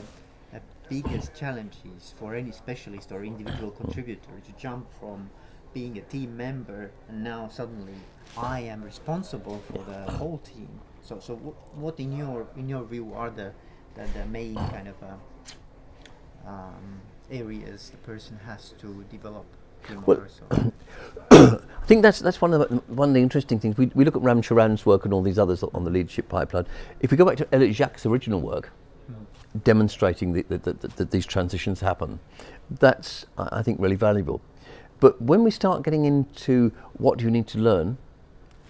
biggest 0.90 1.34
challenges 1.36 2.14
for 2.18 2.36
any 2.36 2.52
specialist 2.52 3.12
or 3.12 3.24
individual 3.24 3.72
contributor 3.72 4.40
to 4.46 4.52
jump 4.62 4.88
from 5.00 5.30
being 5.74 5.98
a 5.98 6.02
team 6.02 6.38
member, 6.38 6.92
and 7.10 7.24
now 7.24 7.50
suddenly 7.50 7.96
I 8.38 8.62
am 8.62 8.84
responsible 8.84 9.62
for 9.68 9.84
the 9.84 10.12
whole 10.14 10.38
team. 10.40 10.70
So, 11.02 11.20
so 11.20 11.36
wh- 11.36 11.78
what 11.78 12.00
in 12.00 12.16
your 12.18 12.48
in 12.56 12.70
your 12.70 12.84
view 12.84 13.14
are 13.14 13.30
the 13.30 13.52
the, 13.96 14.08
the 14.18 14.26
main 14.26 14.56
kind 14.56 14.88
of 14.88 14.96
uh, 15.04 16.50
um, 16.50 17.02
areas 17.30 17.90
the 17.90 17.98
person 17.98 18.40
has 18.46 18.74
to 18.80 19.06
develop? 19.12 19.46
Well, 20.06 20.26
I 21.32 21.86
think 21.86 22.02
that's 22.02 22.20
that's 22.20 22.42
one 22.42 22.54
of 22.54 22.68
the, 22.68 22.76
one 22.88 23.10
of 23.10 23.14
the 23.16 23.22
interesting 23.22 23.60
things. 23.60 23.78
We, 23.78 23.92
we 23.94 24.04
look 24.04 24.16
at 24.16 24.22
Ram 24.22 24.42
Charan's 24.42 24.86
work 24.86 25.06
and 25.06 25.14
all 25.14 25.22
these 25.22 25.38
others 25.38 25.62
on 25.62 25.84
the 25.84 25.92
leadership 25.92 26.28
pipeline. 26.28 26.66
If 27.02 27.12
we 27.12 27.18
go 27.18 27.26
back 27.26 27.38
to 27.38 27.48
Elliott 27.54 27.76
Jaques' 27.76 28.06
original 28.06 28.42
work, 28.42 28.72
demonstrating 29.64 30.34
that 30.34 30.50
the, 30.50 30.58
the, 30.58 30.74
the, 30.74 30.88
that 30.90 31.12
these 31.12 31.26
transitions 31.26 31.82
happen, 31.82 32.20
that's 32.70 33.26
I 33.38 33.62
think 33.62 33.80
really 33.80 33.96
valuable. 33.96 34.42
But 35.00 35.22
when 35.22 35.44
we 35.44 35.52
start 35.52 35.84
getting 35.84 36.06
into 36.06 36.72
what 36.94 37.18
do 37.20 37.26
you 37.26 37.32
need 37.32 37.48
to 37.48 37.60
learn 37.60 37.98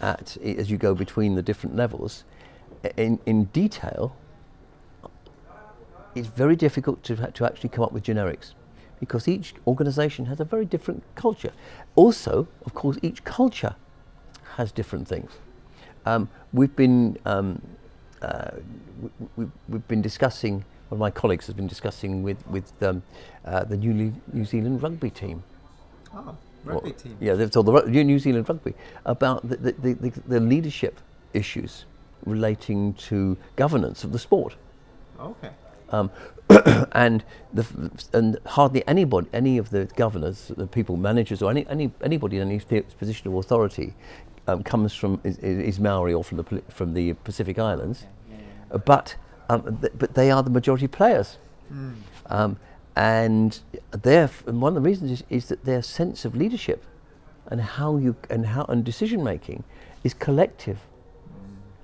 at 0.01 0.37
as 0.37 0.69
you 0.69 0.77
go 0.77 0.93
between 0.93 1.35
the 1.35 1.41
different 1.41 1.75
levels, 1.75 2.23
in 2.97 3.19
in 3.25 3.45
detail, 3.45 4.15
it's 6.13 6.27
very 6.27 6.55
difficult 6.55 7.03
to, 7.03 7.31
to 7.31 7.45
actually 7.45 7.69
come 7.69 7.83
up 7.83 7.91
with 7.91 8.03
generics 8.03 8.53
because 8.99 9.27
each 9.27 9.53
organization 9.67 10.25
has 10.25 10.39
a 10.39 10.45
very 10.45 10.65
different 10.65 11.03
culture. 11.15 11.51
Also, 11.95 12.47
of 12.65 12.73
course, 12.73 12.97
each 13.01 13.23
culture 13.23 13.75
has 14.55 14.71
different 14.71 15.07
things. 15.07 15.31
Um, 16.05 16.29
we've 16.53 16.75
been 16.75 17.17
um, 17.25 17.61
uh, 18.21 18.51
we, 19.01 19.09
we, 19.35 19.51
we've 19.67 19.87
been 19.87 20.01
discussing. 20.01 20.65
One 20.89 20.97
of 20.97 20.99
my 20.99 21.11
colleagues 21.11 21.47
has 21.47 21.55
been 21.55 21.67
discussing 21.67 22.23
with 22.23 22.45
with 22.47 22.71
um, 22.83 23.03
uh, 23.45 23.63
the 23.63 23.77
New, 23.77 24.13
New 24.33 24.45
Zealand 24.45 24.83
rugby 24.83 25.09
team. 25.09 25.43
oh, 26.13 26.35
rugby 26.63 26.91
Well, 26.91 26.99
team. 26.99 27.17
Yeah, 27.19 27.33
they've 27.33 27.51
told 27.51 27.65
the 27.67 28.03
New 28.03 28.19
Zealand 28.19 28.47
rugby 28.49 28.73
about 29.05 29.47
the, 29.47 29.57
the, 29.57 29.71
the, 29.73 29.93
the, 29.93 30.21
the 30.27 30.39
leadership 30.39 30.99
issues 31.33 31.85
relating 32.25 32.93
to 32.95 33.37
governance 33.55 34.03
of 34.03 34.11
the 34.11 34.19
sport. 34.19 34.55
Okay. 35.19 35.49
Um, 35.89 36.11
and 36.91 37.23
the, 37.53 37.65
and 38.13 38.37
hardly 38.45 38.87
anybody, 38.87 39.27
any 39.33 39.57
of 39.57 39.69
the 39.69 39.85
governors, 39.95 40.51
the 40.55 40.67
people, 40.67 40.97
managers, 40.97 41.41
or 41.41 41.49
any, 41.51 41.65
any 41.69 41.91
anybody 42.03 42.37
in 42.37 42.47
any 42.47 42.59
position 42.59 43.27
of 43.27 43.33
authority, 43.35 43.93
um, 44.47 44.63
comes 44.63 44.93
from 44.93 45.19
is, 45.23 45.37
is 45.39 45.79
Maori 45.79 46.13
or 46.13 46.23
from 46.23 46.37
the 46.37 46.61
from 46.69 46.93
the 46.93 47.13
Pacific 47.23 47.57
Islands. 47.59 48.05
Yeah, 48.29 48.35
yeah, 48.37 48.75
Uh, 48.75 48.77
but 48.77 49.15
um, 49.49 49.77
th- 49.79 49.93
but 49.97 50.13
they 50.15 50.31
are 50.31 50.43
the 50.43 50.49
majority 50.49 50.87
players. 50.87 51.37
Mm. 51.73 51.95
um, 52.27 52.57
and 52.95 53.59
their 53.91 54.25
f- 54.25 54.45
and 54.47 54.61
one 54.61 54.77
of 54.77 54.83
the 54.83 54.87
reasons 54.89 55.11
is, 55.11 55.23
is 55.29 55.45
that 55.49 55.65
their 55.65 55.81
sense 55.81 56.23
of 56.25 56.35
leadership, 56.35 56.83
and 57.47 57.59
how 57.61 57.97
you 57.97 58.15
and 58.29 58.45
how 58.45 58.65
and 58.69 58.83
decision 58.85 59.23
making, 59.23 59.63
is 60.03 60.13
collective 60.13 60.77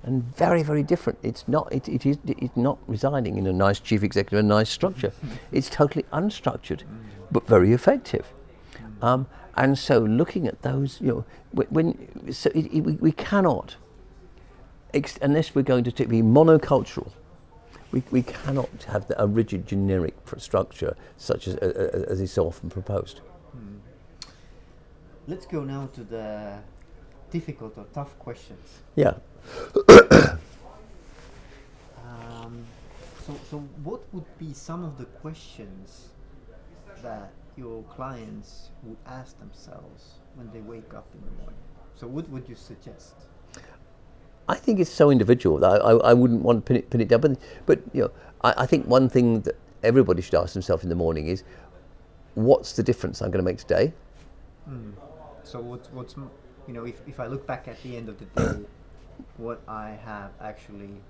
and 0.04 0.22
very, 0.36 0.62
very 0.62 0.82
different. 0.82 1.18
It's 1.22 1.46
not. 1.46 1.72
It, 1.72 1.88
it 1.88 2.06
is. 2.06 2.18
It's 2.26 2.56
not 2.56 2.78
residing 2.86 3.38
in 3.38 3.46
a 3.46 3.52
nice 3.52 3.78
chief 3.80 4.02
executive, 4.02 4.38
a 4.38 4.42
nice 4.42 4.70
structure. 4.70 5.12
it's 5.52 5.68
totally 5.70 6.04
unstructured, 6.12 6.82
but 7.30 7.46
very 7.46 7.72
effective. 7.72 8.26
Um, 9.00 9.26
and 9.56 9.78
so, 9.78 9.98
looking 9.98 10.46
at 10.48 10.62
those, 10.62 11.00
you 11.00 11.08
know, 11.08 11.24
wh- 11.54 11.70
when 11.72 12.32
so 12.32 12.50
it, 12.54 12.72
it, 12.72 12.80
we, 12.80 12.92
we 12.94 13.12
cannot, 13.12 13.76
ex- 14.94 15.18
unless 15.22 15.54
we're 15.54 15.62
going 15.62 15.84
to 15.84 15.92
t- 15.92 16.04
be 16.06 16.22
monocultural, 16.22 17.10
we, 17.92 18.02
we 18.10 18.22
cannot 18.22 18.84
have 18.88 19.10
a 19.16 19.26
rigid 19.26 19.66
generic 19.66 20.14
structure 20.38 20.96
such 21.16 21.46
as, 21.46 21.56
uh, 21.56 22.06
as 22.08 22.20
is 22.20 22.32
so 22.32 22.46
often 22.46 22.70
proposed. 22.70 23.20
Let's 25.28 25.46
go 25.46 25.62
now 25.62 25.88
to 25.94 26.02
the 26.02 26.58
difficult 27.30 27.78
or 27.78 27.84
tough 27.94 28.18
questions. 28.18 28.80
Yeah. 28.96 29.14
Um, 32.04 32.66
so, 33.24 33.34
so 33.50 33.58
what 33.84 34.02
would 34.12 34.26
be 34.38 34.52
some 34.52 34.84
of 34.84 34.98
the 34.98 35.04
questions 35.04 36.08
that 37.02 37.32
your 37.56 37.82
clients 37.84 38.70
would 38.82 38.96
ask 39.06 39.38
themselves 39.38 40.18
when 40.34 40.50
they 40.52 40.60
wake 40.60 40.92
up 40.92 41.06
in 41.14 41.20
the 41.20 41.30
morning? 41.42 41.58
So, 41.94 42.06
what 42.06 42.28
would 42.30 42.48
you 42.48 42.56
suggest? 42.56 43.14
I 44.48 44.56
think 44.56 44.80
it's 44.80 44.90
so 44.90 45.10
individual 45.10 45.58
that 45.58 45.82
I, 45.82 45.90
I, 45.90 45.92
I 46.10 46.14
wouldn't 46.14 46.42
want 46.42 46.64
to 46.64 46.68
pin 46.68 46.76
it, 46.76 46.90
pin 46.90 47.00
it 47.00 47.08
down. 47.08 47.20
But, 47.20 47.38
but 47.66 47.80
you 47.92 48.02
know, 48.02 48.10
I, 48.42 48.54
I 48.58 48.66
think 48.66 48.86
one 48.86 49.08
thing 49.08 49.40
that 49.42 49.56
everybody 49.82 50.22
should 50.22 50.34
ask 50.34 50.52
themselves 50.52 50.82
in 50.82 50.88
the 50.88 50.94
morning 50.94 51.28
is, 51.28 51.44
what's 52.34 52.72
the 52.72 52.82
difference 52.82 53.20
I'm 53.22 53.30
going 53.30 53.44
to 53.44 53.50
make 53.50 53.58
today? 53.58 53.92
Mm. 54.68 54.92
So, 55.44 55.60
what, 55.60 55.88
what's 55.92 56.16
you 56.66 56.74
know, 56.74 56.84
if, 56.84 57.00
if 57.06 57.20
I 57.20 57.26
look 57.26 57.46
back 57.46 57.68
at 57.68 57.82
the 57.82 57.96
end 57.96 58.08
of 58.08 58.18
the 58.18 58.24
day, 58.24 58.64
what 59.36 59.60
I 59.68 59.98
have 60.04 60.30
actually 60.40 61.00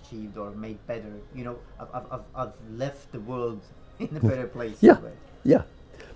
achieved 0.00 0.36
or 0.36 0.50
made 0.52 0.84
better, 0.86 1.12
you 1.34 1.44
know, 1.44 1.58
I've, 1.80 2.06
I've, 2.12 2.20
I've, 2.34 2.52
left 2.72 3.10
the 3.12 3.20
world 3.20 3.60
in 3.98 4.16
a 4.16 4.20
better 4.20 4.46
place. 4.56 4.78
Yeah. 4.80 4.98
Yeah. 5.44 5.62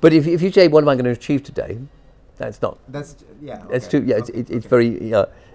But 0.00 0.12
if, 0.12 0.26
if 0.26 0.42
you 0.42 0.50
say, 0.50 0.68
what 0.68 0.82
am 0.82 0.88
I 0.88 0.94
going 0.94 1.04
to 1.04 1.10
achieve 1.10 1.42
today? 1.42 1.78
That's 2.36 2.62
not. 2.62 2.78
That's 2.88 3.16
yeah. 3.40 3.62
That's 3.70 3.86
okay, 3.86 4.00
too. 4.00 4.06
Yeah, 4.06 4.16
it's, 4.16 4.30
okay, 4.30 4.38
it, 4.40 4.50
it's 4.50 4.66
okay. 4.66 4.68
very. 4.68 5.14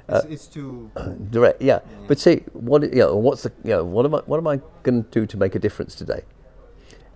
Uh, 0.10 0.14
uh, 0.14 0.22
It's, 0.24 0.26
it's 0.34 0.48
too. 0.48 0.90
direct. 1.32 1.62
Yeah. 1.62 1.80
Yeah. 1.84 2.08
But 2.08 2.20
see, 2.20 2.38
what? 2.54 2.84
You 2.84 3.00
know, 3.00 3.16
what's 3.16 3.44
the? 3.44 3.52
You 3.64 3.72
know, 3.72 3.84
what 3.84 4.06
am 4.06 4.16
I? 4.16 4.20
What 4.20 4.38
am 4.38 4.48
I 4.48 4.60
going 4.84 5.04
to 5.04 5.10
do 5.10 5.26
to 5.26 5.38
make 5.38 5.56
a 5.56 5.60
difference 5.60 5.96
today? 5.96 6.22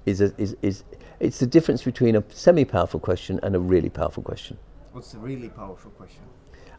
Is 0.06 0.22
a, 0.22 0.34
is 0.38 0.56
is 0.62 0.84
it's 1.20 1.40
the 1.40 1.46
difference 1.46 1.84
between 1.84 2.16
a 2.16 2.24
semi-powerful 2.30 3.00
question 3.00 3.40
and 3.44 3.56
a 3.56 3.60
really 3.60 3.90
powerful 3.90 4.24
question. 4.24 4.58
What's 4.92 5.14
a 5.14 5.20
really 5.20 5.50
powerful 5.50 5.92
question? 5.92 6.24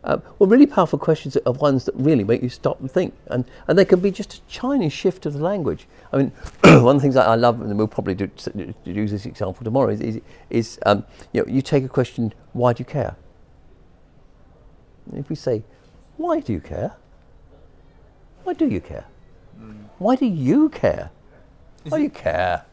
Uh, 0.05 0.19
well, 0.39 0.51
really 0.51 0.67
powerful 0.67 0.99
questions 0.99 1.37
are 1.47 1.53
ones 1.53 1.85
that 1.85 1.95
really 1.95 2.25
make 2.25 2.43
you 2.43 2.49
stop 2.49 2.81
and 2.81 2.91
think, 2.91 3.15
and, 3.29 3.45
and 3.69 3.79
they 3.79 3.85
can 3.85 4.01
be 4.01 4.11
just 4.11 4.35
a 4.35 4.41
tiny 4.53 4.89
shift 4.89 5.27
of 5.27 5.33
the 5.33 5.39
language. 5.39 5.87
I 6.13 6.17
mean, 6.17 6.33
one 6.65 6.97
of 6.97 6.97
the 6.97 7.01
things 7.01 7.15
that 7.15 7.29
I 7.29 7.37
love, 7.37 7.61
and 7.61 7.79
we'll 7.79 7.87
probably 7.87 8.17
do, 8.17 8.27
do 8.27 8.75
use 8.85 9.13
this 9.13 9.27
example 9.27 9.63
tomorrow, 9.63 9.91
is, 9.91 10.01
is, 10.01 10.21
is 10.51 10.79
um, 10.87 11.05
you 11.33 11.43
know, 11.43 11.47
you 11.49 11.63
take 11.63 11.85
a 11.85 11.89
question, 11.89 12.35
why 12.53 12.73
do 12.73 12.81
you 12.81 12.85
care? 12.85 13.15
And 15.07 15.21
if 15.21 15.31
we 15.31 15.37
say, 15.37 15.63
why 16.23 16.41
do 16.41 16.53
you 16.53 16.61
care? 16.61 16.93
Why 18.45 18.55
do 18.55 18.67
you 18.67 18.81
care? 18.81 19.05
Why 19.99 20.17
do 20.17 20.27
you 20.27 20.69
care? 20.69 21.11
Is 21.85 21.93
why 21.93 21.99
do 21.99 22.05
you 22.05 22.11
care? 22.11 22.65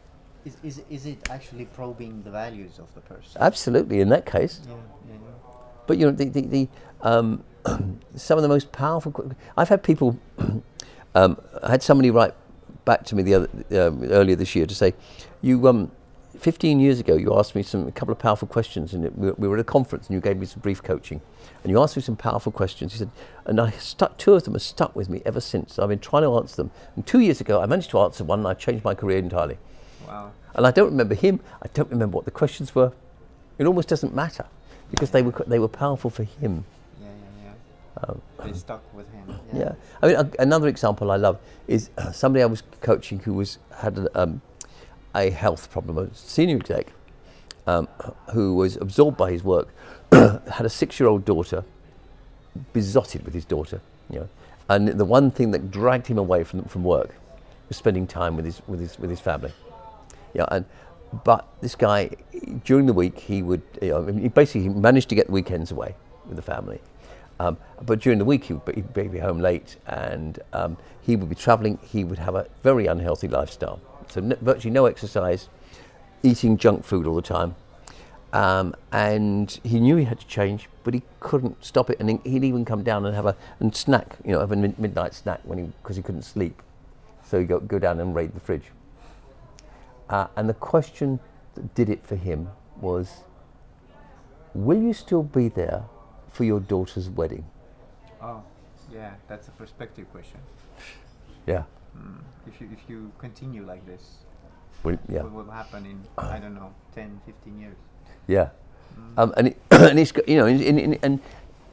Is, 0.44 0.56
is, 0.64 0.82
is 0.88 1.06
it 1.06 1.28
actually 1.30 1.66
probing 1.66 2.22
the 2.22 2.30
values 2.30 2.78
of 2.78 2.92
the 2.94 3.00
person? 3.00 3.40
Absolutely, 3.40 4.00
in 4.00 4.08
that 4.08 4.24
case. 4.24 4.60
yeah, 4.66 4.74
yeah, 4.74 5.14
yeah. 5.14 5.52
But 5.86 5.98
you 5.98 6.06
know, 6.06 6.12
the, 6.12 6.24
the, 6.24 6.40
the 6.40 6.68
um, 7.02 7.44
some 8.16 8.38
of 8.38 8.42
the 8.42 8.48
most 8.48 8.72
powerful. 8.72 9.32
I've 9.56 9.68
had 9.68 9.82
people. 9.82 10.18
um, 11.14 11.36
I 11.62 11.70
had 11.70 11.82
somebody 11.82 12.10
write 12.10 12.34
back 12.84 13.04
to 13.06 13.14
me 13.16 13.22
the 13.22 13.34
other 13.34 13.48
um, 13.72 14.04
earlier 14.04 14.36
this 14.36 14.54
year 14.56 14.66
to 14.66 14.74
say, 14.74 14.94
"You, 15.42 15.68
um, 15.68 15.90
15 16.38 16.80
years 16.80 17.00
ago, 17.00 17.16
you 17.16 17.36
asked 17.36 17.54
me 17.54 17.62
some 17.62 17.88
a 17.88 17.92
couple 17.92 18.12
of 18.12 18.18
powerful 18.18 18.48
questions, 18.48 18.94
and 18.94 19.14
we, 19.16 19.30
we 19.32 19.48
were 19.48 19.56
at 19.56 19.60
a 19.60 19.64
conference, 19.64 20.06
and 20.06 20.14
you 20.14 20.20
gave 20.20 20.36
me 20.36 20.46
some 20.46 20.60
brief 20.60 20.82
coaching, 20.82 21.20
and 21.62 21.70
you 21.70 21.80
asked 21.82 21.96
me 21.96 22.02
some 22.02 22.16
powerful 22.16 22.52
questions." 22.52 22.92
He 22.92 22.98
said, 22.98 23.10
"And 23.46 23.60
I 23.60 23.70
stuck. 23.72 24.16
Two 24.16 24.34
of 24.34 24.44
them 24.44 24.54
have 24.54 24.62
stuck 24.62 24.94
with 24.94 25.08
me 25.08 25.22
ever 25.26 25.40
since. 25.40 25.78
I've 25.78 25.88
been 25.88 25.98
trying 25.98 26.22
to 26.22 26.36
answer 26.36 26.56
them. 26.56 26.70
And 26.96 27.06
two 27.06 27.20
years 27.20 27.40
ago, 27.40 27.60
I 27.60 27.66
managed 27.66 27.90
to 27.90 27.98
answer 28.00 28.24
one, 28.24 28.40
and 28.40 28.48
I 28.48 28.54
changed 28.54 28.84
my 28.84 28.94
career 28.94 29.18
entirely. 29.18 29.58
Wow. 30.06 30.32
And 30.54 30.66
I 30.66 30.70
don't 30.70 30.90
remember 30.90 31.14
him. 31.14 31.40
I 31.62 31.68
don't 31.74 31.90
remember 31.90 32.16
what 32.16 32.24
the 32.24 32.30
questions 32.30 32.74
were. 32.74 32.92
It 33.58 33.66
almost 33.66 33.88
doesn't 33.88 34.14
matter." 34.14 34.46
Because 34.90 35.10
they 35.10 35.22
were 35.22 35.32
they 35.46 35.58
were 35.58 35.68
powerful 35.68 36.10
for 36.10 36.24
him. 36.24 36.64
Yeah, 37.00 37.08
yeah, 37.44 38.14
yeah. 38.14 38.46
they 38.46 38.52
stuck 38.58 38.82
with 38.92 39.08
him. 39.12 39.38
Yeah. 39.52 39.58
Yeah. 39.58 39.72
I 40.02 40.06
mean, 40.08 40.16
a, 40.16 40.30
another 40.40 40.66
example 40.66 41.12
I 41.12 41.16
love 41.16 41.38
is 41.68 41.90
uh, 41.96 42.10
somebody 42.10 42.42
I 42.42 42.46
was 42.46 42.64
coaching 42.80 43.20
who 43.20 43.34
was 43.34 43.58
had 43.76 43.98
a, 43.98 44.20
um, 44.20 44.42
a 45.14 45.30
health 45.30 45.70
problem, 45.70 45.98
a 45.98 46.14
senior 46.14 46.56
exec, 46.56 46.86
um, 47.66 47.88
who 48.32 48.54
was 48.54 48.76
absorbed 48.76 49.16
by 49.16 49.30
his 49.30 49.44
work, 49.44 49.68
had 50.12 50.64
a 50.64 50.68
six-year-old 50.68 51.24
daughter, 51.24 51.64
besotted 52.72 53.24
with 53.24 53.34
his 53.34 53.44
daughter, 53.44 53.80
you 54.08 54.20
know, 54.20 54.28
and 54.68 54.88
the 54.88 55.04
one 55.04 55.30
thing 55.30 55.50
that 55.50 55.70
dragged 55.70 56.06
him 56.06 56.18
away 56.18 56.44
from 56.44 56.64
from 56.64 56.84
work 56.84 57.14
was 57.68 57.76
spending 57.76 58.06
time 58.06 58.36
with 58.36 58.44
his 58.44 58.62
with 58.66 58.80
his 58.80 58.98
with 58.98 59.10
his 59.10 59.20
family. 59.20 59.52
Yeah, 60.34 60.46
and 60.48 60.64
but 61.24 61.46
this 61.60 61.74
guy 61.74 62.10
during 62.64 62.86
the 62.86 62.92
week 62.92 63.18
he 63.18 63.42
would 63.42 63.62
you 63.82 63.88
know, 63.88 64.06
he 64.06 64.28
basically 64.28 64.68
managed 64.68 65.08
to 65.08 65.14
get 65.14 65.26
the 65.26 65.32
weekends 65.32 65.72
away 65.72 65.94
with 66.26 66.36
the 66.36 66.42
family. 66.42 66.80
Um, 67.40 67.56
but 67.86 68.00
during 68.00 68.18
the 68.18 68.24
week 68.24 68.44
he 68.44 68.52
would 68.52 68.94
be, 68.94 69.08
be 69.08 69.18
home 69.18 69.40
late 69.40 69.76
and 69.86 70.38
um, 70.52 70.76
he 71.00 71.16
would 71.16 71.28
be 71.28 71.34
travelling. 71.34 71.78
He 71.82 72.04
would 72.04 72.18
have 72.18 72.34
a 72.34 72.46
very 72.62 72.86
unhealthy 72.86 73.28
lifestyle. 73.28 73.80
So 74.10 74.20
n- 74.20 74.36
virtually 74.40 74.72
no 74.72 74.86
exercise, 74.86 75.48
eating 76.22 76.56
junk 76.56 76.84
food 76.84 77.06
all 77.06 77.14
the 77.16 77.22
time. 77.22 77.54
Um, 78.32 78.74
and 78.92 79.58
he 79.64 79.80
knew 79.80 79.96
he 79.96 80.04
had 80.04 80.20
to 80.20 80.26
change, 80.26 80.68
but 80.84 80.94
he 80.94 81.02
couldn't 81.18 81.64
stop 81.64 81.90
it. 81.90 81.98
And 81.98 82.10
he- 82.10 82.30
he'd 82.30 82.44
even 82.44 82.64
come 82.64 82.82
down 82.82 83.04
and 83.06 83.14
have 83.14 83.26
a 83.26 83.36
and 83.58 83.74
snack, 83.74 84.16
you 84.24 84.32
know, 84.32 84.40
have 84.40 84.52
a 84.52 84.56
mid- 84.56 84.78
midnight 84.78 85.14
snack 85.14 85.40
when 85.44 85.58
he 85.58 85.64
because 85.82 85.96
he 85.96 86.02
couldn't 86.02 86.22
sleep. 86.22 86.62
So 87.24 87.38
he'd 87.38 87.48
go, 87.48 87.60
go 87.60 87.78
down 87.78 88.00
and 88.00 88.14
raid 88.14 88.32
the 88.34 88.40
fridge. 88.40 88.70
Uh, 90.08 90.26
and 90.36 90.48
the 90.48 90.54
question 90.54 91.20
that 91.54 91.74
did 91.74 91.88
it 91.88 92.04
for 92.04 92.16
him 92.16 92.50
was, 92.80 93.22
will 94.54 94.80
you 94.80 94.92
still 94.92 95.22
be 95.22 95.48
there 95.48 95.84
for 96.30 96.44
your 96.44 96.60
daughter's 96.60 97.08
wedding? 97.08 97.44
Oh, 98.20 98.42
yeah, 98.92 99.14
that's 99.28 99.46
a 99.48 99.52
perspective 99.52 100.10
question. 100.10 100.40
Yeah. 101.46 101.62
Mm. 101.96 102.18
If 102.46 102.60
you 102.60 102.68
if 102.72 102.78
you 102.88 103.12
continue 103.18 103.64
like 103.64 103.84
this, 103.86 104.18
Will, 104.82 104.98
yeah. 105.08 105.22
what 105.22 105.32
will 105.32 105.52
happen 105.52 105.86
in 105.86 106.00
I 106.16 106.38
don't 106.38 106.54
know 106.54 106.72
10, 106.94 107.20
15 107.26 107.60
years? 107.60 107.76
Yeah. 108.26 108.50
Um, 109.16 109.32
and, 109.36 109.48
it, 109.48 109.58
and 109.70 109.98
it's 109.98 110.12
you 110.26 110.36
know 110.36 110.46
in, 110.46 110.60
in, 110.60 110.78
in, 110.78 110.98
and 111.02 111.20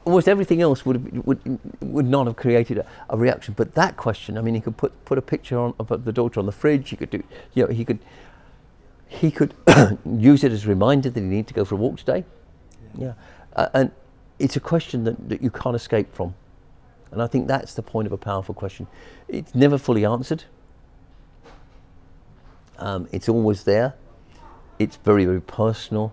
almost 0.04 0.28
everything 0.28 0.62
else 0.62 0.86
would 0.86 0.96
have, 0.96 1.26
would 1.26 1.58
would 1.80 2.06
not 2.06 2.26
have 2.26 2.36
created 2.36 2.78
a, 2.78 2.86
a 3.10 3.16
reaction. 3.16 3.54
But 3.56 3.74
that 3.74 3.96
question, 3.96 4.38
I 4.38 4.40
mean, 4.40 4.54
he 4.54 4.60
could 4.60 4.76
put 4.76 4.92
put 5.04 5.18
a 5.18 5.22
picture 5.22 5.58
on 5.58 5.74
of 5.78 6.04
the 6.04 6.12
daughter 6.12 6.40
on 6.40 6.46
the 6.46 6.52
fridge. 6.52 6.90
He 6.90 6.96
could 6.96 7.10
do, 7.10 7.22
you 7.54 7.66
know, 7.66 7.72
he 7.72 7.84
could 7.84 7.98
he 9.08 9.30
could 9.30 9.54
use 10.04 10.44
it 10.44 10.52
as 10.52 10.64
a 10.64 10.68
reminder 10.68 11.10
that 11.10 11.20
he 11.20 11.26
needed 11.26 11.48
to 11.48 11.54
go 11.54 11.64
for 11.64 11.74
a 11.74 11.78
walk 11.78 11.98
today. 11.98 12.24
Yeah, 12.96 13.14
uh, 13.56 13.68
and 13.74 13.90
it's 14.38 14.56
a 14.56 14.60
question 14.60 15.04
that, 15.04 15.28
that 15.28 15.42
you 15.42 15.50
can't 15.50 15.76
escape 15.76 16.14
from. 16.14 16.34
And 17.10 17.22
I 17.22 17.26
think 17.26 17.48
that's 17.48 17.74
the 17.74 17.82
point 17.82 18.06
of 18.06 18.12
a 18.12 18.18
powerful 18.18 18.54
question. 18.54 18.86
It's 19.28 19.54
never 19.54 19.78
fully 19.78 20.04
answered. 20.04 20.44
Um, 22.78 23.08
it's 23.12 23.28
always 23.28 23.64
there. 23.64 23.94
It's 24.78 24.96
very, 24.96 25.24
very 25.24 25.40
personal. 25.40 26.12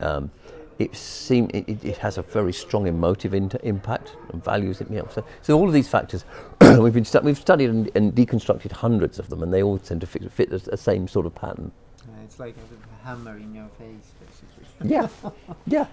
Um, 0.00 0.30
it 0.78 0.96
seem 0.96 1.50
it, 1.52 1.84
it, 1.84 1.98
has 1.98 2.16
a 2.16 2.22
very 2.22 2.54
strong 2.54 2.86
emotive 2.86 3.34
impact 3.34 4.16
and 4.32 4.42
values. 4.42 4.80
It, 4.80 4.90
you 4.90 4.96
know, 4.96 5.08
so, 5.12 5.24
so 5.42 5.58
all 5.58 5.68
of 5.68 5.74
these 5.74 5.88
factors, 5.88 6.24
we've 6.60 6.94
been 6.94 7.04
stu- 7.04 7.20
we've 7.20 7.38
studied 7.38 7.68
and, 7.68 7.90
and 7.94 8.14
deconstructed 8.14 8.72
hundreds 8.72 9.18
of 9.18 9.28
them, 9.28 9.42
and 9.42 9.52
they 9.52 9.62
all 9.62 9.78
tend 9.78 10.00
to 10.00 10.06
fit, 10.06 10.32
fit 10.32 10.48
the, 10.48 10.58
the 10.58 10.78
same 10.78 11.06
sort 11.06 11.26
of 11.26 11.34
pattern. 11.34 11.70
Uh, 12.08 12.12
it's 12.24 12.40
like 12.40 12.56
a 12.56 13.06
hammer 13.06 13.36
in 13.36 13.54
your 13.54 13.68
face, 13.78 14.12
basically. 14.26 14.90
Yeah, 14.90 15.08
yeah. 15.66 15.86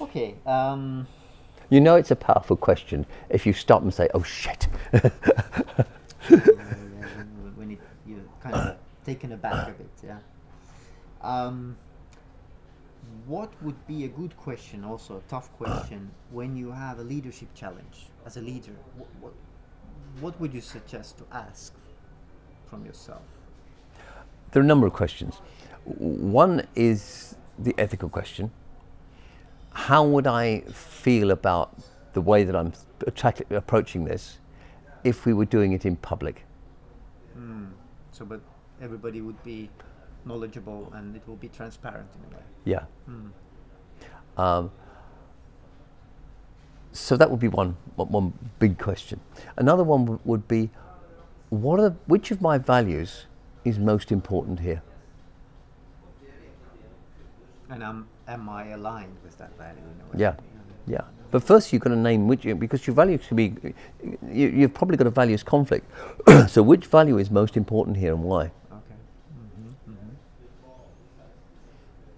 Okay. 0.00 0.34
Um, 0.46 1.06
You 1.70 1.80
know, 1.80 1.94
it's 1.94 2.10
a 2.10 2.16
powerful 2.16 2.56
question 2.56 3.06
if 3.28 3.46
you 3.46 3.52
stop 3.52 3.82
and 3.82 3.94
say, 3.94 4.08
"Oh 4.12 4.22
shit." 4.22 4.66
yeah, 4.92 5.00
yeah, 6.30 6.40
when, 6.50 7.52
when 7.56 7.70
it, 7.70 7.78
you're 8.04 8.18
kind 8.42 8.56
of 8.56 8.76
taken 9.04 9.32
aback 9.32 9.68
a 9.68 9.72
bit, 9.72 9.90
yeah. 10.02 10.18
Um, 11.22 11.76
what 13.26 13.52
would 13.62 13.86
be 13.86 14.04
a 14.04 14.08
good 14.08 14.36
question, 14.36 14.84
also 14.84 15.18
a 15.18 15.22
tough 15.28 15.52
question, 15.52 16.10
when 16.30 16.56
you 16.56 16.72
have 16.72 16.98
a 16.98 17.02
leadership 17.02 17.48
challenge 17.54 18.08
as 18.26 18.36
a 18.36 18.40
leader? 18.40 18.72
What, 18.96 19.08
what, 19.20 19.32
what 20.20 20.40
would 20.40 20.52
you 20.52 20.60
suggest 20.60 21.18
to 21.18 21.24
ask 21.32 21.72
from 22.66 22.84
yourself? 22.84 23.22
There 24.50 24.60
are 24.60 24.64
a 24.64 24.66
number 24.66 24.86
of 24.86 24.92
questions. 24.92 25.36
One 25.84 26.66
is 26.74 27.36
the 27.58 27.74
ethical 27.78 28.08
question. 28.08 28.50
How 29.72 30.04
would 30.04 30.26
I 30.26 30.60
feel 30.60 31.30
about 31.30 31.78
the 32.12 32.20
way 32.20 32.44
that 32.44 32.56
I'm 32.56 32.72
approaching 33.50 34.04
this 34.04 34.38
if 35.04 35.26
we 35.26 35.32
were 35.32 35.44
doing 35.44 35.72
it 35.72 35.86
in 35.86 35.96
public? 35.96 36.44
Hmm. 37.34 37.66
So, 38.12 38.24
but 38.24 38.40
everybody 38.82 39.20
would 39.20 39.42
be 39.44 39.70
knowledgeable 40.24 40.92
and 40.94 41.16
it 41.16 41.22
will 41.26 41.36
be 41.36 41.48
transparent 41.48 42.08
in 42.14 42.32
a 42.32 42.36
way. 42.36 42.42
Yeah. 42.64 42.84
Hmm. 43.06 44.40
Um, 44.40 44.70
so 46.92 47.16
that 47.16 47.30
would 47.30 47.40
be 47.40 47.48
one, 47.48 47.76
one, 47.96 48.32
big 48.58 48.78
question. 48.78 49.20
Another 49.56 49.84
one 49.84 50.18
would, 50.24 50.48
be, 50.48 50.70
what 51.50 51.78
are 51.78 51.90
the, 51.90 51.96
which 52.06 52.30
of 52.30 52.40
my 52.40 52.58
values 52.58 53.26
is 53.64 53.78
most 53.78 54.10
important 54.10 54.60
here? 54.60 54.82
And 57.68 57.84
am, 57.84 58.08
am 58.30 58.48
I 58.48 58.68
aligned 58.68 59.16
with 59.24 59.36
that 59.38 59.56
value 59.58 59.78
in 59.78 60.00
a 60.00 60.12
way? 60.12 60.20
Yeah. 60.20 60.34
Yeah. 60.86 61.02
But 61.30 61.44
first, 61.44 61.72
you've 61.72 61.82
got 61.82 61.90
to 61.90 61.96
name 61.96 62.26
which, 62.26 62.42
because 62.58 62.86
your 62.86 62.94
value 62.94 63.18
can 63.18 63.36
be, 63.36 63.54
you, 64.32 64.48
you've 64.48 64.74
probably 64.74 64.96
got 64.96 65.06
a 65.06 65.10
values 65.10 65.42
conflict. 65.42 65.86
so, 66.48 66.62
which 66.62 66.86
value 66.86 67.18
is 67.18 67.30
most 67.30 67.56
important 67.56 67.96
here 67.96 68.12
and 68.12 68.24
why? 68.24 68.44
Okay. 68.72 68.98
hmm 69.86 69.92
hmm 69.92 70.08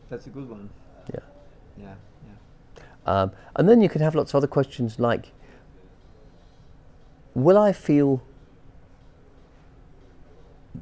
That's 0.08 0.26
a 0.26 0.30
good 0.30 0.48
one. 0.48 0.70
Yeah. 1.12 1.20
Yeah. 1.78 1.94
Yeah. 2.76 2.82
Um, 3.22 3.32
and 3.56 3.68
then 3.68 3.82
you 3.82 3.88
can 3.88 4.00
have 4.00 4.14
lots 4.14 4.30
of 4.32 4.36
other 4.36 4.46
questions 4.46 4.98
like, 4.98 5.32
will 7.34 7.58
I 7.58 7.72
feel, 7.72 8.22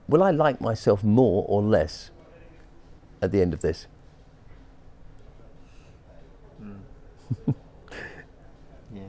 will 0.08 0.22
I 0.22 0.30
like 0.30 0.60
myself 0.60 1.02
more 1.02 1.44
or 1.48 1.62
less 1.62 2.10
at 3.20 3.32
the 3.32 3.40
end 3.40 3.54
of 3.54 3.60
this? 3.60 3.88
Mm. 6.62 6.78
yeah. 8.94 9.02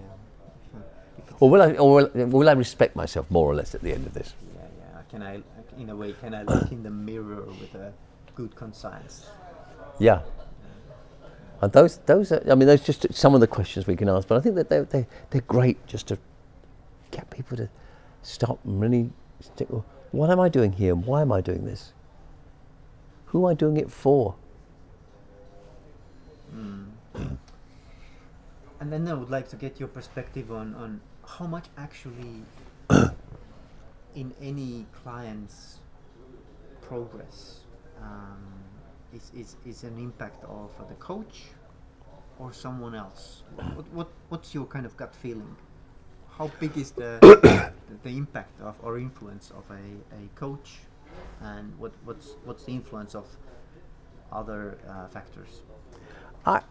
Or 1.40 1.50
will 1.50 1.62
I, 1.62 1.74
or 1.74 1.96
will, 1.96 2.28
will 2.28 2.50
I 2.50 2.54
respect 2.54 2.96
myself 2.96 3.30
more 3.30 3.50
or 3.50 3.56
less 3.56 3.76
at 3.76 3.82
the 3.82 3.92
end 3.92 4.06
of 4.06 4.14
this? 4.14 4.34
yeah, 4.56 4.62
yeah. 4.80 5.02
Can 5.10 5.24
I, 5.24 5.42
in 5.80 5.90
a 5.90 5.96
way, 5.96 6.14
can 6.14 6.34
I 6.34 6.44
look 6.44 6.72
in 6.72 6.84
the 6.84 6.90
mirror 6.90 7.46
with 7.46 7.74
a 7.76 7.94
good 8.36 8.56
conscience? 8.56 9.28
Yeah. 10.00 10.22
And 11.62 11.72
those, 11.74 11.98
those 12.06 12.32
are, 12.32 12.44
I 12.50 12.56
mean, 12.56 12.68
those 12.68 12.82
just 12.82 13.14
some 13.14 13.36
of 13.36 13.42
the 13.42 13.48
questions 13.48 13.86
we 13.86 13.96
can 13.96 14.10
ask, 14.10 14.28
but 14.28 14.38
I 14.38 14.42
think 14.42 14.56
that 14.56 14.70
they're, 14.70 14.84
they're, 14.86 15.08
they're 15.30 15.42
great 15.42 15.86
just 15.86 16.08
to 16.08 16.18
get 17.12 17.30
people 17.30 17.56
to 17.58 17.70
stop 18.24 18.60
and 18.66 18.82
really 18.82 19.12
stick, 19.40 19.68
well, 19.70 19.86
what 20.12 20.30
am 20.30 20.40
I 20.40 20.50
doing 20.50 20.74
here? 20.74 20.94
and 20.94 21.06
Why 21.06 21.22
am 21.22 21.32
I 21.32 21.42
doing 21.42 21.66
this? 21.66 21.94
Who 23.28 23.46
am 23.46 23.52
I 23.52 23.54
doing 23.54 23.78
it 23.78 23.92
for? 23.92 24.36
Mm. 26.56 26.88
and 28.82 28.92
then 28.92 29.08
I 29.08 29.14
would 29.14 29.30
like 29.30 29.48
to 29.50 29.56
get 29.56 29.80
your 29.80 29.88
perspective 29.88 30.52
on, 30.52 30.74
on 30.74 31.02
how 31.26 31.46
much 31.46 31.66
actually 31.78 32.42
in 34.16 34.34
any 34.42 34.88
client's 34.92 35.78
progress 36.82 37.60
um, 38.02 38.44
is, 39.14 39.32
is, 39.36 39.56
is 39.68 39.84
an 39.84 40.00
impact 40.00 40.44
of 40.46 40.72
the 40.90 40.96
coach 40.96 41.44
or 42.40 42.52
someone 42.52 42.96
else? 42.96 43.44
What, 43.76 43.88
what, 43.94 44.08
what's 44.30 44.56
your 44.56 44.66
kind 44.66 44.88
of 44.88 44.98
gut 44.98 45.14
feeling? 45.14 45.56
How 46.32 46.50
big 46.60 46.76
is 46.76 46.90
the, 46.90 47.20
the, 47.22 47.72
the 48.02 48.18
impact 48.18 48.60
of 48.62 48.76
or 48.82 48.98
influence 48.98 49.52
of 49.52 49.64
a, 49.70 50.16
a 50.16 50.28
coach 50.34 50.80
and 51.40 51.78
what, 51.78 51.92
what's, 52.04 52.32
what's 52.46 52.64
the 52.64 52.72
influence 52.72 53.14
of 53.14 53.28
other 54.32 54.80
uh, 54.90 55.08
factors? 55.10 55.62
I, 56.48 56.62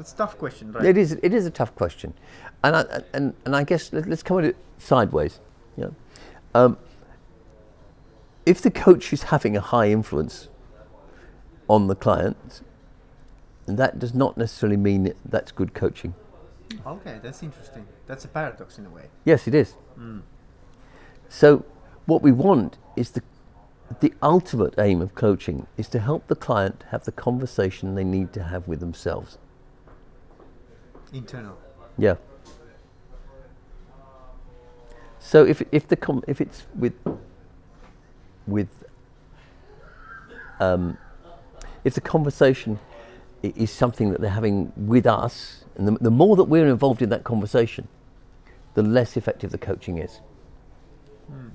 That's 0.00 0.14
a 0.14 0.16
tough 0.16 0.38
question, 0.38 0.72
right? 0.72 0.86
It 0.86 0.96
is. 0.96 1.12
It 1.22 1.34
is 1.34 1.44
a 1.44 1.50
tough 1.50 1.74
question, 1.74 2.14
and 2.64 2.74
I, 2.74 3.02
and 3.12 3.34
and 3.44 3.54
I 3.54 3.64
guess 3.64 3.92
let, 3.92 4.08
us 4.08 4.22
come 4.22 4.38
at 4.38 4.44
it 4.46 4.56
sideways. 4.78 5.40
You 5.76 5.84
know, 5.84 5.94
um, 6.54 6.78
if 8.46 8.62
the 8.62 8.70
coach 8.70 9.12
is 9.12 9.24
having 9.24 9.58
a 9.58 9.60
high 9.60 9.90
influence 9.90 10.48
on 11.68 11.86
the 11.88 11.94
client, 11.94 12.62
that 13.66 13.98
does 13.98 14.14
not 14.14 14.38
necessarily 14.38 14.78
mean 14.78 15.04
that 15.04 15.18
that's 15.22 15.52
good 15.52 15.74
coaching. 15.74 16.14
Okay, 16.86 17.20
that's 17.22 17.42
interesting. 17.42 17.86
That's 18.06 18.24
a 18.24 18.28
paradox 18.28 18.78
in 18.78 18.86
a 18.86 18.90
way. 18.90 19.10
Yes, 19.26 19.46
it 19.46 19.54
is. 19.54 19.74
Mm. 19.98 20.22
So, 21.28 21.66
what 22.06 22.22
we 22.22 22.32
want 22.32 22.78
is 22.96 23.10
the 23.10 23.22
the 24.00 24.14
ultimate 24.22 24.76
aim 24.78 25.02
of 25.02 25.14
coaching 25.14 25.66
is 25.76 25.88
to 25.88 25.98
help 25.98 26.26
the 26.28 26.36
client 26.36 26.84
have 26.88 27.04
the 27.04 27.12
conversation 27.12 27.96
they 27.96 28.04
need 28.04 28.32
to 28.32 28.44
have 28.44 28.66
with 28.66 28.80
themselves. 28.80 29.36
Internal. 31.12 31.58
Yeah. 31.98 32.16
So 35.18 35.44
if 35.44 35.62
if 35.70 35.86
the 35.88 35.96
com- 35.96 36.24
if 36.26 36.40
it's 36.40 36.66
with 36.74 36.94
with 38.46 38.68
um, 40.60 40.98
if 41.84 41.94
the 41.94 42.00
conversation 42.00 42.78
is 43.42 43.70
something 43.70 44.10
that 44.10 44.20
they're 44.20 44.30
having 44.30 44.72
with 44.76 45.06
us, 45.06 45.64
and 45.76 45.88
the, 45.88 45.92
the 46.00 46.10
more 46.10 46.36
that 46.36 46.44
we're 46.44 46.68
involved 46.68 47.00
in 47.02 47.08
that 47.10 47.24
conversation, 47.24 47.88
the 48.74 48.82
less 48.82 49.16
effective 49.16 49.50
the 49.50 49.58
coaching 49.58 49.98
is. 49.98 50.20
Mm. 51.30 51.50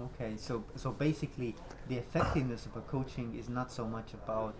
Okay, 0.00 0.32
so 0.36 0.64
so 0.76 0.92
basically, 0.92 1.54
the 1.88 1.96
effectiveness 1.96 2.66
of 2.66 2.76
a 2.76 2.80
coaching 2.80 3.36
is 3.38 3.48
not 3.48 3.70
so 3.70 3.86
much 3.86 4.14
about 4.14 4.54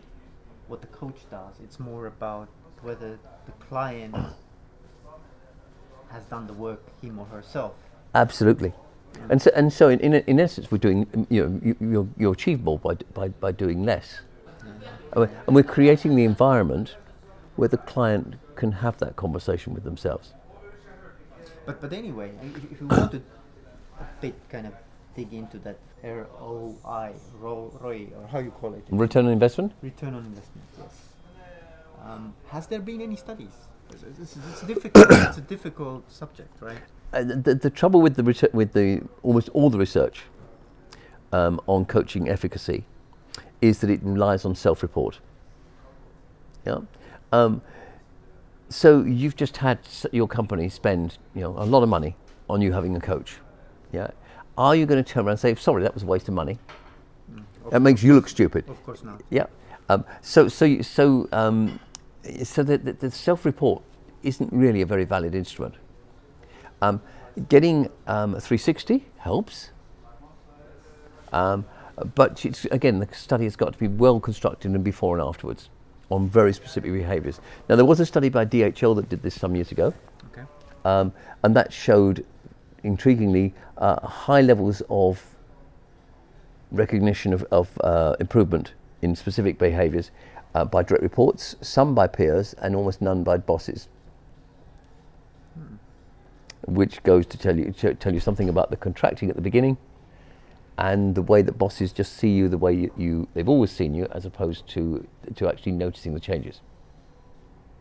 what 0.69 0.81
the 0.81 0.87
coach 0.89 1.21
does. 1.31 1.55
It's 1.63 1.81
more 1.81 2.07
about 2.07 2.49
whether 2.83 3.19
the 3.47 3.53
client 3.69 4.15
has 6.11 6.25
done 6.25 6.47
the 6.47 6.53
work 6.53 6.83
him 7.01 7.19
or 7.19 7.27
herself. 7.27 7.73
Absolutely. 8.15 8.73
And 9.29 9.41
so, 9.41 9.51
and 9.55 9.73
so 9.73 9.89
in, 9.89 10.01
in, 10.01 10.15
in 10.15 10.41
essence, 10.41 10.71
we're 10.71 10.79
doing, 10.79 11.27
you 11.29 11.47
know, 11.47 11.61
you, 11.63 11.77
you're, 12.19 12.59
more 12.59 12.79
by, 12.79 12.95
by, 13.15 13.29
by 13.29 13.53
doing 13.53 13.85
less. 13.85 14.21
And 15.13 15.17
we're- 15.17 15.31
and 15.47 15.55
we're 15.57 15.63
creating 15.65 16.15
the 16.17 16.25
environment 16.25 16.97
where 17.57 17.69
the 17.69 17.77
client 17.77 18.37
can 18.55 18.73
have 18.73 18.99
that 18.99 19.17
conversation 19.17 19.75
with 19.75 19.85
themselves. 19.85 20.33
But 21.67 21.81
but 21.81 21.93
anyway, 21.93 22.33
if, 22.43 22.73
if 22.73 22.81
you 22.81 22.87
want 22.87 23.13
to 23.13 23.23
a 24.01 24.05
bit 24.21 24.35
kind 24.49 24.67
of 24.67 24.73
dig 25.15 25.33
into 25.33 25.59
that 25.59 25.77
ROI, 26.03 27.13
ro- 27.39 27.79
ROI, 27.81 28.09
or 28.17 28.27
how 28.29 28.39
you 28.39 28.51
call 28.51 28.75
it? 28.75 28.85
Return 28.91 29.27
on 29.27 29.33
investment? 29.33 29.73
Return 29.83 30.15
on 30.15 30.25
investment, 30.25 30.65
yes. 30.79 31.10
Um, 32.05 32.35
has 32.49 32.67
there 32.67 32.81
been 32.81 33.01
any 33.01 33.17
studies? 33.17 33.53
It's, 33.93 34.37
it's, 34.37 34.63
difficult. 34.63 35.07
it's 35.11 35.39
a 35.39 35.43
difficult 35.43 36.11
subject, 36.11 36.55
right? 36.61 36.79
Uh, 37.13 37.25
the, 37.25 37.55
the 37.55 37.71
trouble 37.71 38.01
with 38.01 38.15
the 38.15 38.23
research, 38.23 38.53
with 38.53 38.73
the 38.73 39.03
almost 39.23 39.49
all 39.51 39.69
the 39.69 39.79
research 39.79 40.23
um, 41.33 41.61
on 41.67 41.85
coaching 41.85 42.29
efficacy 42.29 42.85
is 43.61 43.79
that 43.81 43.91
it 43.91 44.01
relies 44.03 44.45
on 44.45 44.55
self-report. 44.55 45.19
Yeah. 46.67 46.79
Um, 47.33 47.63
so 48.69 49.03
you've 49.03 49.37
just 49.37 49.57
had 49.57 49.81
your 50.13 50.29
company 50.29 50.69
spend 50.69 51.19
you 51.35 51.41
know 51.41 51.55
a 51.59 51.65
lot 51.67 51.83
of 51.83 51.89
money 51.89 52.17
on 52.49 52.63
you 52.63 52.73
having 52.73 52.97
a 52.97 53.01
coach. 53.01 53.39
Yeah. 53.93 54.11
Are 54.57 54.77
you 54.77 54.87
going 54.87 55.03
to 55.03 55.09
turn 55.13 55.25
around 55.25 55.33
and 55.33 55.41
say, 55.41 55.55
"Sorry, 55.57 55.83
that 55.83 55.95
was 55.95 56.05
a 56.05 56.07
waste 56.07 56.29
of 56.29 56.35
money"? 56.35 56.59
Of, 57.65 57.73
That 57.73 57.81
makes 57.81 58.03
you 58.03 58.15
look 58.15 58.29
stupid. 58.29 58.69
of 58.69 58.83
course 58.85 59.03
not. 59.03 59.21
Yeah. 59.31 59.47
Um, 59.89 60.05
so 60.23 60.49
so 60.49 60.65
you- 60.65 60.83
so 60.83 61.29
um, 61.33 61.81
so 62.45 62.63
the, 62.63 62.79
the, 62.79 62.93
the 62.93 63.11
self-report 63.11 63.83
isn't 64.23 64.53
really 64.53 64.83
a 64.83 64.87
very 64.87 65.05
valid 65.05 65.35
instrument. 65.35 65.75
Um, 66.83 67.01
getting 67.49 67.89
um, 68.07 68.33
360 68.33 69.05
helps, 69.19 69.71
um, 71.33 71.65
but 72.15 72.45
it's, 72.45 72.65
again, 72.67 72.99
the 72.99 73.09
study 73.15 73.45
has 73.45 73.57
got 73.57 73.73
to 73.73 73.79
be 73.79 73.89
well 73.89 74.21
constructed 74.21 74.71
and 74.73 74.83
before 74.83 75.19
and 75.19 75.27
afterwards 75.27 75.69
on 76.11 76.29
very 76.29 76.53
specific 76.53 76.93
behaviours. 76.93 77.41
Now, 77.69 77.77
there 77.77 77.85
was 77.85 78.01
a 78.01 78.07
study 78.07 78.29
by 78.29 78.45
DHL 78.45 78.97
that 78.97 79.09
did 79.09 79.23
this 79.23 79.35
some 79.35 79.55
years 79.55 79.71
ago, 79.71 79.95
Okay. 80.33 80.43
um, 80.85 81.13
and 81.45 81.55
that 81.55 81.73
showed, 81.73 82.25
intriguingly, 82.85 83.53
uh, 83.79 84.07
high 84.07 84.41
levels 84.41 84.83
of 84.91 85.23
recognition 86.73 87.33
of, 87.33 87.45
of 87.51 87.71
uh, 87.83 88.17
improvement 88.21 88.75
in 89.03 89.15
specific 89.15 89.59
behaviours 89.59 90.11
uh, 90.55 90.65
by 90.65 90.83
direct 90.83 91.03
reports, 91.03 91.57
some 91.61 91.95
by 91.95 92.07
peers, 92.07 92.55
and 92.55 92.75
almost 92.75 93.01
none 93.01 93.23
by 93.23 93.37
bosses. 93.37 93.89
Which 96.67 97.03
goes 97.03 97.27
to 97.27 97.39
tell 97.39 97.57
you 97.57 97.73
to 97.73 97.95
tell 97.95 98.13
you 98.13 98.21
something 98.21 98.49
about 98.49 98.71
the 98.71 98.77
contracting 98.77 99.31
at 99.31 99.37
the 99.37 99.43
beginning, 99.43 99.79
and 100.77 101.15
the 101.15 101.23
way 101.23 101.43
that 101.43 101.53
bosses 101.59 101.93
just 101.93 102.17
see 102.17 102.31
you 102.31 102.49
the 102.49 102.59
way 102.59 102.73
you, 102.73 102.93
you 102.97 103.29
they've 103.35 103.49
always 103.49 103.71
seen 103.71 103.95
you, 103.95 104.07
as 104.13 104.27
opposed 104.27 104.67
to 104.69 105.07
to 105.37 105.49
actually 105.49 105.73
noticing 105.73 106.15
the 106.15 106.21
changes. 106.21 106.61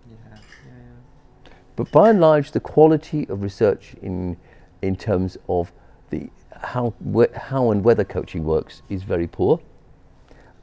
Yeah. 0.09 0.15
Yeah. 0.31 0.39
yeah. 0.65 1.51
But 1.75 1.91
by 1.91 2.09
and 2.09 2.21
large, 2.21 2.51
the 2.51 2.59
quality 2.61 3.27
of 3.27 3.43
research 3.43 3.95
in 4.01 4.37
in 4.81 4.95
terms 4.95 5.37
of 5.49 5.73
the 6.09 6.29
how 6.55 6.93
wh- 7.13 7.33
how 7.35 7.71
and 7.71 7.83
whether 7.83 8.05
coaching 8.05 8.45
works 8.45 8.81
is 8.89 9.03
very 9.03 9.27
poor. 9.27 9.59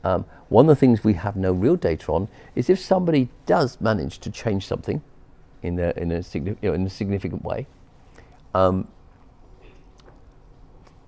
Um, 0.07 0.25
one 0.51 0.67
of 0.67 0.69
the 0.69 0.79
things 0.79 1.03
we 1.03 1.15
have 1.15 1.35
no 1.35 1.53
real 1.53 1.75
data 1.75 2.13
on 2.13 2.29
is 2.55 2.71
if 2.71 2.79
somebody 2.79 3.29
does 3.45 3.81
manage 3.81 4.21
to 4.21 4.31
change 4.31 4.65
something 4.65 5.03
in 5.63 5.81
in 5.81 6.13
a 6.13 6.23
you 6.33 6.57
know, 6.63 6.75
in 6.75 6.87
a 6.87 6.91
significant 6.91 7.45
way. 7.45 7.67
Um, 8.55 8.87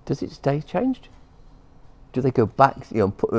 does 0.03 0.21
it 0.21 0.31
stay 0.31 0.59
changed? 0.59 1.07
Do 2.11 2.19
they 2.19 2.31
go 2.31 2.45
back? 2.45 2.75
You 2.91 2.97
know, 2.97 3.11
put, 3.11 3.31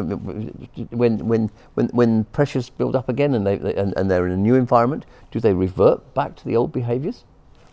when 0.93 1.27
when 1.29 1.51
when 1.75 1.89
when 1.89 2.25
pressures 2.25 2.71
build 2.71 2.97
up 2.97 3.11
again 3.11 3.35
and 3.35 3.47
they, 3.47 3.57
they 3.57 3.75
and, 3.75 3.93
and 3.99 4.11
they're 4.11 4.27
in 4.27 4.33
a 4.33 4.39
new 4.39 4.55
environment, 4.55 5.05
do 5.31 5.41
they 5.41 5.53
revert 5.53 6.15
back 6.15 6.37
to 6.37 6.45
the 6.47 6.57
old 6.57 6.73
behaviours? 6.73 7.25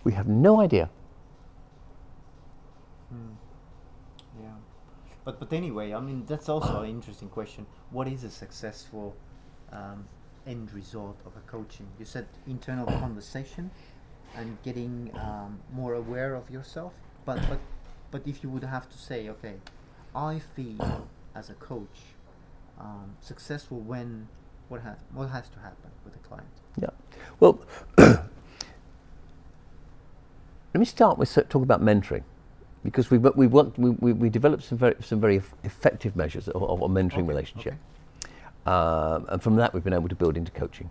We 0.03 0.11
have 0.13 0.27
no 0.27 0.59
idea. 0.59 0.89
Yeah. 4.41 4.55
But 5.28 5.41
but 5.41 5.51
anyway, 5.51 5.93
I 5.93 5.99
mean 5.99 6.23
that's 6.25 6.47
also 6.47 6.84
an 6.84 6.89
interesting 6.89 7.28
question. 7.28 7.65
What 7.91 8.07
is 8.07 8.23
a 8.23 8.30
successful 8.30 9.13
um, 9.73 10.07
end 10.45 10.71
result 10.71 11.19
of 11.25 11.34
a 11.36 11.41
coaching? 11.51 11.86
You 11.99 12.05
said 12.05 12.28
internal 12.47 12.86
conversation 13.03 13.69
and 14.38 14.57
getting 14.63 15.11
um, 15.15 15.59
more 15.73 15.95
aware 15.95 16.34
of 16.34 16.49
yourself. 16.49 16.93
But 17.25 17.41
but 17.49 17.59
but 18.09 18.25
if 18.25 18.41
you 18.41 18.49
would 18.49 18.63
have 18.63 18.88
to 18.88 18.97
say, 18.97 19.28
okay, 19.28 19.55
I 20.15 20.39
feel 20.55 21.09
as 21.36 21.49
a 21.49 21.55
coach 21.55 21.97
um, 22.80 23.17
successful 23.19 23.80
when 23.82 24.30
what 24.69 24.80
has 24.80 24.95
what 25.11 25.28
has 25.28 25.49
to 25.49 25.59
happen 25.59 25.91
with 26.05 26.13
the 26.13 26.19
client? 26.19 26.47
Yeah. 26.82 26.95
Well, 27.41 27.59
let 27.97 28.30
me 30.73 30.86
start 30.86 31.17
with 31.17 31.34
talk 31.34 31.63
about 31.63 31.82
mentoring, 31.82 32.23
because 32.88 33.11
we 33.11 33.17
we 33.17 33.47
worked 33.47 33.77
we, 33.77 33.89
we, 33.89 34.13
we 34.13 34.29
developed 34.29 34.63
some 34.63 34.77
very 34.77 34.95
some 35.01 35.19
very 35.19 35.41
effective 35.65 36.15
measures 36.15 36.47
of, 36.47 36.63
of 36.63 36.81
a 36.81 36.88
mentoring 36.88 37.23
Okay, 37.25 37.33
relationship, 37.33 37.73
okay. 37.73 38.33
um, 38.73 39.25
and 39.27 39.43
from 39.43 39.57
that 39.57 39.73
we've 39.73 39.83
been 39.83 39.93
able 39.93 40.07
to 40.07 40.15
build 40.15 40.38
into 40.38 40.51
coaching. 40.51 40.89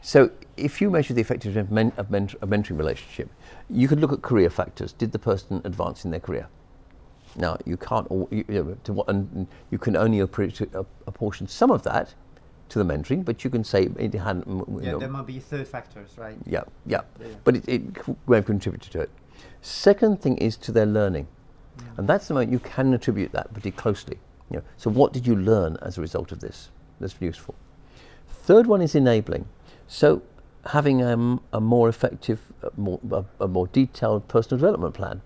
So 0.00 0.30
if 0.56 0.80
you 0.80 0.88
measure 0.90 1.12
the 1.12 1.20
effectiveness 1.20 1.66
of, 1.66 1.70
men, 1.70 1.92
of 1.98 2.08
mentoring 2.08 2.78
relationship, 2.78 3.28
you 3.68 3.88
could 3.88 4.00
look 4.00 4.12
at 4.12 4.22
career 4.22 4.48
factors. 4.48 4.92
Did 4.94 5.12
the 5.12 5.18
person 5.18 5.60
advance 5.64 6.06
in 6.06 6.10
their 6.10 6.20
career? 6.20 6.48
Now 7.36 7.58
you 7.66 7.76
can't 7.76 8.06
all, 8.06 8.26
you, 8.30 8.44
you 8.48 8.64
know, 8.64 8.76
to 8.84 8.92
what, 8.94 9.10
and 9.10 9.46
you 9.70 9.76
can 9.76 9.96
only 9.96 10.20
apportion 10.20 11.46
some 11.46 11.70
of 11.70 11.82
that 11.82 12.14
to 12.70 12.78
the 12.78 12.86
mentoring, 12.86 13.22
but 13.22 13.44
you 13.44 13.50
can 13.50 13.64
say 13.64 13.90
it 13.98 14.14
hadn't. 14.14 14.46
Yeah, 14.82 14.92
know, 14.92 14.98
there 14.98 15.10
might 15.10 15.26
be 15.26 15.40
third 15.40 15.68
factors, 15.68 16.16
right? 16.16 16.38
yeah, 16.46 16.62
yeah. 16.86 17.02
Yeah. 17.20 17.26
But 17.44 17.56
it, 17.56 17.68
it 17.68 17.82
may 18.26 18.36
have 18.36 18.46
contributed 18.46 18.92
to 18.92 19.00
it. 19.00 19.10
Second 19.60 20.20
thing 20.20 20.36
is 20.38 20.56
to 20.58 20.72
their 20.72 20.86
learning. 20.86 21.26
And 21.96 22.08
that's 22.08 22.28
the 22.28 22.34
moment 22.34 22.52
you 22.52 22.58
can 22.58 22.92
attribute 22.94 23.32
that 23.32 23.52
pretty 23.52 23.70
closely. 23.70 24.18
You 24.50 24.58
know, 24.58 24.62
so 24.76 24.90
what 24.90 25.12
did 25.12 25.26
you 25.26 25.36
learn 25.36 25.76
as 25.82 25.98
a 25.98 26.00
result 26.00 26.32
of 26.32 26.40
this? 26.40 26.70
That's 27.00 27.14
useful. 27.20 27.54
Third 28.28 28.66
one 28.66 28.80
is 28.80 28.94
enabling. 28.94 29.46
So 29.86 30.22
having 30.66 31.02
um, 31.02 31.42
a 31.52 31.60
more 31.60 31.88
effective, 31.88 32.40
a 32.62 32.70
more, 32.76 33.00
a, 33.10 33.24
a 33.40 33.48
more 33.48 33.66
detailed 33.68 34.26
personal 34.28 34.58
development 34.58 34.94
plan 34.94 35.20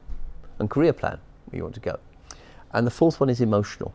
and 0.58 0.68
career 0.68 0.92
plan 0.92 1.18
where 1.46 1.58
you 1.58 1.62
want 1.62 1.74
to 1.74 1.80
go. 1.80 1.98
And 2.72 2.86
the 2.86 2.90
fourth 2.90 3.20
one 3.20 3.30
is 3.30 3.40
emotional. 3.40 3.94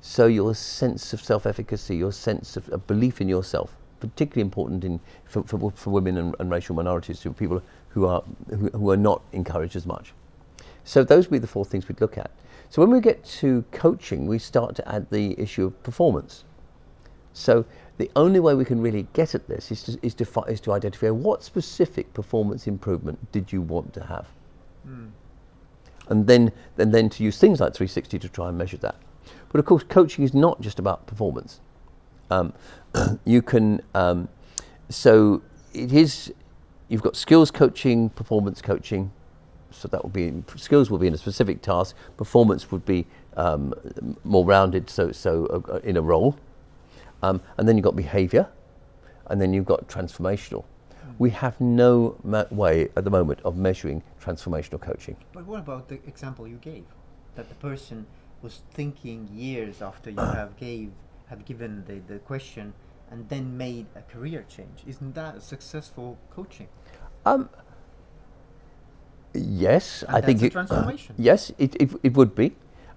So 0.00 0.26
your 0.26 0.54
sense 0.54 1.12
of 1.12 1.20
self-efficacy, 1.20 1.96
your 1.96 2.12
sense 2.12 2.56
of, 2.56 2.68
of 2.68 2.86
belief 2.86 3.20
in 3.20 3.28
yourself, 3.28 3.76
particularly 4.00 4.42
important 4.42 4.84
in 4.84 5.00
for, 5.24 5.42
for, 5.42 5.72
for 5.72 5.90
women 5.90 6.16
and, 6.16 6.36
and 6.38 6.50
racial 6.50 6.76
minorities, 6.76 7.22
who 7.22 7.32
people 7.32 7.62
who 7.98 8.06
are 8.06 8.22
who, 8.50 8.68
who 8.70 8.90
are 8.90 8.96
not 8.96 9.22
encouraged 9.32 9.76
as 9.76 9.86
much. 9.86 10.12
So 10.84 11.04
those 11.04 11.26
would 11.26 11.32
be 11.32 11.38
the 11.38 11.46
four 11.46 11.64
things 11.64 11.88
we'd 11.88 12.00
look 12.00 12.16
at. 12.16 12.30
So 12.70 12.82
when 12.82 12.90
we 12.90 13.00
get 13.00 13.24
to 13.40 13.64
coaching, 13.72 14.26
we 14.26 14.38
start 14.38 14.74
to 14.76 14.88
add 14.88 15.10
the 15.10 15.38
issue 15.40 15.66
of 15.66 15.82
performance. 15.82 16.44
So 17.32 17.64
the 17.98 18.10
only 18.16 18.40
way 18.40 18.54
we 18.54 18.64
can 18.64 18.80
really 18.80 19.06
get 19.12 19.34
at 19.34 19.48
this 19.48 19.70
is 19.70 19.82
to, 19.84 19.98
is 20.02 20.14
to, 20.14 20.24
fi- 20.24 20.42
is 20.42 20.60
to 20.62 20.72
identify 20.72 21.10
what 21.10 21.42
specific 21.42 22.12
performance 22.14 22.66
improvement 22.66 23.18
did 23.32 23.52
you 23.52 23.62
want 23.62 23.92
to 23.94 24.04
have 24.04 24.26
and 26.08 26.26
then 26.26 26.52
and 26.78 26.92
then 26.92 27.08
to 27.10 27.22
use 27.22 27.38
things 27.38 27.60
like 27.60 27.74
360 27.74 28.18
to 28.18 28.28
try 28.28 28.48
and 28.48 28.58
measure 28.58 28.78
that. 28.78 28.96
But 29.50 29.58
of 29.58 29.66
course, 29.66 29.82
coaching 29.82 30.24
is 30.24 30.34
not 30.34 30.60
just 30.60 30.78
about 30.78 31.06
performance. 31.06 31.60
Um, 32.30 32.52
you 33.24 33.42
can 33.42 33.80
um, 33.94 34.28
so 34.88 35.42
it 35.72 35.92
is. 35.92 36.32
You've 36.88 37.02
got 37.02 37.16
skills 37.16 37.50
coaching, 37.50 38.08
performance 38.10 38.62
coaching. 38.62 39.12
So 39.70 39.88
that 39.88 40.02
will 40.02 40.10
be 40.10 40.32
skills 40.56 40.90
will 40.90 40.98
be 40.98 41.06
in 41.06 41.14
a 41.14 41.18
specific 41.18 41.60
task. 41.60 41.94
Performance 42.16 42.70
would 42.70 42.86
be 42.86 43.06
um, 43.36 43.74
more 44.24 44.44
rounded. 44.44 44.88
So 44.88 45.12
so 45.12 45.64
uh, 45.68 45.76
in 45.84 45.98
a 45.98 46.02
role, 46.02 46.36
um, 47.22 47.42
and 47.58 47.68
then 47.68 47.76
you've 47.76 47.84
got 47.84 47.94
behaviour, 47.94 48.48
and 49.26 49.38
then 49.38 49.52
you've 49.52 49.66
got 49.66 49.86
transformational. 49.86 50.64
We 51.18 51.30
have 51.30 51.60
no 51.60 52.16
ma- 52.24 52.44
way 52.50 52.88
at 52.96 53.04
the 53.04 53.10
moment 53.10 53.40
of 53.44 53.56
measuring 53.56 54.02
transformational 54.22 54.80
coaching. 54.80 55.16
But 55.32 55.46
what 55.46 55.58
about 55.58 55.88
the 55.88 55.96
example 56.06 56.48
you 56.48 56.56
gave? 56.56 56.84
That 57.34 57.48
the 57.50 57.54
person 57.56 58.06
was 58.40 58.62
thinking 58.72 59.28
years 59.34 59.82
after 59.82 60.10
you 60.10 60.16
have 60.40 60.56
gave 60.56 60.92
have 61.26 61.44
given 61.44 61.84
the, 61.86 62.00
the 62.10 62.18
question 62.20 62.72
and 63.10 63.28
then 63.28 63.56
made 63.56 63.86
a 63.96 64.02
career 64.02 64.44
change. 64.48 64.82
Isn't 64.86 65.14
that 65.14 65.36
a 65.36 65.40
successful 65.40 66.18
coaching? 66.34 66.68
Um, 67.26 67.48
yes, 69.34 70.02
And 70.06 70.16
I 70.16 70.20
think 70.20 70.42
a 70.42 70.46
it, 70.46 70.52
transformation. 70.52 71.14
yes, 71.18 71.52
it, 71.58 71.74
it, 71.80 71.90
it 72.02 72.14
would 72.14 72.34
be, 72.34 72.54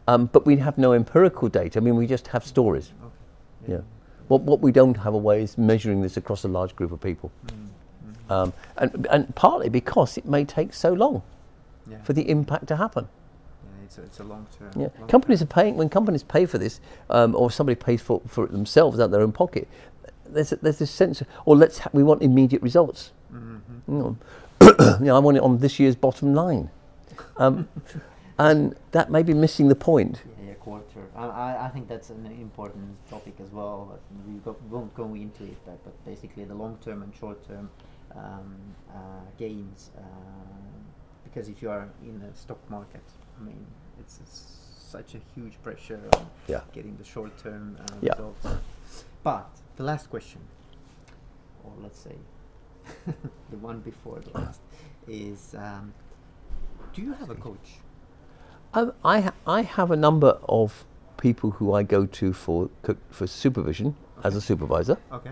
um, 0.07 0.27
but 0.31 0.45
we 0.45 0.57
have 0.57 0.77
no 0.77 0.93
empirical 0.93 1.49
data. 1.49 1.79
I 1.79 1.81
mean, 1.81 1.95
we 1.95 2.07
just 2.07 2.27
have 2.27 2.45
stories. 2.45 2.91
Okay. 3.03 3.73
Yeah. 3.73 3.81
What 4.27 4.41
what 4.43 4.61
we 4.61 4.71
don't 4.71 4.95
have 4.97 5.13
a 5.13 5.17
way 5.17 5.43
is 5.43 5.57
measuring 5.57 6.01
this 6.01 6.15
across 6.17 6.45
a 6.45 6.47
large 6.47 6.75
group 6.75 6.91
of 6.91 7.01
people, 7.01 7.31
Mm-hmm. 7.47 8.31
um, 8.31 8.53
and 8.77 9.07
and 9.11 9.35
partly 9.35 9.67
because 9.69 10.17
it 10.17 10.25
may 10.25 10.45
take 10.45 10.73
so 10.73 10.93
long 10.93 11.21
Yeah. 11.89 12.01
for 12.03 12.13
the 12.13 12.29
impact 12.29 12.67
to 12.67 12.77
happen. 12.77 13.07
yeah, 13.65 13.83
it's 13.85 13.97
a, 13.97 14.01
it's 14.03 14.19
a 14.21 14.23
long 14.23 14.47
term. 14.57 14.71
Yeah. 14.81 14.87
long 14.99 15.09
Companies 15.09 15.41
are 15.41 15.47
paying 15.47 15.75
when 15.75 15.89
companies 15.89 16.23
pay 16.23 16.45
for 16.45 16.57
this, 16.57 16.79
um, 17.09 17.35
or 17.35 17.51
somebody 17.51 17.75
pays 17.75 18.01
for, 18.01 18.21
for 18.25 18.45
it 18.45 18.51
themselves 18.53 18.99
out 19.01 19.05
of 19.05 19.11
their 19.11 19.21
own 19.21 19.33
pocket. 19.33 19.67
There's 20.31 20.51
a, 20.51 20.55
there's 20.57 20.79
this 20.79 20.91
sense, 20.91 21.21
of, 21.21 21.27
or 21.45 21.55
let's 21.55 21.79
ha- 21.79 21.89
we 21.93 22.03
want 22.03 22.21
immediate 22.21 22.61
results. 22.61 23.11
Mhm. 23.33 23.61
You 23.87 23.93
know, 23.93 24.17
you 24.99 25.05
know, 25.05 25.15
I 25.15 25.19
want 25.19 25.37
it 25.37 25.43
on 25.43 25.57
this 25.59 25.79
year's 25.79 25.95
bottom 25.95 26.33
line. 26.33 26.69
Um, 27.37 27.67
and 28.39 28.75
that 28.91 29.11
may 29.11 29.23
be 29.23 29.33
missing 29.33 29.67
the 29.67 29.75
point. 29.75 30.21
Yeah, 30.39 30.47
yeah, 30.49 30.53
quarter. 30.55 31.01
I, 31.15 31.25
I, 31.27 31.65
I 31.65 31.69
think 31.69 31.87
that's 31.87 32.09
an 32.09 32.25
important 32.39 32.95
topic 33.09 33.35
as 33.43 33.51
well. 33.51 33.99
We 34.27 34.33
go, 34.39 34.55
won't 34.69 34.93
go 34.95 35.13
into 35.13 35.43
it, 35.43 35.57
but, 35.65 35.83
but 35.83 36.05
basically 36.05 36.45
the 36.45 36.55
long 36.55 36.77
term 36.83 37.03
and 37.03 37.13
short 37.15 37.45
term 37.47 37.69
um, 38.15 38.55
uh, 38.93 38.97
gains. 39.37 39.89
Uh, 39.97 40.01
because 41.23 41.47
if 41.49 41.61
you 41.61 41.69
are 41.69 41.87
in 42.03 42.19
the 42.19 42.35
stock 42.37 42.59
market, 42.69 43.03
I 43.39 43.43
mean, 43.43 43.65
it's, 43.99 44.19
it's 44.21 44.57
such 44.89 45.15
a 45.15 45.19
huge 45.33 45.61
pressure 45.63 46.01
on 46.15 46.25
Yeah. 46.47 46.61
getting 46.73 46.97
the 46.97 47.03
short 47.05 47.37
term 47.37 47.77
uh, 47.79 47.83
Yeah. 48.01 48.11
results. 48.13 48.47
But 49.23 49.49
the 49.77 49.83
last 49.83 50.09
question, 50.09 50.41
or 51.63 51.71
let's 51.81 51.99
say 51.99 52.15
the 53.51 53.57
one 53.57 53.79
before 53.79 54.19
the 54.19 54.31
last, 54.37 54.61
is 55.07 55.55
um, 55.57 55.93
do 56.93 57.01
you 57.01 57.13
have 57.13 57.29
a 57.29 57.35
coach? 57.35 57.79
Um, 58.73 58.93
I 59.03 59.21
ha- 59.21 59.33
I 59.45 59.61
have 59.63 59.91
a 59.91 59.95
number 59.97 60.37
of 60.47 60.85
people 61.17 61.51
who 61.51 61.73
I 61.73 61.83
go 61.83 62.05
to 62.05 62.33
for 62.33 62.69
for 63.09 63.27
supervision 63.27 63.95
as 64.23 64.35
a 64.35 64.41
supervisor, 64.41 64.97
Okay. 65.11 65.31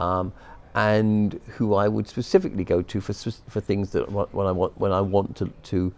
um, 0.00 0.32
and 0.74 1.40
who 1.56 1.74
I 1.74 1.88
would 1.88 2.06
specifically 2.08 2.64
go 2.64 2.82
to 2.82 3.00
for 3.00 3.12
for 3.12 3.60
things 3.60 3.90
that 3.92 4.10
when 4.10 4.46
I 4.46 4.52
want 4.52 4.76
when 4.78 4.92
I 4.92 5.00
want 5.00 5.36
to 5.36 5.46
to 5.64 5.92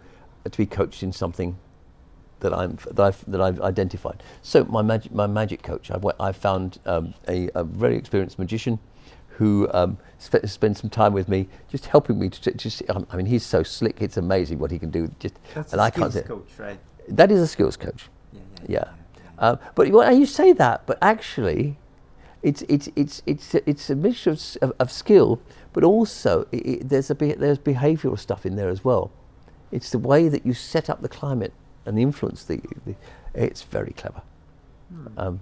to 0.49 0.57
be 0.57 0.65
coached 0.65 1.03
in 1.03 1.11
something 1.11 1.57
that 2.39 2.53
I'm 2.53 2.77
that 2.91 2.99
I've, 2.99 3.25
that 3.31 3.41
I've 3.41 3.61
identified. 3.61 4.21
So 4.41 4.63
my 4.65 4.81
magic 4.81 5.13
my 5.13 5.27
magic 5.27 5.61
coach, 5.63 5.91
I've, 5.91 6.05
I've 6.19 6.35
found 6.37 6.79
um, 6.85 7.13
a, 7.27 7.49
a 7.55 7.63
very 7.63 7.95
experienced 7.97 8.39
magician 8.39 8.79
who 9.29 9.69
um, 9.73 9.97
spe- 10.17 10.45
spends 10.45 10.81
some 10.81 10.89
time 10.89 11.13
with 11.13 11.29
me, 11.29 11.47
just 11.69 11.85
helping 11.85 12.19
me 12.19 12.29
to 12.29 12.51
just. 12.51 12.83
I 13.09 13.15
mean, 13.15 13.25
he's 13.25 13.45
so 13.45 13.63
slick; 13.63 14.01
it's 14.01 14.17
amazing 14.17 14.59
what 14.59 14.71
he 14.71 14.79
can 14.79 14.89
do. 14.89 15.09
Just 15.19 15.35
That's 15.53 15.71
and 15.73 15.81
a 15.81 15.85
I 15.85 15.89
can't 15.89 16.11
skills 16.11 16.27
coach, 16.27 16.59
right? 16.59 16.79
that 17.07 17.31
is 17.31 17.41
a 17.41 17.47
skills 17.47 17.77
coach. 17.77 18.09
Yeah. 18.33 18.39
Yeah. 18.67 18.83
Um, 19.39 19.59
but 19.75 19.87
you 19.87 20.25
say 20.25 20.51
that, 20.53 20.85
but 20.85 20.97
actually, 21.01 21.77
it's 22.43 22.61
it's 22.63 22.89
it's 22.95 23.21
it's 23.25 23.55
a- 23.55 23.69
it's 23.69 23.89
a 23.89 23.95
mixture 23.95 24.31
of, 24.31 24.41
of, 24.61 24.73
of 24.79 24.91
skill, 24.91 25.39
but 25.73 25.83
also 25.83 26.45
i 26.53 26.57
i 26.57 26.79
there's 26.83 27.09
a 27.09 27.15
be- 27.15 27.33
there's 27.33 27.57
behavioural 27.59 28.19
stuff 28.19 28.45
in 28.45 28.55
there 28.57 28.69
as 28.69 28.83
well. 28.83 29.11
It's 29.71 29.91
the 29.91 29.99
way 29.99 30.27
that 30.29 30.45
you 30.45 30.53
set 30.53 30.89
up 30.89 31.01
the 31.01 31.09
climate 31.09 31.53
and 31.89 31.97
the 31.97 32.03
influence 32.03 32.43
that 32.45 32.63
you, 32.63 32.81
the, 32.85 32.95
it's 33.33 33.63
very 33.63 33.91
clever. 33.93 34.21
Hmm. 34.93 35.07
Um, 35.19 35.39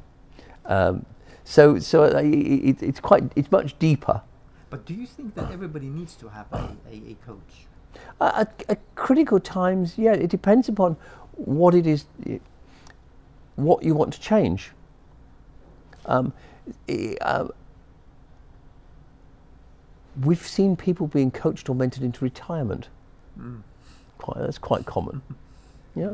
um, 0.66 1.06
so 1.44 1.78
so 1.80 2.04
uh, 2.04 2.14
i- 2.16 2.22
i- 2.22 2.62
it, 2.70 2.82
it's 2.82 3.00
quite 3.00 3.24
it's 3.36 3.52
much 3.52 3.78
deeper. 3.80 4.22
But 4.70 4.86
do 4.86 4.94
you 4.94 5.06
think 5.06 5.36
that 5.36 5.52
everybody 5.52 5.88
needs 5.88 6.16
to 6.16 6.28
have 6.30 6.48
a, 6.52 6.76
a, 6.92 6.96
a 7.12 7.16
coach? 7.26 7.68
Uh, 8.20 8.32
at, 8.36 8.64
at 8.70 8.80
critical 8.96 9.40
times, 9.40 9.98
yeah, 9.98 10.14
it 10.14 10.30
depends 10.30 10.68
upon 10.70 10.98
what 11.36 11.74
it 11.76 11.88
is, 11.88 12.06
what 13.56 13.84
you 13.84 13.94
want 13.96 14.14
to 14.14 14.20
change. 14.20 14.72
Um, 16.06 16.34
uh, 17.22 17.48
we've 20.24 20.46
seen 20.46 20.76
people 20.76 21.08
being 21.08 21.32
coached 21.32 21.70
or 21.70 21.76
mentored 21.76 22.02
into 22.02 22.24
retirement. 22.26 22.90
Mm. 23.40 23.62
Quite, 24.18 24.40
that's 24.40 24.58
quite 24.58 24.86
common. 24.86 25.22
yeah. 25.96 26.14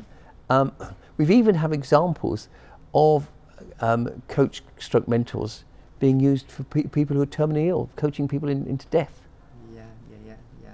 Um, 0.53 0.71
we've 1.17 1.31
even 1.31 1.55
have 1.55 1.73
examples 1.73 2.49
of 2.93 3.29
um, 3.81 4.21
coach 4.27 4.61
stroke 4.77 5.07
mentors 5.07 5.63
being 5.99 6.19
used 6.19 6.51
for 6.51 6.63
pe- 6.63 6.83
people 6.83 7.15
who 7.15 7.21
are 7.21 7.27
terminally 7.27 7.67
ill, 7.67 7.89
coaching 7.95 8.27
people 8.27 8.49
in, 8.49 8.67
into 8.67 8.85
death. 8.87 9.21
Yeah, 9.73 9.81
yeah, 10.11 10.33
yeah, 10.61 10.69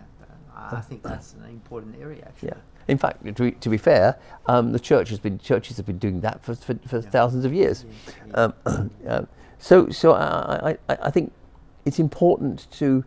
yeah. 0.58 0.78
I 0.78 0.82
think 0.82 1.04
that's 1.04 1.34
an 1.34 1.46
important 1.46 1.96
area, 2.02 2.24
actually. 2.26 2.50
Yeah. 2.50 2.56
In 2.88 2.98
fact, 2.98 3.24
to 3.24 3.44
be, 3.44 3.52
to 3.52 3.70
be 3.70 3.78
fair, 3.78 4.18
um, 4.48 4.72
the 4.72 4.80
church 4.80 5.10
has 5.10 5.20
been 5.20 5.38
churches 5.38 5.78
have 5.78 5.86
been 5.86 6.00
doing 6.00 6.22
that 6.22 6.44
for, 6.44 6.56
for, 6.56 6.74
for 6.88 6.98
Yeah. 6.98 7.10
thousands 7.10 7.46
of 7.46 7.54
years. 7.54 7.86
Yeah, 7.86 8.28
yeah. 8.28 8.34
Um, 8.66 8.92
um, 9.08 9.28
so 9.60 9.90
so 9.90 10.14
I, 10.14 10.78
I 10.90 10.98
I 11.04 11.12
think 11.12 11.32
it's 11.86 12.00
important 12.00 12.68
to 12.72 13.06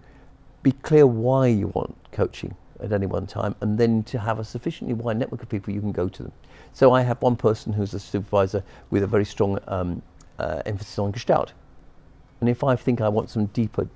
be 0.63 0.73
clear 0.73 1.07
why 1.07 1.49
you 1.49 1.69
want 1.69 1.97
coaching 2.13 2.55
at 2.83 2.93
any 2.93 3.07
one 3.07 3.27
time, 3.27 3.55
and 3.61 3.79
then 3.79 4.03
to 4.05 4.19
have 4.19 4.39
a 4.39 4.45
sufficiently 4.45 4.95
wide 4.95 5.19
network 5.19 5.43
of 5.43 5.49
people 5.49 5.73
you 5.73 5.81
can 5.81 5.93
go 5.93 6.09
to 6.09 6.23
them. 6.25 6.33
So 6.73 6.93
I 6.93 7.03
have 7.03 7.21
one 7.23 7.37
person 7.37 7.73
who's 7.73 7.95
a 7.95 8.01
supervisor 8.01 8.63
with 8.91 9.03
a 9.03 9.07
very 9.07 9.25
strong 9.25 9.59
um, 9.69 10.03
uh, 10.39 10.63
emphasis 10.67 10.99
on 10.99 11.13
Gestalt, 11.13 11.53
and 12.41 12.49
if 12.49 12.65
I 12.65 12.77
think 12.77 13.01
I 13.01 13.09
want 13.09 13.31
some 13.31 13.47
deeper 13.47 13.89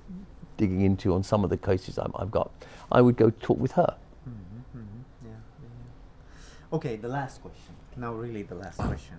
digging 0.56 0.82
into 0.82 1.14
on 1.14 1.22
some 1.22 1.44
of 1.44 1.50
the 1.50 1.56
cases 1.56 1.98
I'm, 1.98 2.12
I've 2.16 2.30
got, 2.30 2.50
I 2.90 3.00
would 3.02 3.16
go 3.16 3.30
talk 3.30 3.58
with 3.58 3.72
her. 3.72 3.96
Mhm, 4.28 4.78
mhm, 4.78 4.84
yeah, 5.24 5.30
yeah, 5.30 5.68
yeah. 5.68 6.76
Okay, 6.76 6.96
the 6.96 7.08
last 7.08 7.42
question. 7.42 7.74
Now, 7.96 8.12
really, 8.12 8.42
the 8.42 8.54
last 8.54 8.78
question. 8.78 9.16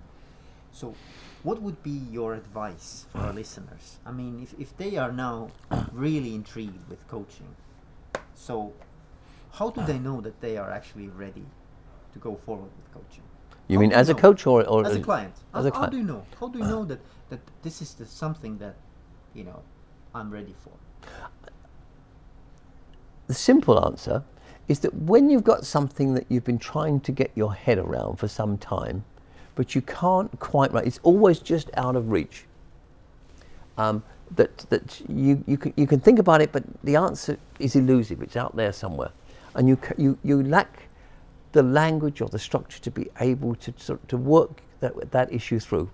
So, 0.72 0.94
what 1.44 1.62
would 1.62 1.82
be 1.84 2.02
your 2.12 2.36
advice 2.36 3.06
for 3.12 3.20
our 3.20 3.34
listeners? 3.34 3.98
I 4.06 4.12
mean, 4.12 4.42
if, 4.44 4.60
if 4.60 4.78
they 4.78 4.98
are 4.98 5.12
now 5.12 5.50
really 5.92 6.36
intrigued 6.36 6.88
with 6.90 7.08
coaching, 7.08 7.56
so 8.36 8.74
how 9.58 9.70
do 9.72 9.84
they 9.86 9.98
know 9.98 10.22
that 10.22 10.40
they 10.40 10.58
are 10.58 10.72
actually 10.72 11.08
ready 11.10 11.46
to 12.14 12.20
go 12.20 12.36
forward 12.36 12.70
with 12.78 12.94
coaching? 12.94 13.24
You 13.68 13.78
How 13.78 13.82
mean 13.82 13.90
do 13.90 13.96
you 13.96 14.02
as 14.02 14.10
a 14.10 14.14
know? 14.14 14.20
coach 14.20 14.46
or, 14.46 14.64
or 14.68 14.86
as 14.86 14.96
a 14.96 15.02
client? 15.02 15.34
as 15.54 15.66
how, 15.66 15.70
a 15.70 15.74
how 15.74 15.86
do 15.88 15.98
you 15.98 16.04
know? 16.04 16.24
How 16.40 16.48
do 16.48 16.60
you 16.60 16.66
know 16.66 16.86
that, 16.86 17.00
that 17.30 17.40
this 17.64 17.82
is 17.82 17.96
the, 17.96 18.06
something 18.06 18.58
that, 18.60 18.76
you 19.34 19.44
know, 19.44 19.62
I'm 20.14 20.30
ready 20.32 20.56
for? 20.64 20.72
The 23.28 23.34
simple 23.34 23.84
answer 23.84 24.24
is 24.68 24.80
that 24.80 24.94
when 24.94 25.30
you've 25.30 25.44
got 25.44 25.66
something 25.66 26.14
that 26.14 26.26
you've 26.30 26.46
been 26.46 26.60
trying 26.60 27.00
to 27.02 27.12
get 27.12 27.32
your 27.36 27.54
head 27.54 27.78
around 27.78 28.18
for 28.18 28.28
some 28.28 28.58
time, 28.58 29.04
but 29.56 29.76
you 29.76 29.82
can't 29.82 30.40
quite 30.40 30.72
right, 30.72 30.86
it's 30.86 31.00
always 31.04 31.40
just 31.40 31.70
out 31.76 31.96
of 31.96 32.12
reach. 32.12 32.46
Um, 33.78 34.04
that 34.36 34.58
that 34.70 35.02
you, 35.08 35.44
you, 35.48 35.58
can, 35.58 35.74
you 35.78 35.88
can 35.88 36.00
think 36.00 36.20
about 36.20 36.42
it, 36.42 36.52
but 36.52 36.64
the 36.84 36.96
answer 36.96 37.38
is 37.60 37.76
elusive. 37.76 38.22
It's 38.22 38.36
out 38.36 38.56
there 38.56 38.74
somewhere. 38.74 39.12
And 39.58 39.68
you, 39.68 39.78
you, 39.98 40.18
you 40.24 40.44
lack 40.44 40.84
the 41.52 41.64
language 41.64 42.22
or 42.22 42.30
the 42.30 42.40
structure 42.40 42.80
to 42.80 42.92
be 42.92 43.08
able 43.20 43.56
to, 43.56 43.74
sort 43.78 44.08
to 44.08 44.18
work 44.18 44.62
that, 44.80 45.12
that 45.12 45.34
issue 45.34 45.60
through. 45.60 45.90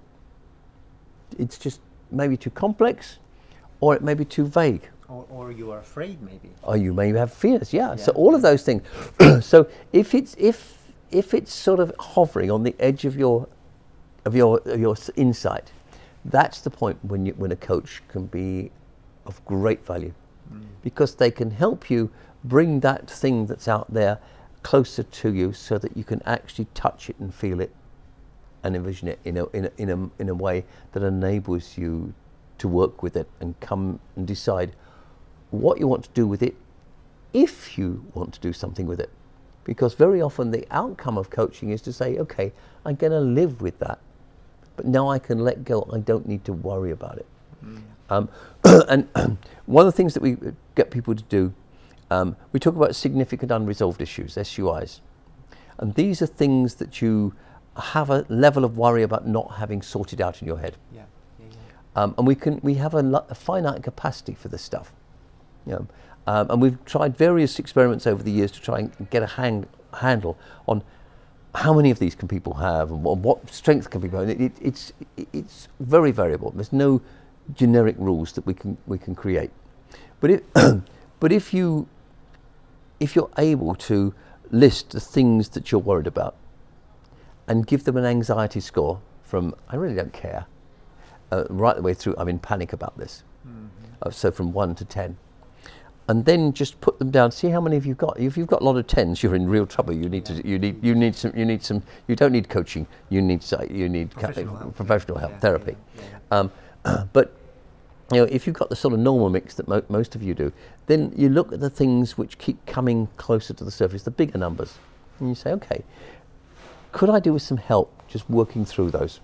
It's 1.39 1.57
just 1.57 1.79
maybe 2.11 2.37
too 2.37 2.51
complex 2.51 3.19
or 3.79 3.95
it 3.95 4.01
may 4.01 4.13
be 4.13 4.25
too 4.25 4.45
vague. 4.45 4.87
Or, 5.09 5.25
or 5.29 5.51
you 5.51 5.71
are 5.71 5.79
afraid, 5.79 6.21
maybe? 6.21 6.49
or 6.63 6.77
you 6.77 6.93
may 6.93 7.09
have 7.09 7.31
fears 7.31 7.73
yeah, 7.73 7.95
so 7.95 8.11
all 8.13 8.33
of 8.33 8.41
those 8.41 8.63
things 8.63 8.83
so 9.45 9.67
if 9.91 10.15
it's 10.15 10.35
if 10.39 10.79
if 11.11 11.33
it's 11.33 11.53
sort 11.53 11.79
of 11.79 11.93
hovering 11.99 12.49
on 12.49 12.63
the 12.63 12.75
edge 12.79 13.05
of 13.05 13.15
your 13.15 13.47
of 14.25 14.35
your 14.35 14.59
of 14.65 14.79
your 14.79 14.95
insight 15.15 15.71
that's 16.25 16.61
the 16.61 16.69
point 16.69 16.97
when 17.03 17.25
you 17.25 17.33
when 17.33 17.51
a 17.51 17.55
coach 17.55 18.01
can 18.07 18.25
be 18.27 18.71
of 19.25 19.43
great 19.45 19.85
value 19.85 20.13
mm. 20.51 20.63
because 20.81 21.15
they 21.15 21.29
can 21.29 21.51
help 21.51 21.89
you 21.89 22.09
bring 22.43 22.81
that 22.81 23.09
thing 23.09 23.45
that's 23.45 23.67
out 23.67 23.93
there 23.93 24.19
closer 24.61 25.03
to 25.03 25.33
you 25.33 25.53
so 25.53 25.77
that 25.77 25.95
you 25.95 26.03
can 26.03 26.21
actually 26.25 26.67
touch 26.73 27.09
it 27.09 27.17
and 27.19 27.33
feel 27.33 27.59
it 27.59 27.71
and 28.63 28.75
envision 28.75 29.07
it 29.07 29.19
in 29.25 29.37
a, 29.37 29.45
in 29.47 29.65
a, 29.65 29.71
in 29.77 29.89
a, 29.89 30.21
in 30.21 30.29
a 30.29 30.33
way 30.33 30.63
that 30.93 31.03
enables 31.03 31.77
you 31.77 32.13
to 32.57 32.67
work 32.67 33.03
with 33.03 33.17
it 33.17 33.27
and 33.41 33.59
come 33.59 33.99
and 34.15 34.25
decide 34.25 34.73
what 35.51 35.79
you 35.79 35.87
want 35.87 36.03
to 36.03 36.09
do 36.13 36.25
with 36.25 36.41
it 36.41 36.55
if 37.33 37.77
you 37.77 38.05
want 38.13 38.33
to 38.33 38.39
do 38.39 38.53
something 38.53 38.85
with 38.85 38.99
it. 38.99 39.09
Because 39.63 39.93
very 39.93 40.21
often 40.21 40.51
the 40.51 40.65
outcome 40.71 41.17
of 41.17 41.29
coaching 41.29 41.69
is 41.69 41.81
to 41.83 41.93
say, 41.93 42.17
okay, 42.17 42.51
I'm 42.85 42.95
going 42.95 43.11
to 43.11 43.19
live 43.19 43.61
with 43.61 43.79
that, 43.79 43.99
but 44.75 44.85
now 44.85 45.09
I 45.09 45.19
can 45.19 45.39
let 45.39 45.63
go. 45.63 45.87
I 45.91 45.99
don't 45.99 46.27
need 46.27 46.45
to 46.45 46.53
worry 46.53 46.91
about 46.91 47.17
it. 47.17 47.25
Um, 48.09 48.29
and 48.63 49.07
one 49.65 49.85
of 49.85 49.91
the 49.91 49.95
things 49.95 50.13
that 50.13 50.23
we 50.23 50.37
get 50.75 50.91
people 50.91 51.15
to 51.15 51.23
do, 51.23 51.53
um, 52.13 52.35
we 52.51 52.59
talk 52.59 52.75
about 52.75 52.95
significant 52.95 53.51
unresolved 53.51 54.01
issues, 54.01 54.35
SUIs. 54.35 54.99
And 55.79 55.93
these 55.95 56.21
are 56.21 56.27
things 56.27 56.75
that 56.75 57.01
you 57.01 57.33
have 57.77 58.09
a 58.09 58.25
level 58.29 58.63
of 58.63 58.77
worry 58.77 59.03
about 59.03 59.27
not 59.27 59.55
having 59.55 59.81
sorted 59.81 60.21
out 60.21 60.41
in 60.41 60.47
your 60.47 60.59
head. 60.59 60.75
Yeah, 60.93 61.01
yeah, 61.39 61.45
yeah. 61.51 62.03
Um, 62.03 62.13
and 62.17 62.27
we 62.27 62.35
can 62.35 62.59
we 62.61 62.75
have 62.75 62.93
a, 62.93 63.01
lo- 63.01 63.25
a 63.29 63.35
finite 63.35 63.81
capacity 63.83 64.35
for 64.35 64.47
this 64.49 64.61
stuff. 64.61 64.93
You 65.65 65.71
know, 65.73 65.87
um, 66.27 66.47
and 66.51 66.61
we've 66.61 66.83
tried 66.85 67.17
various 67.17 67.57
experiments 67.59 68.05
over 68.05 68.21
the 68.21 68.31
years 68.31 68.51
to 68.51 68.61
try 68.61 68.79
and 68.79 69.09
get 69.09 69.23
a 69.23 69.27
hang, 69.27 69.65
handle 69.93 70.37
on 70.67 70.83
how 71.55 71.73
many 71.73 71.89
of 71.91 71.99
these 71.99 72.15
can 72.15 72.27
people 72.27 72.53
have 72.55 72.91
and 72.91 73.03
what, 73.03 73.17
what 73.19 73.49
strength 73.49 73.89
can 73.89 74.01
people 74.01 74.19
have. 74.19 74.29
It, 74.29 74.41
it, 74.41 74.51
it's 74.61 74.93
it- 75.17 75.27
it's 75.33 75.67
very 75.79 76.11
variable. 76.11 76.51
There's 76.51 76.73
no 76.73 77.01
generic 77.55 77.95
rules 77.97 78.31
that 78.33 78.45
we 78.45 78.53
can 78.53 78.77
we 78.85 78.97
can 78.99 79.15
create. 79.15 79.49
But 80.19 80.29
if 80.31 80.41
but 81.19 81.31
if 81.31 81.53
you 81.53 81.87
if 82.99 83.15
you're 83.15 83.29
able 83.37 83.75
to 83.75 84.13
list 84.51 84.91
the 84.91 84.99
things 84.99 85.49
that 85.49 85.71
you're 85.71 85.81
worried 85.81 86.07
about 86.07 86.35
and 87.47 87.65
give 87.67 87.83
them 87.83 87.97
an 87.97 88.05
anxiety 88.05 88.59
score 88.59 88.99
from 89.23 89.53
I 89.69 89.75
really 89.75 89.95
don't 89.95 90.13
care 90.13 90.45
uh, 91.31 91.45
right 91.49 91.75
the 91.75 91.81
way 91.81 91.93
through 91.93 92.15
I'm 92.17 92.29
in 92.29 92.39
panic 92.39 92.73
about 92.73 92.97
this. 92.97 93.23
Uh, 94.01 94.09
so 94.09 94.31
from 94.31 94.51
one 94.53 94.75
to 94.75 94.85
ten, 94.85 95.17
and 96.09 96.25
then 96.25 96.51
just 96.53 96.79
put 96.81 96.99
them 96.99 97.09
down. 97.09 97.31
See 97.31 97.47
how 97.49 97.61
many 97.61 97.77
of 97.77 97.85
you've 97.85 97.97
got. 97.97 98.19
If 98.19 98.35
you've 98.37 98.47
got 98.47 98.61
a 98.61 98.65
lot 98.65 98.75
of 98.77 98.85
tens, 98.87 99.23
you're 99.23 99.35
in 99.35 99.47
real 99.47 99.65
trouble. 99.65 99.93
You 99.93 100.09
need 100.09 100.25
to. 100.25 100.45
You 100.47 100.59
need. 100.59 100.83
You 100.83 100.93
need 100.93 101.15
some. 101.15 101.31
You 101.35 101.45
need 101.45 101.63
some. 101.63 101.81
You 102.07 102.15
don't 102.15 102.31
need 102.33 102.49
coaching. 102.49 102.85
You 103.09 103.21
need. 103.21 103.43
You 103.69 103.87
need 103.89 104.11
ca- 104.13 104.27
Professional 104.27 104.55
help. 104.57 104.75
professional 104.75 105.17
help, 105.17 105.31
Yeah, 105.31 105.39
therapy. 105.39 105.75
yeah, 105.95 106.03
yeah. 106.31 106.37
Um, 106.39 106.51
but 107.13 107.33
you 108.11 108.19
know, 108.19 108.27
if 108.29 108.45
you've 108.45 108.55
got 108.55 108.69
the 108.69 108.75
sort 108.75 108.93
of 108.93 108.99
normal 108.99 109.29
mix 109.29 109.55
that 109.55 109.67
mo- 109.67 109.83
most 109.89 110.15
of 110.15 110.21
you 110.21 110.33
do, 110.33 110.51
then 110.87 111.13
you 111.15 111.29
look 111.29 111.53
at 111.53 111.59
the 111.59 111.69
things 111.69 112.17
which 112.17 112.37
keep 112.37 112.63
coming 112.65 113.07
closer 113.17 113.53
to 113.53 113.63
the 113.63 113.71
surface, 113.71 114.03
the 114.03 114.11
bigger 114.11 114.37
numbers, 114.37 114.77
and 115.19 115.29
you 115.29 115.35
say, 115.35 115.51
okay, 115.51 115.83
could 116.91 117.09
I 117.09 117.19
do 117.19 117.33
with 117.33 117.41
some 117.41 117.57
help 117.57 117.91
just 118.07 118.29
working 118.29 118.65
through 118.65 118.91
those? 118.91 119.19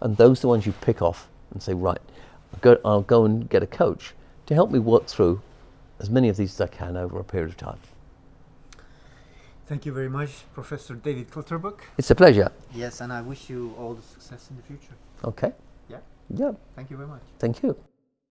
And 0.00 0.16
those 0.16 0.40
are 0.40 0.42
the 0.42 0.48
ones 0.48 0.66
you 0.66 0.72
pick 0.72 1.00
off 1.00 1.28
and 1.52 1.62
say, 1.62 1.74
right, 1.74 1.98
I'll 2.52 2.60
go, 2.60 2.80
I'll 2.84 3.02
go 3.02 3.24
and 3.24 3.48
get 3.48 3.62
a 3.62 3.66
coach 3.66 4.12
to 4.46 4.54
help 4.54 4.70
me 4.70 4.78
work 4.78 5.06
through 5.06 5.40
as 5.98 6.10
many 6.10 6.28
of 6.28 6.36
these 6.36 6.54
as 6.54 6.60
I 6.60 6.66
can 6.66 6.96
over 6.96 7.18
a 7.18 7.24
period 7.24 7.50
of 7.50 7.56
time. 7.56 7.78
Thank 9.66 9.84
you 9.84 9.92
very 9.92 10.08
much, 10.08 10.30
Professor 10.54 10.94
David 10.94 11.30
Clutterbuck. 11.30 11.80
It's 11.98 12.10
a 12.10 12.14
pleasure. 12.14 12.52
Yes, 12.72 13.00
and 13.00 13.12
I 13.12 13.20
wish 13.20 13.50
you 13.50 13.74
all 13.76 13.94
the 13.94 14.02
success 14.02 14.48
in 14.50 14.56
the 14.56 14.62
future. 14.62 14.94
Okay. 15.24 15.52
Yeah. 16.28 16.52
Thank 16.74 16.90
you 16.90 16.96
very 16.96 17.08
much. 17.08 17.22
Thank 17.38 17.62
you. 17.62 17.76